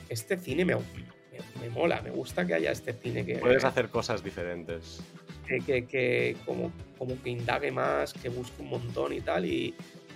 este 0.09 0.37
cine 0.37 0.63
me, 0.63 0.75
me, 0.75 1.69
mola, 1.69 2.01
me 2.01 2.11
gusta 2.11 2.45
que 2.45 2.53
haya 2.53 2.71
este 2.71 2.93
cine 2.93 3.25
que... 3.25 3.37
Puedes 3.37 3.65
hacer 3.65 3.89
cosas 3.89 4.23
diferentes. 4.23 5.01
Que, 5.45 5.85
que, 5.85 6.35
como, 6.45 6.71
como 6.97 7.21
que 7.21 7.29
indague 7.29 7.71
más, 7.71 8.13
que 8.13 8.29
busque 8.29 8.61
un 8.61 8.69
montón 8.69 9.13
y 9.13 9.21
tal, 9.21 9.45
y, 9.45 9.73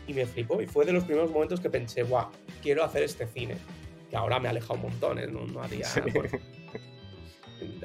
y 0.08 0.14
me 0.14 0.26
flipó. 0.26 0.62
Y 0.62 0.68
fue 0.68 0.86
de 0.86 0.92
los 0.92 1.06
primeros 1.06 1.32
momentos 1.32 1.60
que 1.60 1.70
pensé, 1.70 2.04
guau, 2.04 2.30
quiero 2.62 2.84
hacer 2.84 3.04
este 3.04 3.28
cine. 3.28 3.56
Que 4.12 4.18
ahora 4.18 4.40
me 4.40 4.48
ha 4.48 4.52
alejado 4.52 4.76
un 4.76 4.82
montón, 4.84 5.18
¿eh? 5.18 5.28
no, 5.28 5.48
no 5.48 5.64
haría 5.64 5.88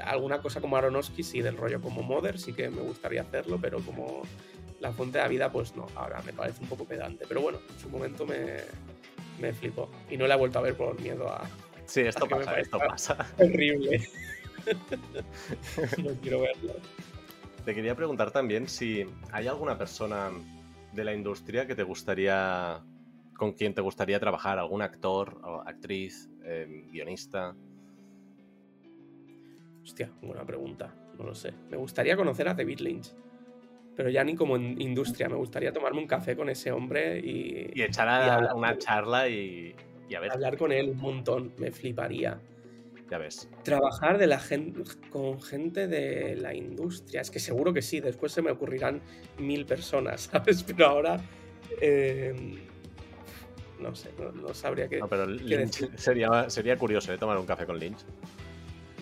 alguna 0.04 0.40
cosa 0.40 0.60
como 0.60 0.76
Aronofsky, 0.76 1.22
sí, 1.22 1.42
del 1.42 1.56
rollo 1.56 1.80
como 1.80 2.02
Mother, 2.02 2.38
sí 2.38 2.52
que 2.52 2.68
me 2.70 2.82
gustaría 2.82 3.22
hacerlo, 3.22 3.58
pero 3.60 3.80
como 3.80 4.22
La 4.80 4.92
Fuente 4.92 5.18
de 5.18 5.24
la 5.24 5.28
Vida, 5.28 5.52
pues 5.52 5.74
no, 5.76 5.86
ahora 5.94 6.22
me 6.22 6.32
parece 6.32 6.62
un 6.62 6.68
poco 6.68 6.84
pedante. 6.84 7.24
Pero 7.28 7.40
bueno, 7.40 7.58
en 7.68 7.78
su 7.78 7.88
momento 7.88 8.26
me, 8.26 8.56
me 9.40 9.52
flipó 9.52 9.90
y 10.10 10.16
no 10.16 10.26
la 10.26 10.34
he 10.34 10.38
vuelto 10.38 10.58
a 10.58 10.62
ver 10.62 10.76
por 10.76 11.00
miedo 11.00 11.28
a. 11.28 11.48
Sí, 11.86 12.00
esto 12.00 12.26
pasa, 12.26 12.58
esto 12.58 12.78
pasa. 12.78 13.16
Terrible. 13.36 14.08
no 16.02 16.10
quiero 16.22 16.40
verlo. 16.40 16.74
Te 17.64 17.74
quería 17.74 17.94
preguntar 17.94 18.30
también 18.30 18.68
si 18.68 19.06
hay 19.32 19.46
alguna 19.46 19.76
persona 19.76 20.30
de 20.92 21.04
la 21.04 21.14
industria 21.14 21.66
que 21.66 21.74
te 21.74 21.82
gustaría, 21.82 22.80
con 23.36 23.52
quien 23.52 23.74
te 23.74 23.80
gustaría 23.80 24.18
trabajar, 24.18 24.58
algún 24.58 24.82
actor 24.82 25.40
actriz, 25.66 26.28
eh, 26.44 26.86
guionista. 26.90 27.54
Hostia, 29.82 30.10
buena 30.22 30.44
pregunta. 30.44 30.94
No 31.16 31.24
lo 31.24 31.34
sé. 31.34 31.52
Me 31.70 31.76
gustaría 31.76 32.16
conocer 32.16 32.48
a 32.48 32.54
David 32.54 32.80
Lynch. 32.80 33.14
Pero 33.94 34.10
ya 34.10 34.24
ni 34.24 34.34
como 34.34 34.56
en 34.56 34.80
industria. 34.80 35.28
Me 35.28 35.36
gustaría 35.36 35.72
tomarme 35.72 36.00
un 36.00 36.06
café 36.06 36.36
con 36.36 36.50
ese 36.50 36.72
hombre 36.72 37.18
y. 37.20 37.70
Y 37.74 37.82
echar 37.82 38.08
a, 38.08 38.54
una 38.54 38.76
charla 38.76 39.28
y, 39.28 39.74
a 40.14 40.20
ver. 40.20 40.32
Hablar 40.32 40.58
con 40.58 40.72
él 40.72 40.90
un 40.90 40.98
montón. 40.98 41.54
Me 41.58 41.70
fliparía. 41.70 42.40
Ya 43.10 43.18
ves. 43.18 43.48
Trabajar 43.62 44.18
de 44.18 44.26
la 44.26 44.40
gente, 44.40 44.82
con 45.10 45.40
gente 45.40 45.86
de 45.86 46.34
la 46.36 46.54
industria. 46.54 47.20
Es 47.20 47.30
que 47.30 47.38
seguro 47.38 47.72
que 47.72 47.80
sí, 47.80 48.00
después 48.00 48.32
se 48.32 48.42
me 48.42 48.50
ocurrirán 48.50 49.00
mil 49.38 49.64
personas, 49.64 50.22
¿sabes? 50.32 50.62
Pero 50.62 50.86
ahora. 50.86 51.20
Em, 51.80 52.58
no 53.80 53.94
sé, 53.94 54.10
no, 54.34 54.54
sabría 54.54 54.88
qué. 54.88 54.98
No, 54.98 55.08
pero 55.08 55.26
Lynch 55.26 55.96
sería, 55.96 56.48
sería 56.50 56.76
curioso 56.76 57.12
¿eh? 57.12 57.18
tomar 57.18 57.38
un 57.38 57.46
café 57.46 57.66
con 57.66 57.78
Lynch. 57.78 57.98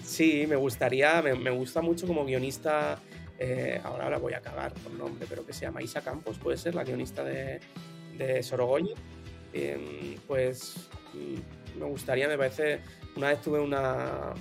Sí, 0.03 0.47
me 0.47 0.57
gustaría, 0.57 1.23
me, 1.23 1.51
gusta 1.51 1.81
mucho 1.81 2.07
como 2.07 2.25
guionista. 2.25 2.99
Eh, 3.39 3.81
ahora 3.83 4.11
la 4.11 4.19
voy 4.19 4.35
a 4.35 4.41
cagar 4.41 4.73
por 4.75 4.93
nombre, 4.93 5.27
pero 5.29 5.45
que 5.45 5.53
se 5.53 5.63
llama 5.63 5.83
Isa 5.83 6.03
Campos, 6.03 6.39
puede 6.39 6.57
ser 6.57 6.75
la 6.75 6.85
guionista 6.85 7.25
de, 7.25 7.61
de. 8.17 8.45
Em, 9.53 10.17
pues 10.27 10.89
mm, 11.15 11.79
me 11.79 11.87
gustaría, 11.87 12.29
me 12.29 12.37
parece. 12.37 12.81
Una 13.17 13.29
vez 13.29 13.41
tuve 13.41 13.61
una, 13.61 14.35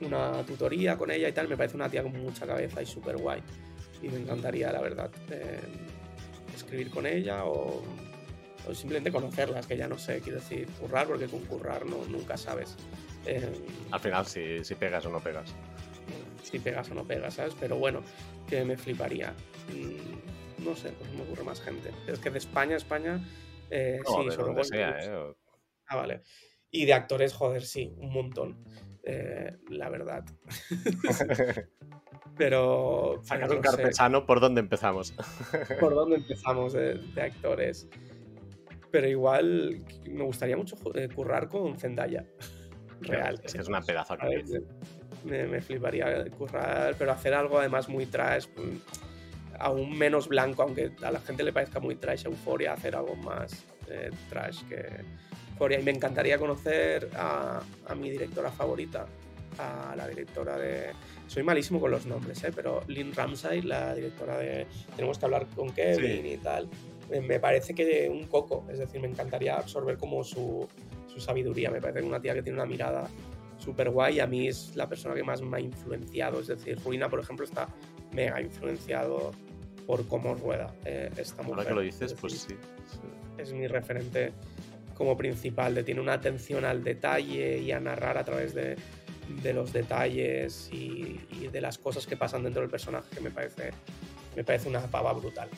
una 0.00 0.42
tutoría 0.44 0.96
con 0.96 1.10
ella 1.10 1.28
y 1.28 1.32
tal, 1.32 1.48
me 1.48 1.56
parece 1.56 1.76
una 1.76 1.88
tía 1.88 2.02
con 2.02 2.12
mucha 2.12 2.46
cabeza 2.46 2.80
y 2.80 2.86
súper 2.86 3.16
guay. 3.16 3.42
Y 4.02 4.08
me 4.08 4.18
encantaría, 4.18 4.72
la 4.72 4.80
verdad, 4.80 5.10
em, 5.30 6.54
escribir 6.54 6.90
con 6.90 7.06
ella 7.06 7.44
o 7.44 7.82
o 8.66 8.74
simplemente 8.74 9.12
conocerlas, 9.12 9.66
que 9.66 9.76
ya 9.76 9.88
no 9.88 9.98
sé, 9.98 10.20
quiero 10.20 10.38
decir, 10.38 10.68
currar, 10.80 11.06
porque 11.06 11.26
con 11.26 11.40
currar 11.44 11.86
no, 11.86 12.04
nunca 12.06 12.36
sabes. 12.36 12.76
Eh, 13.24 13.48
Al 13.90 14.00
final, 14.00 14.26
si, 14.26 14.64
si, 14.64 14.74
pegas 14.74 15.06
o 15.06 15.10
no 15.10 15.20
pegas. 15.20 15.54
Si 16.42 16.58
pegas 16.58 16.90
o 16.90 16.94
no 16.94 17.04
pegas, 17.04 17.34
¿sabes? 17.34 17.54
Pero 17.58 17.76
bueno, 17.76 18.02
que 18.48 18.64
me 18.64 18.76
fliparía. 18.76 19.34
Mm, 19.72 20.64
no 20.64 20.74
sé, 20.76 20.90
pues 20.90 21.10
me 21.12 21.22
ocurre 21.22 21.44
más 21.44 21.60
gente. 21.60 21.90
Es 22.06 22.18
que 22.18 22.30
de 22.30 22.38
España, 22.38 22.76
España. 22.76 23.20
Eh, 23.70 24.00
sí, 24.04 24.28
de 24.28 24.36
donde 24.36 24.64
sea, 24.64 24.98
¿eh? 25.00 25.34
Ah, 25.86 25.96
vale. 25.96 26.22
Y 26.70 26.84
de 26.84 26.94
actores, 26.94 27.32
joder, 27.32 27.64
sí, 27.64 27.94
un 27.98 28.12
montón. 28.12 28.64
Eh, 29.04 29.56
la 29.68 29.88
verdad. 29.88 30.24
pero. 32.36 33.20
Sacar 33.22 33.50
un 33.52 33.60
carpesano, 33.60 34.26
¿por 34.26 34.40
dónde 34.40 34.60
empezamos? 34.60 35.14
¿Por 35.80 35.94
dónde 35.94 36.16
empezamos 36.16 36.72
de 36.72 37.22
actores? 37.22 37.88
Pero 38.96 39.08
igual 39.10 39.84
me 40.08 40.24
gustaría 40.24 40.56
mucho 40.56 40.74
eh, 40.94 41.10
currar 41.14 41.48
con 41.48 41.78
Zendaya. 41.78 42.24
Real. 43.02 43.38
Es 43.44 43.52
que 43.52 43.60
es 43.60 43.68
una 43.68 43.82
pedazo 43.82 44.16
me, 45.22 45.46
me, 45.46 45.60
fliparía 45.60 46.24
currar, 46.30 46.94
pero 46.98 47.12
hacer 47.12 47.34
algo 47.34 47.58
además 47.58 47.90
muy 47.90 48.06
trash, 48.06 48.46
mm, 48.56 49.58
aún 49.58 49.98
menos 49.98 50.28
blanco, 50.28 50.62
aunque 50.62 50.92
a 51.02 51.10
la 51.10 51.20
gente 51.20 51.42
le 51.42 51.52
parezca 51.52 51.78
muy 51.78 51.96
trash 51.96 52.24
Euforia, 52.24 52.72
hacer 52.72 52.96
algo 52.96 53.16
más 53.16 53.66
eh, 53.90 54.10
trash 54.30 54.62
que 54.64 54.88
Euforia. 55.50 55.78
Y 55.78 55.82
me 55.82 55.90
encantaría 55.90 56.38
conocer 56.38 57.10
a, 57.16 57.60
a, 57.86 57.94
mi 57.94 58.08
directora 58.08 58.50
favorita, 58.50 59.04
a 59.58 59.94
la 59.94 60.08
directora 60.08 60.56
de. 60.56 60.92
Soy 61.26 61.42
malísimo 61.42 61.80
con 61.80 61.90
los 61.90 62.06
nombres, 62.06 62.42
¿eh? 62.44 62.50
pero 62.56 62.82
Lynn 62.88 63.12
Ramsay, 63.12 63.60
la 63.60 63.94
directora 63.94 64.38
de 64.38 64.66
Tenemos 64.94 65.18
que 65.18 65.24
hablar 65.26 65.46
con 65.54 65.70
Kevin 65.74 66.24
y 66.24 66.38
tal 66.38 66.70
me 67.08 67.40
parece 67.40 67.74
que 67.74 68.08
un 68.08 68.26
coco, 68.26 68.64
es 68.70 68.78
decir, 68.78 69.00
me 69.00 69.08
encantaría 69.08 69.56
absorber 69.56 69.96
como 69.96 70.24
su, 70.24 70.66
su 71.06 71.20
sabiduría, 71.20 71.70
me 71.70 71.80
parece 71.80 72.02
una 72.02 72.20
tía 72.20 72.34
que 72.34 72.42
tiene 72.42 72.58
una 72.58 72.66
mirada 72.66 73.08
súper 73.58 73.90
guay, 73.90 74.20
a 74.20 74.26
mí 74.26 74.48
es 74.48 74.74
la 74.76 74.88
persona 74.88 75.14
que 75.14 75.22
más 75.22 75.40
me 75.42 75.56
ha 75.56 75.60
influenciado, 75.60 76.40
es 76.40 76.48
decir, 76.48 76.78
Ruina, 76.84 77.08
por 77.08 77.20
ejemplo, 77.20 77.44
está 77.44 77.68
mega 78.12 78.40
influenciado 78.40 79.32
por 79.86 80.06
cómo 80.08 80.34
rueda 80.34 80.74
eh, 80.84 81.10
esta 81.16 81.42
mujer. 81.42 81.58
Ahora 81.58 81.68
que 81.68 81.74
lo 81.74 81.80
dices, 81.80 82.14
pues 82.14 82.32
sí, 82.34 82.54
Es 83.38 83.52
mi 83.52 83.66
referente 83.66 84.32
como 84.94 85.16
principal, 85.16 85.74
de 85.74 85.84
tiene 85.84 86.00
una 86.00 86.14
atención 86.14 86.64
al 86.64 86.82
detalle 86.82 87.58
y 87.58 87.70
a 87.70 87.78
narrar 87.78 88.18
a 88.18 88.24
través 88.24 88.54
de, 88.54 88.76
de 89.42 89.52
los 89.52 89.72
detalles 89.72 90.70
y, 90.72 91.20
y, 91.32 91.48
de 91.48 91.60
las 91.60 91.78
cosas 91.78 92.06
que 92.06 92.16
pasan 92.16 92.42
dentro 92.42 92.62
del 92.62 92.70
personaje, 92.70 93.06
que 93.14 93.20
me 93.20 93.30
parece, 93.30 93.72
me 94.34 94.42
parece 94.42 94.68
una 94.68 94.80
pava 94.80 95.12
brutal. 95.12 95.48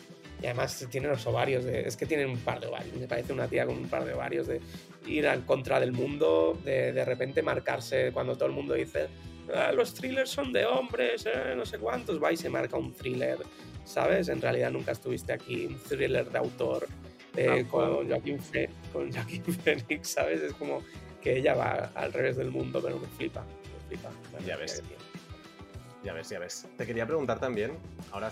Y 0.41 0.47
además 0.47 0.87
tiene 0.91 1.09
los 1.09 1.27
ovarios, 1.27 1.65
es 1.65 1.97
que 1.97 2.07
tiene 2.07 2.25
un 2.25 2.39
par 2.39 2.61
de 2.61 2.69
ovarios. 2.69 2.95
Me 2.97 3.09
parece 3.09 3.33
una 3.33 3.49
tía 3.49 3.67
con 3.67 3.77
un 3.77 3.89
par 3.89 4.05
de 4.05 4.15
ovarios 4.15 4.47
de 4.47 4.61
ir 5.07 5.25
en 5.25 5.43
contra 5.43 5.81
del 5.81 5.93
mundo, 5.93 6.59
de 6.65 6.93
de 6.93 7.05
repente 7.05 7.43
marcarse 7.43 8.13
cuando 8.13 8.37
todo 8.37 8.47
el 8.47 8.55
mundo 8.55 8.75
dice 8.75 9.09
ah, 9.55 9.73
los 9.73 9.95
thrillers 9.95 10.31
son 10.31 10.53
de 10.53 10.65
hombres, 10.65 11.27
eh, 11.27 11.55
no 11.57 11.67
sé 11.67 11.79
cuántos, 11.79 12.23
va 12.23 12.33
y 12.33 12.37
se 12.37 12.49
marca 12.49 12.77
un 12.77 12.95
thriller, 12.95 13.39
¿sabes? 13.85 14.29
En 14.29 14.41
realidad 14.41 14.71
nunca 14.71 14.93
estuviste 14.93 15.33
aquí, 15.33 15.67
un 15.67 15.79
thriller 15.79 16.31
de 16.31 16.39
autor 16.39 16.87
eh, 17.37 17.67
con, 17.69 18.09
Joaquín 18.09 18.39
con 18.93 19.13
Joaquín 19.13 19.43
Phoenix, 19.45 20.09
¿sabes? 20.09 20.41
Es 20.41 20.53
como 20.53 20.83
que 21.21 21.37
ella 21.37 21.55
va 21.55 21.91
al 21.95 22.13
revés 22.13 22.37
del 22.37 22.51
mundo, 22.51 22.81
pero 22.83 22.99
me 22.99 23.09
flipa, 23.09 23.43
me 23.43 23.97
flipa. 23.97 24.11
Ya 24.47 24.57
ves. 24.57 24.83
Ya 26.05 26.13
ves, 26.13 26.29
ya 26.29 26.39
ves. 26.39 26.67
Te 26.77 26.87
quería 26.87 27.07
preguntar 27.07 27.41
también, 27.41 27.73
ahora 28.13 28.31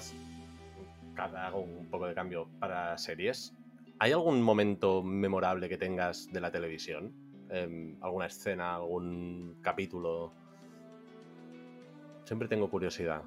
hago 1.18 1.60
un 1.60 1.88
poco 1.88 2.06
de 2.06 2.14
cambio 2.14 2.48
para 2.58 2.96
series. 2.98 3.54
¿Hay 3.98 4.12
algún 4.12 4.42
momento 4.42 5.02
memorable 5.02 5.68
que 5.68 5.78
tengas 5.78 6.30
de 6.32 6.40
la 6.40 6.50
televisión? 6.50 7.12
Em, 7.50 7.96
¿Alguna 8.02 8.26
escena, 8.26 8.74
algún 8.74 9.56
capítulo? 9.62 10.32
Siempre 12.24 12.48
tengo 12.48 12.68
curiosidad. 12.68 13.22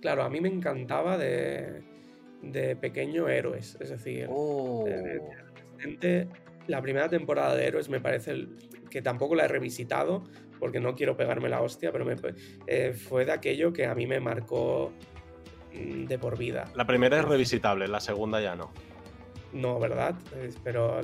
Claro, 0.00 0.22
a 0.22 0.30
mí 0.30 0.40
me 0.40 0.48
encantaba 0.48 1.18
de, 1.18 1.82
de 2.42 2.76
Pequeño 2.76 3.28
Héroes. 3.28 3.76
Es 3.80 3.90
decir, 3.90 4.28
oh. 4.30 4.86
la 6.66 6.82
primera 6.82 7.08
temporada 7.08 7.54
de 7.56 7.66
Héroes 7.66 7.88
me 7.88 8.00
parece 8.00 8.46
que 8.90 9.02
tampoco 9.02 9.34
la 9.34 9.44
he 9.44 9.48
revisitado 9.48 10.24
porque 10.58 10.78
no 10.78 10.94
quiero 10.94 11.16
pegarme 11.16 11.48
la 11.48 11.62
hostia, 11.62 11.90
pero 11.90 12.04
me, 12.04 12.16
eh, 12.66 12.92
fue 12.92 13.24
de 13.24 13.32
aquello 13.32 13.72
que 13.72 13.86
a 13.86 13.94
mí 13.94 14.06
me 14.06 14.20
marcó 14.20 14.92
de 15.72 16.18
por 16.18 16.36
vida. 16.36 16.70
La 16.74 16.86
primera 16.86 17.18
es 17.18 17.24
revisitable, 17.24 17.88
la 17.88 18.00
segunda 18.00 18.40
ya 18.40 18.56
no. 18.56 18.70
No, 19.52 19.78
¿verdad? 19.78 20.14
Pero 20.62 21.00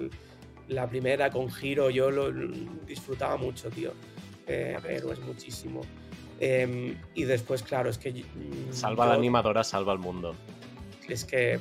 la 0.69 0.89
primera 0.89 1.31
con 1.31 1.51
giro 1.51 1.91
yo 1.91 2.11
lo 2.11 2.31
disfrutaba 2.87 3.37
mucho, 3.37 3.71
tío. 3.71 3.93
Eh, 4.47 4.79
es 4.89 5.21
muchísimo. 5.21 5.83
Em, 6.39 6.97
y 7.15 7.25
después, 7.25 7.63
claro, 7.63 7.91
es 7.91 7.99
que... 7.99 8.13
Mm, 8.13 8.73
salva 8.73 9.07
la 9.07 9.15
animadora, 9.15 9.65
salva 9.65 9.93
el 9.93 9.99
mundo. 9.99 10.35
Es 11.09 11.25
que... 11.25 11.59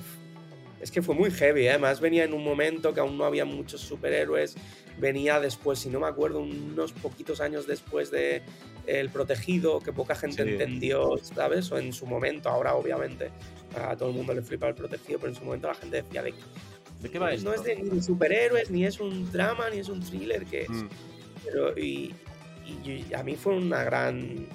Es 0.81 0.91
que 0.91 1.01
fue 1.01 1.15
muy 1.15 1.31
heavy, 1.31 1.65
¿eh? 1.65 1.71
además 1.71 1.99
venía 1.99 2.25
en 2.25 2.33
un 2.33 2.43
momento 2.43 2.93
que 2.93 2.99
aún 2.99 3.17
no 3.17 3.23
había 3.23 3.45
muchos 3.45 3.81
superhéroes, 3.81 4.55
venía 4.97 5.39
después, 5.39 5.79
si 5.79 5.89
no 5.89 5.99
me 5.99 6.07
acuerdo, 6.07 6.39
unos 6.39 6.91
poquitos 6.93 7.41
años 7.41 7.67
después 7.67 8.11
de 8.11 8.41
El 8.87 9.09
Protegido, 9.09 9.79
que 9.79 9.91
poca 9.91 10.15
gente 10.15 10.43
entendió, 10.43 11.17
¿sabes? 11.21 11.71
O 11.71 11.77
en 11.77 11.93
su 11.93 12.05
momento, 12.05 12.49
ahora 12.49 12.75
obviamente 12.75 13.31
a 13.75 13.95
todo 13.97 14.09
el 14.09 14.15
mundo 14.15 14.33
le 14.33 14.41
flipa 14.41 14.67
El 14.67 14.75
Protegido, 14.75 15.19
pero 15.19 15.31
en 15.31 15.37
su 15.37 15.43
momento 15.43 15.67
la 15.67 15.75
gente 15.75 16.01
decía 16.01 16.23
de, 16.23 16.33
¿De 17.01 17.11
qué 17.11 17.19
va 17.19 17.35
No 17.37 17.53
es 17.53 17.63
de, 17.63 17.75
ni 17.75 18.01
superhéroes, 18.01 18.71
ni 18.71 18.85
es 18.85 18.99
un 18.99 19.31
drama, 19.31 19.69
ni 19.69 19.79
es 19.79 19.89
un 19.89 20.01
thriller, 20.01 20.45
que 20.45 20.63
es. 20.63 20.69
Mm. 20.69 20.87
Pero, 21.43 21.77
y, 21.77 22.15
a 23.15 23.21
mí 23.21 23.35
fue 23.35 23.55
una 23.55 23.83
gran 23.83 24.47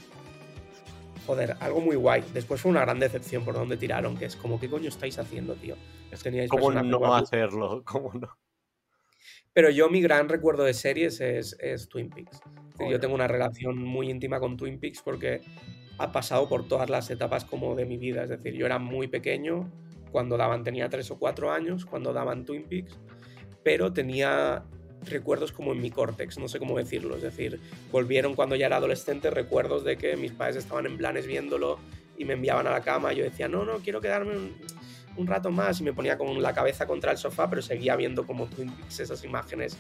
joder, 1.27 1.57
algo 1.61 1.81
muy 1.81 1.95
guay. 1.97 2.25
Después 2.35 2.61
fue 2.61 2.73
una 2.73 2.81
gran 2.81 2.99
decepción 2.99 3.45
por 3.45 3.55
donde 3.55 3.77
tiraron, 3.77 4.17
que 4.17 4.25
es 4.25 4.35
como, 4.35 4.59
¿qué 4.59 4.69
coño 4.69 4.89
estáis 4.89 5.19
haciendo, 5.19 5.55
tío? 5.55 5.77
¿Cómo 6.49 6.73
no 6.73 7.15
hacerlo? 7.15 7.83
¿Cómo 7.87 8.13
no? 8.15 8.29
Pero 9.53 9.71
yo 9.71 9.89
mi 9.91 10.01
gran 10.01 10.29
recuerdo 10.29 10.65
de 10.65 10.75
series 10.75 11.21
es, 11.21 11.89
Twin 11.89 12.11
Peaks. 12.11 12.41
Yo 12.89 12.99
tengo 12.99 13.15
una 13.15 13.29
relación 13.29 13.79
muy 13.79 14.11
íntima 14.11 14.41
con 14.41 14.57
Twin 14.57 14.79
Peaks 14.79 15.03
porque 15.03 15.41
ha 15.99 16.13
pasado 16.13 16.49
por 16.49 16.67
todas 16.67 16.89
las 16.89 17.11
etapas 17.11 17.45
como 17.45 17.75
de 17.75 17.85
mi 17.85 17.99
vida. 17.99 18.23
Es 18.23 18.31
decir, 18.31 18.55
yo 18.55 18.65
era 18.65 18.79
muy 18.79 19.09
pequeño 19.09 19.71
cuando 20.13 20.37
daban, 20.37 20.65
tenía 20.65 20.89
tres 20.89 21.11
o 21.11 21.19
cuatro 21.19 21.53
años 21.53 21.85
cuando 21.85 22.13
daban 22.13 22.45
Twin 22.45 22.65
Peaks, 22.65 22.99
pero 23.63 23.93
tenía 23.93 24.65
recuerdos 25.05 25.53
como 25.53 25.73
en 25.73 25.81
mi 25.81 25.91
córtex, 25.91 26.39
no 26.39 26.49
sé 26.49 26.59
cómo 26.59 26.79
decirlo. 26.79 27.17
Es 27.17 27.23
decir, 27.23 27.61
volvieron 27.93 28.35
cuando 28.35 28.57
ya 28.57 28.67
era 28.67 28.77
adolescente 28.77 29.31
recuerdos 29.31 29.85
de 29.85 29.97
que 29.97 30.17
mis 30.17 30.33
padres 30.33 30.57
estaban 30.57 30.87
en 30.87 30.97
planes 30.97 31.27
viéndolo 31.27 31.79
y 32.17 32.25
me 32.25 32.35
enviaban 32.35 32.67
a 32.67 32.71
la 32.71 32.83
cama. 32.83 33.13
Yo 33.13 33.25
decía, 33.25 33.49
no, 33.49 33.65
no, 33.65 33.79
quiero 33.79 34.01
quedarme 34.01 34.37
un, 34.37 34.55
un 35.17 35.27
rato 35.27 35.51
más 35.51 35.81
y 35.81 35.85
me 35.85 35.93
ponía 35.93 36.17
con 36.17 36.41
la 36.41 36.55
cabeza 36.55 36.87
contra 36.87 37.13
el 37.13 37.19
sofá, 37.19 37.49
pero 37.49 37.63
seguía 37.63 37.97
viendo 37.97 38.27
como 38.27 38.47
Twin 38.47 38.71
Peaks 38.71 39.01
esas 39.01 39.25
imágenes 39.25 39.77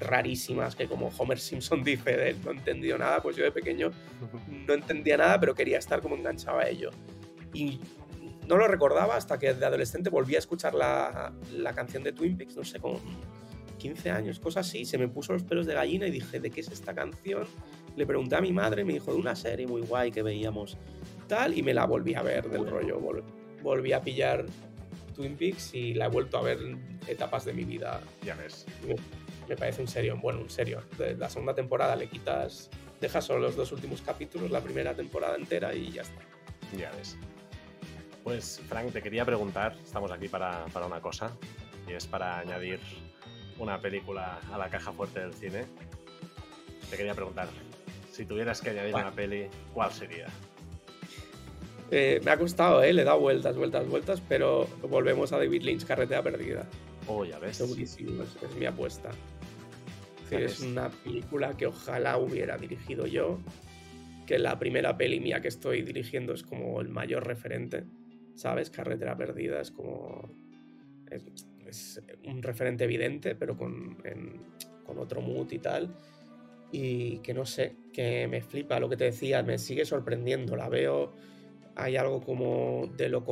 rarísimas 0.00 0.74
que 0.74 0.86
como 0.86 1.10
Homer 1.18 1.38
Simpson 1.38 1.82
dice 1.84 2.16
de 2.16 2.34
no 2.44 2.52
entendió 2.52 2.98
nada, 2.98 3.20
pues 3.22 3.36
yo 3.36 3.44
de 3.44 3.52
pequeño 3.52 3.90
no 4.66 4.74
entendía 4.74 5.16
nada, 5.16 5.38
pero 5.38 5.54
quería 5.54 5.78
estar 5.78 6.00
como 6.00 6.16
enganchado 6.16 6.58
a 6.58 6.68
ello. 6.68 6.90
Y 7.52 7.80
no 8.46 8.56
lo 8.56 8.66
recordaba 8.66 9.16
hasta 9.16 9.38
que 9.38 9.54
de 9.54 9.64
adolescente 9.64 10.10
volví 10.10 10.34
a 10.34 10.38
escuchar 10.38 10.74
la, 10.74 11.32
la 11.52 11.72
canción 11.72 12.02
de 12.02 12.12
Twin 12.12 12.36
Peaks, 12.36 12.56
no 12.56 12.64
sé, 12.64 12.80
con 12.80 12.98
15 13.78 14.10
años, 14.10 14.38
cosas 14.38 14.68
así, 14.68 14.84
se 14.84 14.98
me 14.98 15.08
puso 15.08 15.32
los 15.32 15.42
pelos 15.42 15.66
de 15.66 15.74
gallina 15.74 16.06
y 16.06 16.10
dije, 16.10 16.38
¿de 16.38 16.50
qué 16.50 16.60
es 16.60 16.68
esta 16.68 16.94
canción? 16.94 17.44
Le 17.96 18.06
pregunté 18.06 18.36
a 18.36 18.40
mi 18.40 18.52
madre, 18.52 18.84
me 18.84 18.92
dijo, 18.92 19.12
de 19.12 19.18
una 19.18 19.34
serie 19.34 19.66
muy 19.66 19.82
guay 19.82 20.10
que 20.12 20.22
veíamos 20.22 20.76
tal, 21.26 21.56
y 21.56 21.62
me 21.62 21.72
la 21.72 21.86
volví 21.86 22.14
a 22.14 22.22
ver 22.22 22.48
del 22.50 22.68
rollo, 22.68 23.00
volví 23.62 23.92
a 23.92 24.02
pillar 24.02 24.46
Twin 25.20 25.36
Peaks 25.36 25.74
y 25.74 25.92
la 25.92 26.06
he 26.06 26.08
vuelto 26.08 26.38
a 26.38 26.42
ver 26.42 26.58
en 26.58 26.98
etapas 27.06 27.44
de 27.44 27.52
mi 27.52 27.64
vida. 27.64 28.00
Ya 28.22 28.34
ves. 28.36 28.64
Me, 29.48 29.56
parece 29.56 29.82
un 29.82 29.88
serio, 29.88 30.16
bueno, 30.16 30.40
un 30.40 30.48
serio. 30.48 30.82
De 30.96 31.14
la 31.14 31.28
segunda 31.28 31.54
temporada 31.54 31.94
le 31.94 32.08
quitas 32.08 32.70
deja 33.00 33.20
solo 33.20 33.40
los 33.40 33.56
dos 33.56 33.72
últimos 33.72 34.00
capítulos, 34.00 34.50
la 34.50 34.60
primera 34.60 34.94
temporada 34.94 35.36
entera 35.36 35.74
y 35.74 35.92
ya 35.92 36.02
está. 36.02 36.20
Ya 36.76 36.90
ves. 36.92 37.18
Pues, 38.24 38.62
Frank, 38.68 38.92
te 38.92 39.02
quería 39.02 39.24
preguntar, 39.24 39.76
estamos 39.82 40.10
aquí 40.10 40.28
para, 40.28 40.66
para 40.66 40.86
una 40.86 41.00
cosa, 41.00 41.32
y 41.86 41.92
es 41.92 42.06
para 42.06 42.38
añadir 42.38 42.80
una 43.58 43.80
película 43.80 44.40
a 44.52 44.58
la 44.58 44.68
caja 44.70 44.92
fuerte 44.92 45.20
del 45.20 45.34
cine. 45.34 45.66
Te 46.90 46.96
quería 46.96 47.14
preguntar, 47.14 47.48
si 48.10 48.24
tuvieras 48.24 48.60
que 48.60 48.70
añadir 48.70 48.94
una 48.94 49.12
peli, 49.12 49.48
¿cuál 49.72 49.92
sería? 49.92 50.26
Eh, 51.90 52.20
me 52.24 52.30
ha 52.30 52.38
costado, 52.38 52.82
¿eh? 52.82 52.92
le 52.92 53.02
he 53.02 53.04
dado 53.04 53.20
vueltas, 53.20 53.56
vueltas, 53.56 53.88
vueltas, 53.88 54.22
pero 54.28 54.66
volvemos 54.88 55.32
a 55.32 55.38
David 55.38 55.62
Lynch, 55.62 55.84
Carretera 55.84 56.22
Perdida. 56.22 56.68
Oh, 57.06 57.24
ya 57.24 57.38
ves. 57.38 57.56
Segurísimo, 57.56 58.22
es, 58.22 58.36
es 58.42 58.56
mi 58.56 58.66
apuesta. 58.66 59.10
Es 60.30 60.60
una 60.60 60.88
película 60.88 61.56
que 61.56 61.66
ojalá 61.66 62.18
hubiera 62.18 62.56
dirigido 62.56 63.06
yo, 63.08 63.40
que 64.26 64.38
la 64.38 64.58
primera 64.60 64.96
peli 64.96 65.18
mía 65.18 65.40
que 65.40 65.48
estoy 65.48 65.82
dirigiendo 65.82 66.32
es 66.32 66.44
como 66.44 66.80
el 66.80 66.88
mayor 66.88 67.26
referente, 67.26 67.84
¿sabes? 68.36 68.70
Carretera 68.70 69.16
Perdida 69.16 69.60
es 69.60 69.72
como... 69.72 70.30
Es, 71.10 72.02
un 72.24 72.42
referente 72.42 72.82
evidente, 72.82 73.36
pero 73.36 73.56
con, 73.56 73.96
con 74.84 74.98
otro 74.98 75.20
mood 75.20 75.52
y 75.52 75.58
tal 75.60 75.94
y 76.72 77.18
que 77.18 77.34
no 77.34 77.44
sé, 77.44 77.74
que 77.92 78.28
me 78.28 78.40
flipa 78.42 78.80
lo 78.80 78.88
que 78.88 78.96
te 78.96 79.04
decía, 79.04 79.42
me 79.42 79.58
sigue 79.58 79.84
sorprendiendo, 79.84 80.56
la 80.56 80.68
veo, 80.68 81.12
hay 81.82 81.96
algo 81.96 82.20
como 82.20 82.88
de 82.96 83.08
lo 83.08 83.24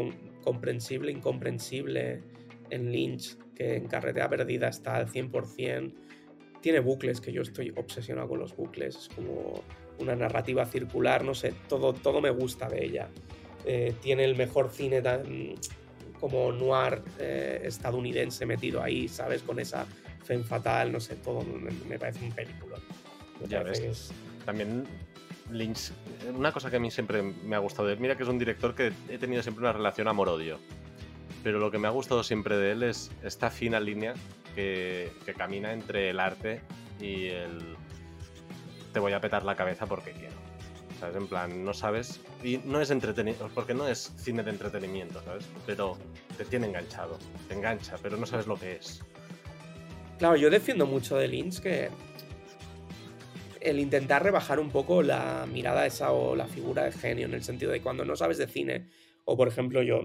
comprensible, 0.42 1.12
incomprensible 1.12 2.22
en 2.70 2.92
Lynch, 2.92 3.36
que 3.54 3.76
en 3.76 3.88
Carretera 3.88 4.28
Perdida 4.28 4.68
está 4.68 4.96
al 4.96 5.08
100%, 5.08 5.92
tiene 6.60 6.80
bucles, 6.80 7.20
que 7.20 7.32
yo 7.32 7.42
estoy 7.42 7.72
obsesionado 7.76 8.28
con 8.28 8.38
los 8.40 8.56
bucles, 8.56 8.96
es 8.96 9.08
como 9.08 9.62
una 9.98 10.14
narrativa 10.16 10.64
circular, 10.66 11.24
no 11.24 11.34
sé, 11.34 11.54
todo, 11.68 11.92
todo 11.92 12.20
me 12.20 12.30
gusta 12.30 12.68
de 12.68 12.84
ella. 12.84 13.08
Eh, 13.64 13.94
tiene 14.00 14.24
el 14.24 14.36
mejor 14.36 14.70
cine 14.70 15.02
tan, 15.02 15.54
como 16.20 16.52
noir 16.52 17.02
eh, 17.18 17.60
estadounidense 17.64 18.46
metido 18.46 18.82
ahí, 18.82 19.08
¿sabes? 19.08 19.42
Con 19.42 19.60
esa 19.60 19.86
femme 20.24 20.44
fatal, 20.44 20.92
no 20.92 21.00
sé, 21.00 21.16
todo 21.16 21.42
me, 21.42 21.70
me 21.88 21.98
parece 21.98 22.24
un 22.24 22.32
película 22.32 22.78
ya 23.46 23.62
ves. 23.62 24.10
También 24.44 24.84
Lynch, 25.50 25.92
una 26.34 26.52
cosa 26.52 26.70
que 26.70 26.76
a 26.76 26.80
mí 26.80 26.90
siempre 26.90 27.22
me 27.22 27.56
ha 27.56 27.58
gustado 27.58 27.94
mira 27.96 28.16
que 28.16 28.22
es 28.22 28.28
un 28.28 28.38
director 28.38 28.74
que 28.74 28.92
he 29.08 29.18
tenido 29.18 29.42
siempre 29.42 29.62
una 29.62 29.72
relación 29.72 30.08
amor-odio, 30.08 30.58
pero 31.42 31.58
lo 31.58 31.70
que 31.70 31.78
me 31.78 31.88
ha 31.88 31.90
gustado 31.90 32.22
siempre 32.22 32.56
de 32.56 32.72
él 32.72 32.82
es 32.82 33.10
esta 33.22 33.50
fina 33.50 33.80
línea 33.80 34.14
que, 34.54 35.12
camina 35.36 35.72
entre 35.72 36.10
el 36.10 36.20
arte 36.20 36.60
y 37.00 37.26
el 37.26 37.76
te 38.92 39.00
voy 39.00 39.12
a 39.12 39.20
petar 39.20 39.44
la 39.44 39.54
cabeza 39.54 39.86
porque 39.86 40.12
quiero. 40.12 40.34
¿Sabes? 40.98 41.14
En 41.14 41.28
plan, 41.28 41.64
no 41.64 41.72
sabes. 41.74 42.20
Y 42.42 42.56
no 42.64 42.80
es 42.80 42.90
entretenimiento, 42.90 43.48
porque 43.54 43.72
no 43.72 43.86
es 43.86 44.12
cine 44.16 44.42
de 44.42 44.50
entretenimiento, 44.50 45.22
¿sabes? 45.22 45.46
Pero 45.64 45.96
te 46.36 46.44
tiene 46.44 46.66
enganchado, 46.66 47.18
te 47.46 47.54
engancha, 47.54 47.96
pero 48.02 48.16
no 48.16 48.26
sabes 48.26 48.48
lo 48.48 48.58
que 48.58 48.76
es. 48.76 49.04
Claro, 50.18 50.34
yo 50.34 50.50
defiendo 50.50 50.86
mucho 50.86 51.16
de 51.16 51.28
Lynch 51.28 51.60
que 51.60 51.90
el 53.70 53.80
intentar 53.80 54.22
rebajar 54.22 54.60
un 54.60 54.70
poco 54.70 55.02
la 55.02 55.46
mirada 55.50 55.86
esa 55.86 56.12
o 56.12 56.34
la 56.34 56.46
figura 56.46 56.84
de 56.84 56.92
genio, 56.92 57.26
en 57.26 57.34
el 57.34 57.42
sentido 57.42 57.72
de 57.72 57.80
cuando 57.80 58.04
no 58.04 58.16
sabes 58.16 58.38
de 58.38 58.46
cine, 58.46 58.88
o 59.24 59.36
por 59.36 59.48
ejemplo 59.48 59.82
yo, 59.82 60.00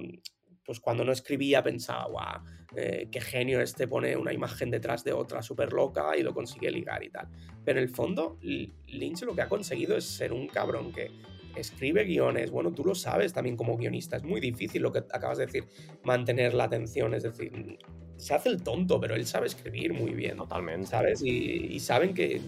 pues 0.65 0.79
cuando 0.79 1.03
no 1.03 1.11
escribía 1.11 1.63
pensaba, 1.63 2.07
guau, 2.07 2.41
eh, 2.75 3.07
qué 3.11 3.21
genio 3.21 3.61
este 3.61 3.87
pone 3.87 4.15
una 4.15 4.33
imagen 4.33 4.69
detrás 4.69 5.03
de 5.03 5.13
otra 5.13 5.41
súper 5.41 5.73
loca 5.73 6.15
y 6.17 6.23
lo 6.23 6.33
consigue 6.33 6.71
ligar 6.71 7.03
y 7.03 7.09
tal. 7.09 7.27
Pero 7.63 7.79
en 7.79 7.83
el 7.83 7.89
fondo, 7.89 8.37
Lynch 8.41 9.23
lo 9.23 9.35
que 9.35 9.41
ha 9.41 9.49
conseguido 9.49 9.95
es 9.95 10.05
ser 10.05 10.33
un 10.33 10.47
cabrón 10.47 10.91
que 10.91 11.11
escribe 11.55 12.03
guiones, 12.05 12.51
bueno, 12.51 12.71
tú 12.71 12.83
lo 12.83 12.95
sabes 12.95 13.33
también 13.33 13.55
como 13.55 13.77
guionista, 13.77 14.17
es 14.17 14.23
muy 14.23 14.41
difícil 14.41 14.81
lo 14.81 14.91
que 14.91 14.99
acabas 14.99 15.37
de 15.37 15.45
decir, 15.45 15.65
mantener 16.03 16.53
la 16.53 16.65
atención, 16.65 17.13
es 17.13 17.23
decir, 17.23 17.77
se 18.17 18.33
hace 18.33 18.49
el 18.49 18.63
tonto, 18.63 18.99
pero 18.99 19.15
él 19.15 19.25
sabe 19.25 19.47
escribir 19.47 19.93
muy 19.93 20.13
bien. 20.13 20.37
Totalmente. 20.37 20.87
¿Sabes? 20.87 21.21
Y, 21.23 21.79
saben 21.79 22.13
que 22.13 22.39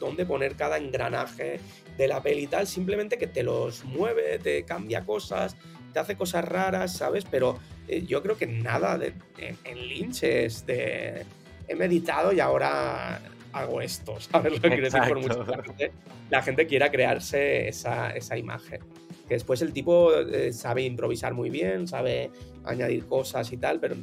dónde 0.00 0.24
poner 0.24 0.54
cada 0.56 0.78
engranaje 0.78 1.60
de 1.98 2.08
la 2.08 2.22
peli 2.22 2.44
y 2.44 2.46
tal, 2.46 2.66
simplemente 2.66 3.18
que 3.18 3.26
te 3.26 3.42
los 3.42 3.84
mueve, 3.84 4.38
te 4.38 4.64
cambia 4.64 5.04
cosas, 5.04 5.56
te 5.92 5.98
hace 5.98 6.16
cosas 6.16 6.44
raras, 6.44 6.96
¿sabes? 6.96 7.24
Pero 7.30 7.58
eh, 7.86 8.04
yo 8.06 8.22
creo 8.22 8.36
que 8.36 8.46
nada 8.46 8.96
de, 8.96 9.12
en, 9.38 9.88
Lynch 9.88 10.22
es 10.24 10.66
de 10.66 11.24
he 11.68 11.74
meditado 11.74 12.32
y 12.32 12.40
ahora 12.40 13.20
hago 13.54 13.80
esto, 13.80 14.18
¿sabes 14.20 14.52
lo 14.52 14.60
que 14.60 14.68
quiero 14.68 14.84
decir? 14.84 15.00
Por 15.08 15.20
mucha 15.20 15.62
gente, 15.62 15.92
la 16.28 16.42
gente 16.42 16.66
quiera 16.66 16.90
crearse 16.90 17.68
esa, 17.68 18.10
esa 18.10 18.36
imagen. 18.36 18.80
Que 19.28 19.34
después 19.34 19.62
el 19.62 19.72
tipo 19.72 20.12
eh, 20.12 20.52
sabe 20.52 20.82
improvisar 20.82 21.34
muy 21.34 21.50
bien, 21.50 21.86
sabe 21.86 22.30
añadir 22.64 23.06
cosas 23.06 23.50
y 23.52 23.56
tal, 23.56 23.80
pero 23.80 23.94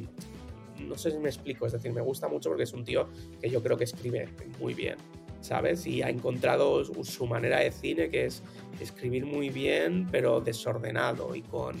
no 0.80 0.96
sé 0.96 1.10
si 1.10 1.18
me 1.18 1.28
explico, 1.28 1.66
es 1.66 1.72
decir, 1.72 1.92
me 1.92 2.00
gusta 2.00 2.28
mucho 2.28 2.48
porque 2.48 2.64
es 2.64 2.72
un 2.72 2.84
tío 2.84 3.08
que 3.40 3.50
yo 3.50 3.62
creo 3.62 3.76
que 3.76 3.84
escribe 3.84 4.28
muy 4.58 4.74
bien, 4.74 4.96
¿sabes? 5.42 5.86
Y 5.86 6.02
ha 6.02 6.08
encontrado 6.08 6.84
su 7.04 7.26
manera 7.26 7.60
de 7.60 7.70
cine 7.70 8.08
que 8.08 8.24
es 8.24 8.42
escribir 8.80 9.26
muy 9.26 9.50
bien, 9.50 10.08
pero 10.10 10.40
desordenado 10.40 11.36
y 11.36 11.42
con, 11.42 11.76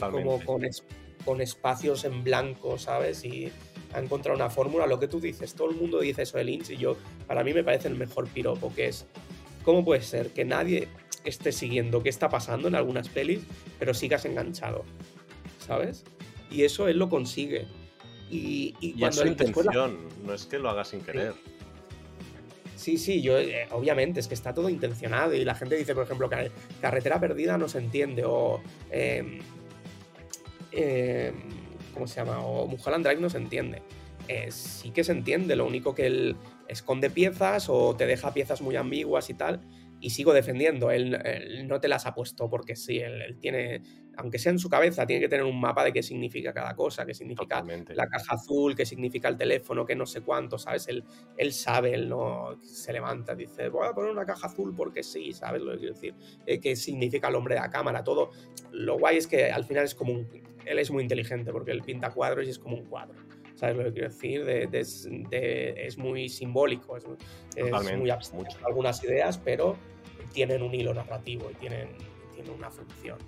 como 0.00 0.42
con, 0.44 0.62
con 1.24 1.40
espacios 1.42 2.04
en 2.04 2.24
blanco, 2.24 2.78
¿sabes? 2.78 3.24
Y 3.24 3.52
ha 3.94 4.00
encontrado 4.00 4.36
una 4.36 4.50
fórmula, 4.50 4.86
lo 4.86 4.98
que 4.98 5.08
tú 5.08 5.20
dices, 5.20 5.54
todo 5.54 5.70
el 5.70 5.76
mundo 5.76 6.00
dice 6.00 6.22
eso 6.22 6.36
de 6.36 6.44
Lynch 6.44 6.70
y 6.70 6.76
yo, 6.76 6.96
para 7.26 7.44
mí 7.44 7.54
me 7.54 7.62
parece 7.62 7.88
el 7.88 7.94
mejor 7.94 8.28
piropo, 8.28 8.74
que 8.74 8.88
es, 8.88 9.06
¿cómo 9.62 9.84
puede 9.84 10.02
ser 10.02 10.30
que 10.30 10.44
nadie 10.44 10.88
esté 11.24 11.52
siguiendo 11.52 12.02
qué 12.02 12.08
está 12.08 12.28
pasando 12.28 12.68
en 12.68 12.74
algunas 12.74 13.08
pelis, 13.08 13.40
pero 13.78 13.94
sigas 13.94 14.24
enganchado? 14.24 14.84
¿Sabes? 15.64 16.04
Y 16.50 16.64
eso 16.64 16.88
él 16.88 16.98
lo 16.98 17.08
consigue. 17.08 17.66
Y, 18.30 18.74
es 19.00 19.14
su 19.14 19.26
intención, 19.26 19.98
no 20.24 20.34
es 20.34 20.46
que 20.46 20.58
lo 20.58 20.68
haga 20.68 20.84
sin 20.84 21.00
querer. 21.00 21.34
Sí, 22.74 22.98
sí, 22.98 23.22
yo, 23.22 23.38
eh, 23.38 23.68
obviamente, 23.70 24.18
es 24.18 24.26
que 24.26 24.34
está 24.34 24.52
todo 24.52 24.68
intencionado 24.68 25.34
y 25.34 25.44
la 25.44 25.54
gente 25.54 25.76
dice, 25.76 25.94
por 25.94 26.04
ejemplo, 26.04 26.28
que 26.28 26.50
carretera 26.80 27.20
perdida 27.20 27.56
no 27.56 27.68
se 27.68 27.78
entiende 27.78 28.24
o... 28.26 28.60
Em, 28.90 29.38
¿Cómo 31.94 32.06
se 32.06 32.16
llama? 32.16 32.44
O 32.44 32.66
Mulholland 32.66 33.06
Drive 33.06 33.20
no 33.20 33.30
se 33.30 33.38
entiende. 33.38 33.82
Eh, 34.28 34.50
sí 34.50 34.90
que 34.90 35.04
se 35.04 35.12
entiende, 35.12 35.54
lo 35.56 35.66
único 35.66 35.94
que 35.94 36.06
él 36.06 36.36
esconde 36.68 37.10
piezas 37.10 37.68
o 37.68 37.94
te 37.94 38.06
deja 38.06 38.32
piezas 38.32 38.62
muy 38.62 38.74
ambiguas 38.76 39.28
y 39.28 39.34
tal, 39.34 39.60
y 40.00 40.10
sigo 40.10 40.32
defendiendo. 40.32 40.90
Él, 40.90 41.18
no 41.66 41.80
te 41.80 41.88
las 41.88 42.06
ha 42.06 42.14
puesto 42.14 42.48
porque 42.48 42.74
sí, 42.74 42.98
él, 42.98 43.38
tiene, 43.38 43.82
aunque 44.16 44.38
sea 44.38 44.52
en 44.52 44.58
su 44.58 44.70
cabeza, 44.70 45.06
tiene 45.06 45.20
que 45.20 45.28
tener 45.28 45.44
un 45.44 45.60
mapa 45.60 45.84
de 45.84 45.92
qué 45.92 46.02
significa 46.02 46.54
cada 46.54 46.74
cosa, 46.74 47.04
qué 47.04 47.12
significa 47.12 47.62
la 47.88 48.08
caja 48.08 48.34
azul, 48.34 48.74
qué 48.74 48.86
significa 48.86 49.28
el 49.28 49.36
teléfono, 49.36 49.84
qué 49.84 49.94
no 49.94 50.06
sé 50.06 50.22
cuánto, 50.22 50.58
¿sabes? 50.58 50.88
Él, 50.88 51.04
él 51.36 51.52
sabe, 51.52 51.94
él 51.94 52.08
no 52.08 52.58
se 52.62 52.92
levanta, 52.94 53.34
dice, 53.34 53.68
voy 53.68 53.86
a 53.86 53.92
poner 53.92 54.10
una 54.10 54.24
caja 54.24 54.46
azul 54.46 54.74
porque 54.74 55.02
sí, 55.02 55.32
¿sabes 55.32 55.60
lo 55.60 55.72
que 55.72 55.78
quiero 55.78 55.94
decir? 55.94 56.14
Eh, 56.46 56.60
qué 56.60 56.76
significa 56.76 57.28
el 57.28 57.34
hombre 57.34 57.56
de 57.56 57.60
la 57.60 57.70
cámara, 57.70 58.02
todo. 58.02 58.30
Lo 58.72 58.98
guay 58.98 59.18
es 59.18 59.26
que 59.26 59.52
al 59.52 59.64
final 59.64 59.84
es 59.84 59.94
como 59.94 60.12
un... 60.12 60.53
Él 60.66 60.78
es 60.78 60.90
muy 60.90 61.02
inteligente 61.02 61.52
porque 61.52 61.70
él 61.70 61.82
pinta 61.82 62.10
cuadros 62.10 62.46
y 62.46 62.50
es 62.50 62.58
como 62.58 62.76
un 62.76 62.84
cuadro. 62.84 63.18
¿Sabes 63.54 63.76
lo 63.76 63.84
que 63.84 63.92
quiero 63.92 64.08
decir? 64.08 64.48
es 64.72 65.98
muy 65.98 66.28
simbólico, 66.28 66.96
es, 66.96 67.04
muy 67.96 68.10
abstracto 68.10 68.66
algunas 68.66 69.02
ideas, 69.04 69.38
pero 69.38 69.76
tienen 70.32 70.62
un 70.62 70.74
hilo 70.74 70.92
narrativo 70.92 71.50
y 71.50 71.54
tienen, 71.54 71.88
tienen 72.34 72.52
una 72.52 72.70
función. 72.70 73.18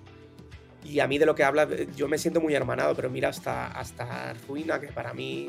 Y 0.84 1.00
a 1.00 1.06
mí 1.06 1.18
de 1.18 1.26
lo 1.26 1.34
que 1.34 1.44
habla, 1.44 1.68
yo 1.96 2.08
me 2.08 2.18
siento 2.18 2.40
muy 2.40 2.54
hermanado, 2.54 2.94
pero 2.94 3.10
mira 3.10 3.28
hasta, 3.28 3.68
hasta 3.68 4.34
Ruina, 4.46 4.80
que 4.80 4.88
para 4.88 5.14
mí 5.14 5.48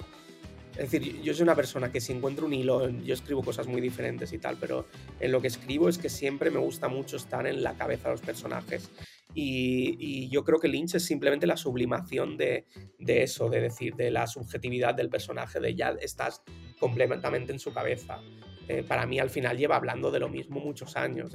es 0.77 0.91
decir, 0.91 1.21
yo 1.21 1.33
soy 1.33 1.43
una 1.43 1.55
persona 1.55 1.91
que 1.91 1.99
si 1.99 2.13
encuentro 2.13 2.45
un 2.45 2.53
hilo, 2.53 2.89
yo 2.89 3.13
escribo 3.15 3.41
cosas 3.41 3.67
muy 3.67 3.81
diferentes 3.81 4.31
y 4.31 4.37
tal, 4.37 4.57
pero 4.57 4.85
en 5.19 5.31
lo 5.31 5.41
que 5.41 5.47
escribo 5.47 5.89
es 5.89 5.97
que 5.97 6.07
siempre 6.07 6.51
me 6.51 6.59
gusta 6.59 6.87
mucho 6.87 7.17
estar 7.17 7.47
en 7.47 7.63
la 7.63 7.73
cabeza 7.73 8.09
de 8.09 8.15
los 8.15 8.21
personajes. 8.21 8.91
Y, 9.39 10.29
yo 10.29 10.43
creo 10.43 10.59
que 10.59 10.67
Lynch 10.67 10.95
es 10.95 11.05
simplemente 11.05 11.45
la 11.45 11.57
sublimación 11.57 12.37
de, 12.37 12.65
eso, 12.97 13.49
de 13.49 13.61
decir, 13.61 13.95
de 13.95 14.09
la 14.09 14.25
subjetividad 14.25 14.95
del 14.95 15.09
personaje, 15.09 15.59
de 15.59 15.75
ya 15.75 15.95
estás 16.01 16.41
completamente 16.79 17.51
en 17.51 17.59
su 17.59 17.71
cabeza. 17.71 18.19
Eh, 18.67 18.83
para 18.83 19.05
mí 19.05 19.19
al 19.19 19.29
final 19.29 19.55
lleva 19.55 19.75
hablando 19.75 20.09
de 20.09 20.19
lo 20.19 20.27
mismo 20.27 20.59
muchos 20.59 20.97
años. 20.97 21.33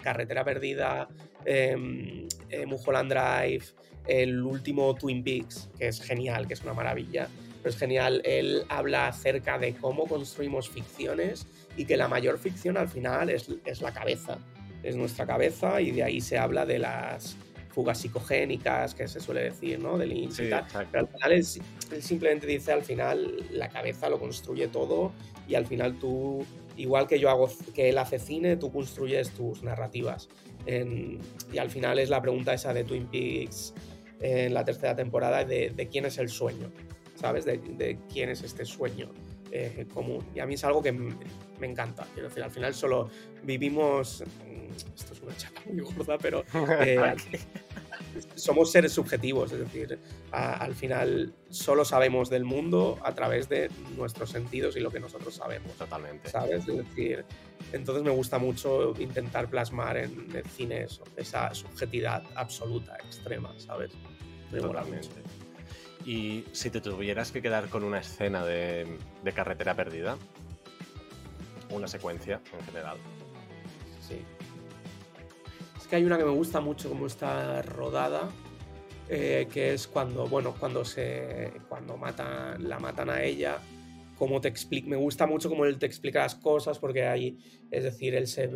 Carretera 0.00 0.44
Perdida, 0.44 1.08
eh, 1.44 2.28
eh, 2.50 2.66
Mulholland 2.66 3.12
Drive, 3.12 3.64
el 4.06 4.40
último 4.42 4.94
Twin 4.94 5.24
Peaks, 5.24 5.70
que 5.76 5.88
es 5.88 6.00
genial, 6.00 6.46
que 6.46 6.54
es 6.54 6.62
una 6.62 6.72
maravilla. 6.72 7.28
Pero 7.62 7.70
es 7.70 7.76
genial, 7.76 8.22
él 8.24 8.62
habla 8.68 9.08
acerca 9.08 9.58
de 9.58 9.74
cómo 9.74 10.06
construimos 10.06 10.70
ficciones 10.70 11.48
y 11.76 11.84
que 11.84 11.96
la 11.96 12.06
mayor 12.06 12.38
ficción 12.38 12.76
al 12.76 12.88
final 12.88 13.28
es, 13.28 13.48
es 13.64 13.82
la 13.82 13.92
cabeza, 13.92 14.38
es 14.82 14.96
nuestra 14.96 15.26
cabeza 15.26 15.80
y 15.80 15.90
de 15.90 16.02
ahí 16.02 16.20
se 16.20 16.38
habla 16.38 16.66
de 16.66 16.78
las 16.78 17.36
fugas 17.70 17.98
psicogénicas 17.98 18.94
que 18.94 19.06
se 19.06 19.20
suele 19.20 19.44
decir, 19.44 19.78
¿no? 19.78 19.96
Del 19.96 20.10
Lynch 20.10 20.40
y 20.40 20.50
tal. 20.50 20.64
Pero 20.90 21.04
al 21.04 21.08
final 21.08 21.32
él, 21.32 21.46
él, 21.92 22.02
simplemente 22.02 22.46
dice 22.46 22.72
al 22.72 22.82
final 22.82 23.46
la 23.50 23.68
cabeza 23.68 24.08
lo 24.08 24.18
construye 24.18 24.68
todo 24.68 25.12
y 25.46 25.54
al 25.54 25.66
final 25.66 25.98
tú 25.98 26.44
igual 26.80 27.06
que 27.06 27.18
yo 27.18 27.30
hago, 27.30 27.50
que 27.74 27.90
él 27.90 27.98
hace 27.98 28.18
cine, 28.18 28.56
tú 28.56 28.72
construyes 28.72 29.30
tus 29.30 29.62
narrativas. 29.62 30.28
y 30.66 31.58
al 31.58 31.70
final 31.70 31.98
es 31.98 32.08
la 32.08 32.20
pregunta 32.20 32.54
esa 32.54 32.72
de 32.72 32.84
Twin 32.84 33.06
Peaks 33.06 33.74
en 34.20 34.54
la 34.54 34.64
tercera 34.64 34.94
temporada 34.96 35.44
de, 35.44 35.88
quién 35.90 36.06
es 36.06 36.18
el 36.18 36.28
sueño, 36.28 36.70
¿sabes? 37.16 37.44
De, 37.44 37.98
quién 38.12 38.30
es 38.30 38.42
este 38.42 38.64
sueño 38.64 39.10
eh, 39.50 39.86
común. 39.92 40.24
Y 40.34 40.40
a 40.40 40.46
mí 40.46 40.54
es 40.54 40.64
algo 40.64 40.82
que 40.82 40.92
me, 40.92 41.14
encanta. 41.62 42.06
Quiero 42.14 42.28
decir, 42.28 42.42
al 42.42 42.50
final 42.50 42.74
solo 42.74 43.10
vivimos... 43.42 44.24
Esto 44.76 45.12
es 45.12 45.20
una 45.20 45.36
chapa 45.36 45.60
muy 45.66 45.80
gorda, 45.80 46.18
pero... 46.18 46.44
Eh, 46.80 47.16
somos 48.34 48.72
seres 48.72 48.92
subjetivos, 48.92 49.52
es 49.52 49.60
decir, 49.60 49.98
al 50.32 50.74
final 50.74 51.32
solo 51.50 51.84
sabemos 51.84 52.30
del 52.30 52.44
mundo 52.44 52.98
a 53.04 53.14
través 53.14 53.48
de 53.48 53.70
nuestros 53.96 54.30
sentidos 54.30 54.76
y 54.76 54.80
lo 54.80 54.90
que 54.90 55.00
nosotros 55.00 55.34
sabemos. 55.34 55.72
Totalmente. 55.74 56.28
¿Sabes? 56.28 56.66
Es 56.66 56.76
decir, 56.76 57.24
entonces 57.72 58.02
me 58.02 58.10
gusta 58.10 58.38
mucho 58.38 58.94
intentar 58.98 59.48
plasmar 59.48 59.96
en 59.96 60.28
el 60.34 60.44
cine 60.46 60.82
eso, 60.82 61.04
esa 61.16 61.54
subjetividad 61.54 62.22
absoluta, 62.34 62.96
extrema, 62.96 63.52
¿sabes? 63.58 63.92
Totalmente. 64.50 65.08
Y 66.04 66.44
si 66.52 66.70
te 66.70 66.80
tuvieras 66.80 67.30
que 67.30 67.42
quedar 67.42 67.68
con 67.68 67.84
una 67.84 67.98
escena 67.98 68.44
de, 68.44 68.98
carretera 69.34 69.74
perdida, 69.74 70.16
una 71.70 71.86
secuencia 71.86 72.40
en 72.58 72.66
general. 72.66 72.98
Que 75.90 75.96
hay 75.96 76.04
una 76.04 76.16
que 76.16 76.24
me 76.24 76.30
gusta 76.30 76.60
mucho 76.60 76.88
como 76.88 77.06
está 77.06 77.62
rodada, 77.62 78.30
eh, 79.08 79.48
que 79.52 79.74
es 79.74 79.88
cuando, 79.88 80.28
bueno, 80.28 80.54
cuando 80.56 80.84
se. 80.84 81.52
cuando 81.68 81.96
matan, 81.96 82.68
la 82.68 82.78
matan 82.78 83.10
a 83.10 83.24
ella. 83.24 83.58
Como 84.16 84.40
te 84.40 84.46
explica, 84.46 84.88
me 84.88 84.96
gusta 84.96 85.26
mucho 85.26 85.48
cómo 85.48 85.64
él 85.64 85.78
te 85.78 85.86
explica 85.86 86.20
las 86.20 86.36
cosas, 86.36 86.78
porque 86.78 87.06
hay, 87.06 87.38
es 87.72 87.82
decir, 87.82 88.14
él 88.14 88.28
se, 88.28 88.48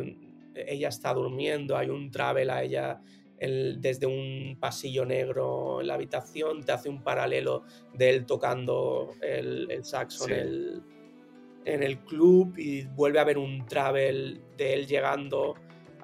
ella 0.55 0.87
está 0.87 1.13
durmiendo, 1.13 1.75
hay 1.75 1.89
un 1.89 2.09
travel 2.09 2.49
a 2.49 2.63
ella 2.63 3.01
desde 3.37 4.05
un 4.05 4.57
pasillo 4.59 5.05
negro 5.05 5.81
en 5.81 5.87
la 5.87 5.95
habitación, 5.95 6.63
te 6.63 6.71
hace 6.71 6.87
un 6.87 7.03
paralelo 7.03 7.63
de 7.93 8.11
él 8.11 8.25
tocando 8.25 9.13
el, 9.21 9.83
saxo 9.83 10.27
en, 10.29 11.83
el, 11.83 11.99
club 11.99 12.57
y 12.57 12.83
vuelve 12.85 13.19
a 13.19 13.25
ver 13.25 13.37
un 13.37 13.65
travel 13.65 14.41
de 14.55 14.73
él 14.73 14.87
llegando 14.87 15.55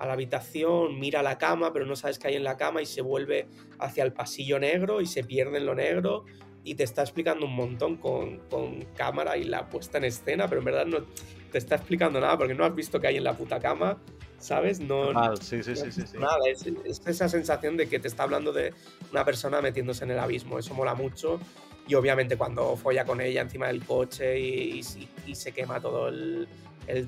a 0.02 0.08
la 0.08 0.14
habitación, 0.14 1.00
mira 1.00 1.22
la 1.22 1.38
cama, 1.38 1.72
pero 1.72 1.86
no 1.86 1.96
sabes 1.96 2.18
qué 2.18 2.30
hay 2.30 2.36
en 2.36 2.44
la 2.44 2.58
cama 2.58 2.82
y 2.82 2.86
se 2.86 3.02
vuelve 3.02 3.48
hacia 3.80 4.04
el 4.04 4.14
pasillo 4.14 4.60
negro 4.60 5.00
y 5.02 5.06
se 5.06 5.24
pierde 5.24 5.58
en 5.58 5.66
lo 5.66 5.76
negro 5.76 6.26
y 6.64 6.76
te 6.76 6.84
está 6.84 7.02
explicando 7.02 7.46
un 7.46 7.56
montón 7.56 7.98
con, 7.98 8.40
con 8.50 8.82
cámara 8.96 9.38
y 9.38 9.44
la 9.44 9.70
puesta 9.70 10.00
en 10.00 10.06
escena, 10.06 10.48
pero 10.48 10.60
en 10.60 10.66
verdad 10.66 10.86
no 10.86 11.06
te 11.52 11.58
está 11.58 11.76
explicando 11.76 12.20
nada 12.20 12.38
porque 12.38 12.54
no 12.54 12.66
has 12.66 12.74
visto 12.74 13.00
qué 13.00 13.08
hay 13.08 13.18
en 13.18 13.24
la 13.24 13.34
puta 13.34 13.60
cama 13.60 13.98
¿sabes? 14.42 14.80
No, 14.80 15.36
sí, 15.38 15.62
sí, 15.64 15.76
sí, 15.76 15.92
sí, 15.92 16.18
Nada, 16.18 16.38
es, 16.48 16.66
esa 17.06 17.30
sensación 17.30 17.78
de 17.78 17.88
que 17.88 18.00
te 18.00 18.08
está 18.08 18.24
hablando 18.24 18.52
de 18.52 18.74
una 19.12 19.24
persona 19.24 19.62
metiéndose 19.62 20.04
en 20.04 20.12
el 20.12 20.20
abismo, 20.20 20.58
eso 20.58 20.74
mola 20.74 20.96
mucho. 20.96 21.40
Y 21.88 21.96
obviamente 21.96 22.38
cuando 22.38 22.76
folla 22.76 23.06
con 23.06 23.22
ella 23.22 23.42
encima 23.42 23.68
del 23.68 23.86
coche 23.86 24.40
y, 24.40 24.84
se 24.84 25.52
quema 25.52 25.80
todo 25.80 26.08
el, 26.08 26.48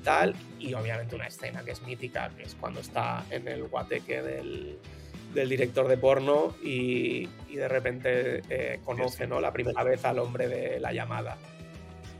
tal, 0.02 0.34
y 0.58 0.74
obviamente 0.74 1.14
una 1.14 1.26
escena 1.26 1.64
que 1.64 1.72
es 1.72 1.82
mítica, 1.82 2.30
que 2.36 2.44
es 2.44 2.54
cuando 2.54 2.80
está 2.80 3.24
en 3.30 3.48
el 3.48 3.64
guateque 3.64 4.22
del, 4.22 4.78
director 5.34 5.88
de 5.88 5.96
porno 5.96 6.54
y, 6.62 7.26
de 7.48 7.68
repente 7.68 8.42
eh, 8.48 8.80
conoce 8.84 9.26
¿no? 9.26 9.40
la 9.40 9.52
primera 9.52 9.82
vez 9.82 10.04
al 10.04 10.20
hombre 10.20 10.48
de 10.48 10.78
la 10.80 10.92
llamada 10.92 11.36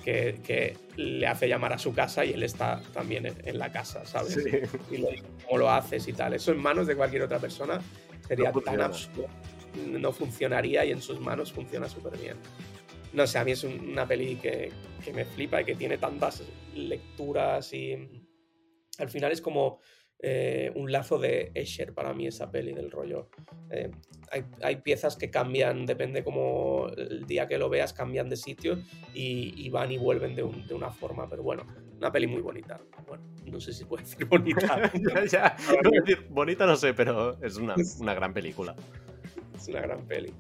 que, 0.05 0.77
le 0.97 1.27
hace 1.27 1.49
llamar 1.49 1.73
a 1.73 1.79
su 1.79 1.93
casa 1.93 2.25
y 2.25 2.33
él 2.33 2.43
está 2.43 2.81
también 2.93 3.27
en, 3.27 3.59
la 3.59 3.73
casa, 3.73 4.05
¿sabes? 4.05 4.37
Y 4.91 4.99
le 4.99 5.11
dice 5.11 5.25
cómo 5.45 5.59
lo 5.59 5.71
haces 5.71 6.07
y 6.07 6.13
tal. 6.13 6.35
Eso 6.35 6.53
en 6.53 6.59
manos 6.59 6.87
de 6.87 6.95
cualquier 6.95 7.23
otra 7.23 7.39
persona 7.39 7.81
sería 8.27 8.53
tan 8.53 8.81
absurdo. 8.81 9.27
No 9.89 10.13
funcionaría 10.13 10.85
y 10.85 10.93
en 10.93 11.03
sus 11.03 11.21
manos 11.21 11.53
funciona 11.53 11.89
súper 11.89 12.17
bien. 12.19 12.37
No 13.15 13.27
sé, 13.27 13.39
a 13.39 13.45
mí 13.45 13.53
es 13.53 13.65
una 13.65 14.07
peli 14.07 14.37
que, 14.37 14.71
que 15.05 15.13
me 15.13 15.25
flipa 15.25 15.63
y 15.63 15.65
que 15.65 15.75
tiene 15.75 15.99
tantas 15.99 16.43
lecturas 16.75 17.73
y 17.73 17.97
al 18.99 19.09
final 19.09 19.33
es 19.33 19.41
como 19.41 19.81
eh, 20.21 20.73
un 20.75 20.91
lazo 20.91 21.19
de 21.19 21.51
Escher 21.55 21.93
para 21.93 22.15
mí 22.15 22.27
esa 22.27 22.51
peli 22.51 22.73
del 22.73 22.91
rollo. 22.91 23.29
Eh, 23.71 23.91
hay, 24.63 24.77
piezas 24.77 25.17
que 25.17 25.31
cambian, 25.31 25.85
depende 25.85 26.25
como 26.25 26.89
el 26.97 27.27
día 27.27 27.47
que 27.47 27.59
lo 27.59 27.69
veas, 27.69 27.93
cambian 27.93 28.31
de 28.31 28.37
sitio 28.37 28.79
y, 29.13 29.69
van 29.69 29.93
y 29.93 29.99
vuelven 29.99 30.35
de, 30.35 30.43
una 30.43 30.91
forma, 30.91 31.29
pero 31.29 31.43
bueno, 31.43 31.67
una 31.99 32.11
peli 32.11 32.27
muy 32.27 32.41
bonita. 32.41 32.81
Bueno, 33.07 33.23
no 33.45 33.61
sé 33.61 33.75
si 33.75 33.85
puedo 33.85 34.03
decir 34.03 34.25
bonita. 34.31 34.91
bonita 36.31 36.67
no 36.67 36.77
sé, 36.77 36.95
pero 36.95 37.37
es 37.45 37.57
una, 37.57 38.15
gran 38.15 38.33
película. 38.33 38.75
Es 39.55 39.69
una 39.69 39.83
gran 39.83 40.07
peli. 40.07 40.33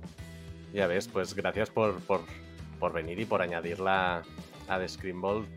Ya 0.72 0.86
ves, 0.86 1.08
pues 1.08 1.34
gracias 1.34 1.70
por, 1.70 2.00
por, 2.00 2.22
venir 2.92 3.18
y 3.20 3.24
por 3.24 3.42
añadirla 3.42 4.22
a 4.68 4.78
The 4.78 4.88
Screenbolt, 4.88 5.48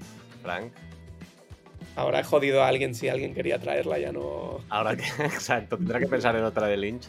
Frank. 0.41 0.71
Ahora 1.95 2.19
he 2.19 2.23
jodido 2.23 2.63
a 2.63 2.67
alguien 2.67 2.93
si 2.93 3.09
alguien 3.09 3.34
quería 3.34 3.59
traerla, 3.59 3.97
ya 3.97 4.11
no. 4.11 4.59
Ahora 4.69 4.95
que, 4.95 5.03
exacto, 5.23 5.78
tendrá 5.78 5.99
que 5.99 6.07
pensar 6.07 6.36
en 6.36 6.43
otra 6.43 6.67
de 6.67 6.78
Lynch. 6.78 7.07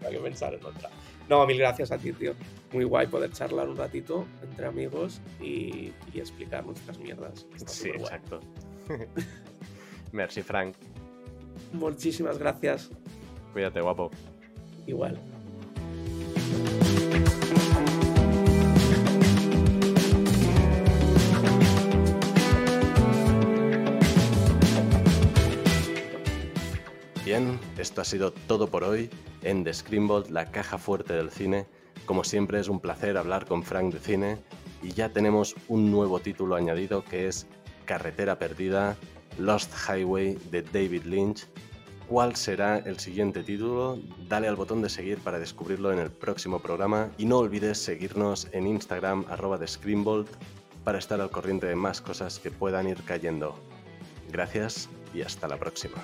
Tendrá 0.00 0.10
que 0.10 0.18
pensar 0.18 0.54
en 0.54 0.64
otra. 0.64 0.88
No, 1.28 1.46
mil 1.46 1.58
gracias 1.58 1.90
a 1.92 1.98
ti, 1.98 2.12
tío. 2.12 2.34
Muy 2.72 2.84
guay 2.84 3.06
poder 3.06 3.30
charlar 3.32 3.68
un 3.68 3.76
ratito 3.76 4.26
entre 4.42 4.66
amigos 4.66 5.20
y, 5.40 5.92
explicar 6.14 6.64
nuestras 6.64 6.98
mierdas. 6.98 7.46
sí, 7.66 7.90
exacto. 7.90 8.40
Merci, 10.12 10.42
Frank. 10.42 10.74
Muchísimas 11.72 12.38
gracias. 12.38 12.90
Cuídate, 13.52 13.80
guapo. 13.80 14.10
Igual. 14.86 15.18
Esto 27.82 28.00
ha 28.00 28.04
sido 28.04 28.32
todo 28.32 28.68
por 28.68 28.84
hoy 28.84 29.10
en 29.42 29.64
The 29.64 29.74
Screenbolt, 29.74 30.30
la 30.30 30.52
caja 30.52 30.78
fuerte 30.78 31.14
del 31.14 31.32
cine. 31.32 31.66
Como 32.06 32.22
siempre 32.22 32.60
es 32.60 32.68
un 32.68 32.78
placer 32.78 33.16
hablar 33.16 33.44
con 33.44 33.64
Frank 33.64 33.92
de 33.92 33.98
cine 33.98 34.38
y 34.82 34.92
ya 34.92 35.08
tenemos 35.08 35.56
un 35.66 35.90
nuevo 35.90 36.20
título 36.20 36.54
añadido 36.54 37.04
que 37.04 37.26
es 37.26 37.48
Carretera 37.84 38.38
Perdida, 38.38 38.96
Lost 39.36 39.72
Highway 39.88 40.38
de 40.52 40.62
David 40.62 41.02
Lynch. 41.06 41.48
¿Cuál 42.06 42.36
será 42.36 42.78
el 42.78 43.00
siguiente 43.00 43.42
título? 43.42 43.98
Dale 44.28 44.46
al 44.46 44.56
botón 44.56 44.80
de 44.80 44.88
seguir 44.88 45.18
para 45.18 45.40
descubrirlo 45.40 45.92
en 45.92 45.98
el 45.98 46.10
próximo 46.10 46.60
programa 46.60 47.10
y 47.18 47.26
no 47.26 47.38
olvides 47.38 47.78
seguirnos 47.78 48.46
en 48.52 48.68
Instagram 48.68 49.24
arroba 49.28 49.58
de 49.58 49.66
Screenbolt 49.66 50.28
para 50.84 50.98
estar 50.98 51.20
al 51.20 51.30
corriente 51.30 51.66
de 51.66 51.74
más 51.74 52.00
cosas 52.00 52.38
que 52.38 52.52
puedan 52.52 52.88
ir 52.88 53.02
cayendo. 53.02 53.56
Gracias 54.30 54.88
y 55.12 55.22
hasta 55.22 55.48
la 55.48 55.56
próxima. 55.56 55.98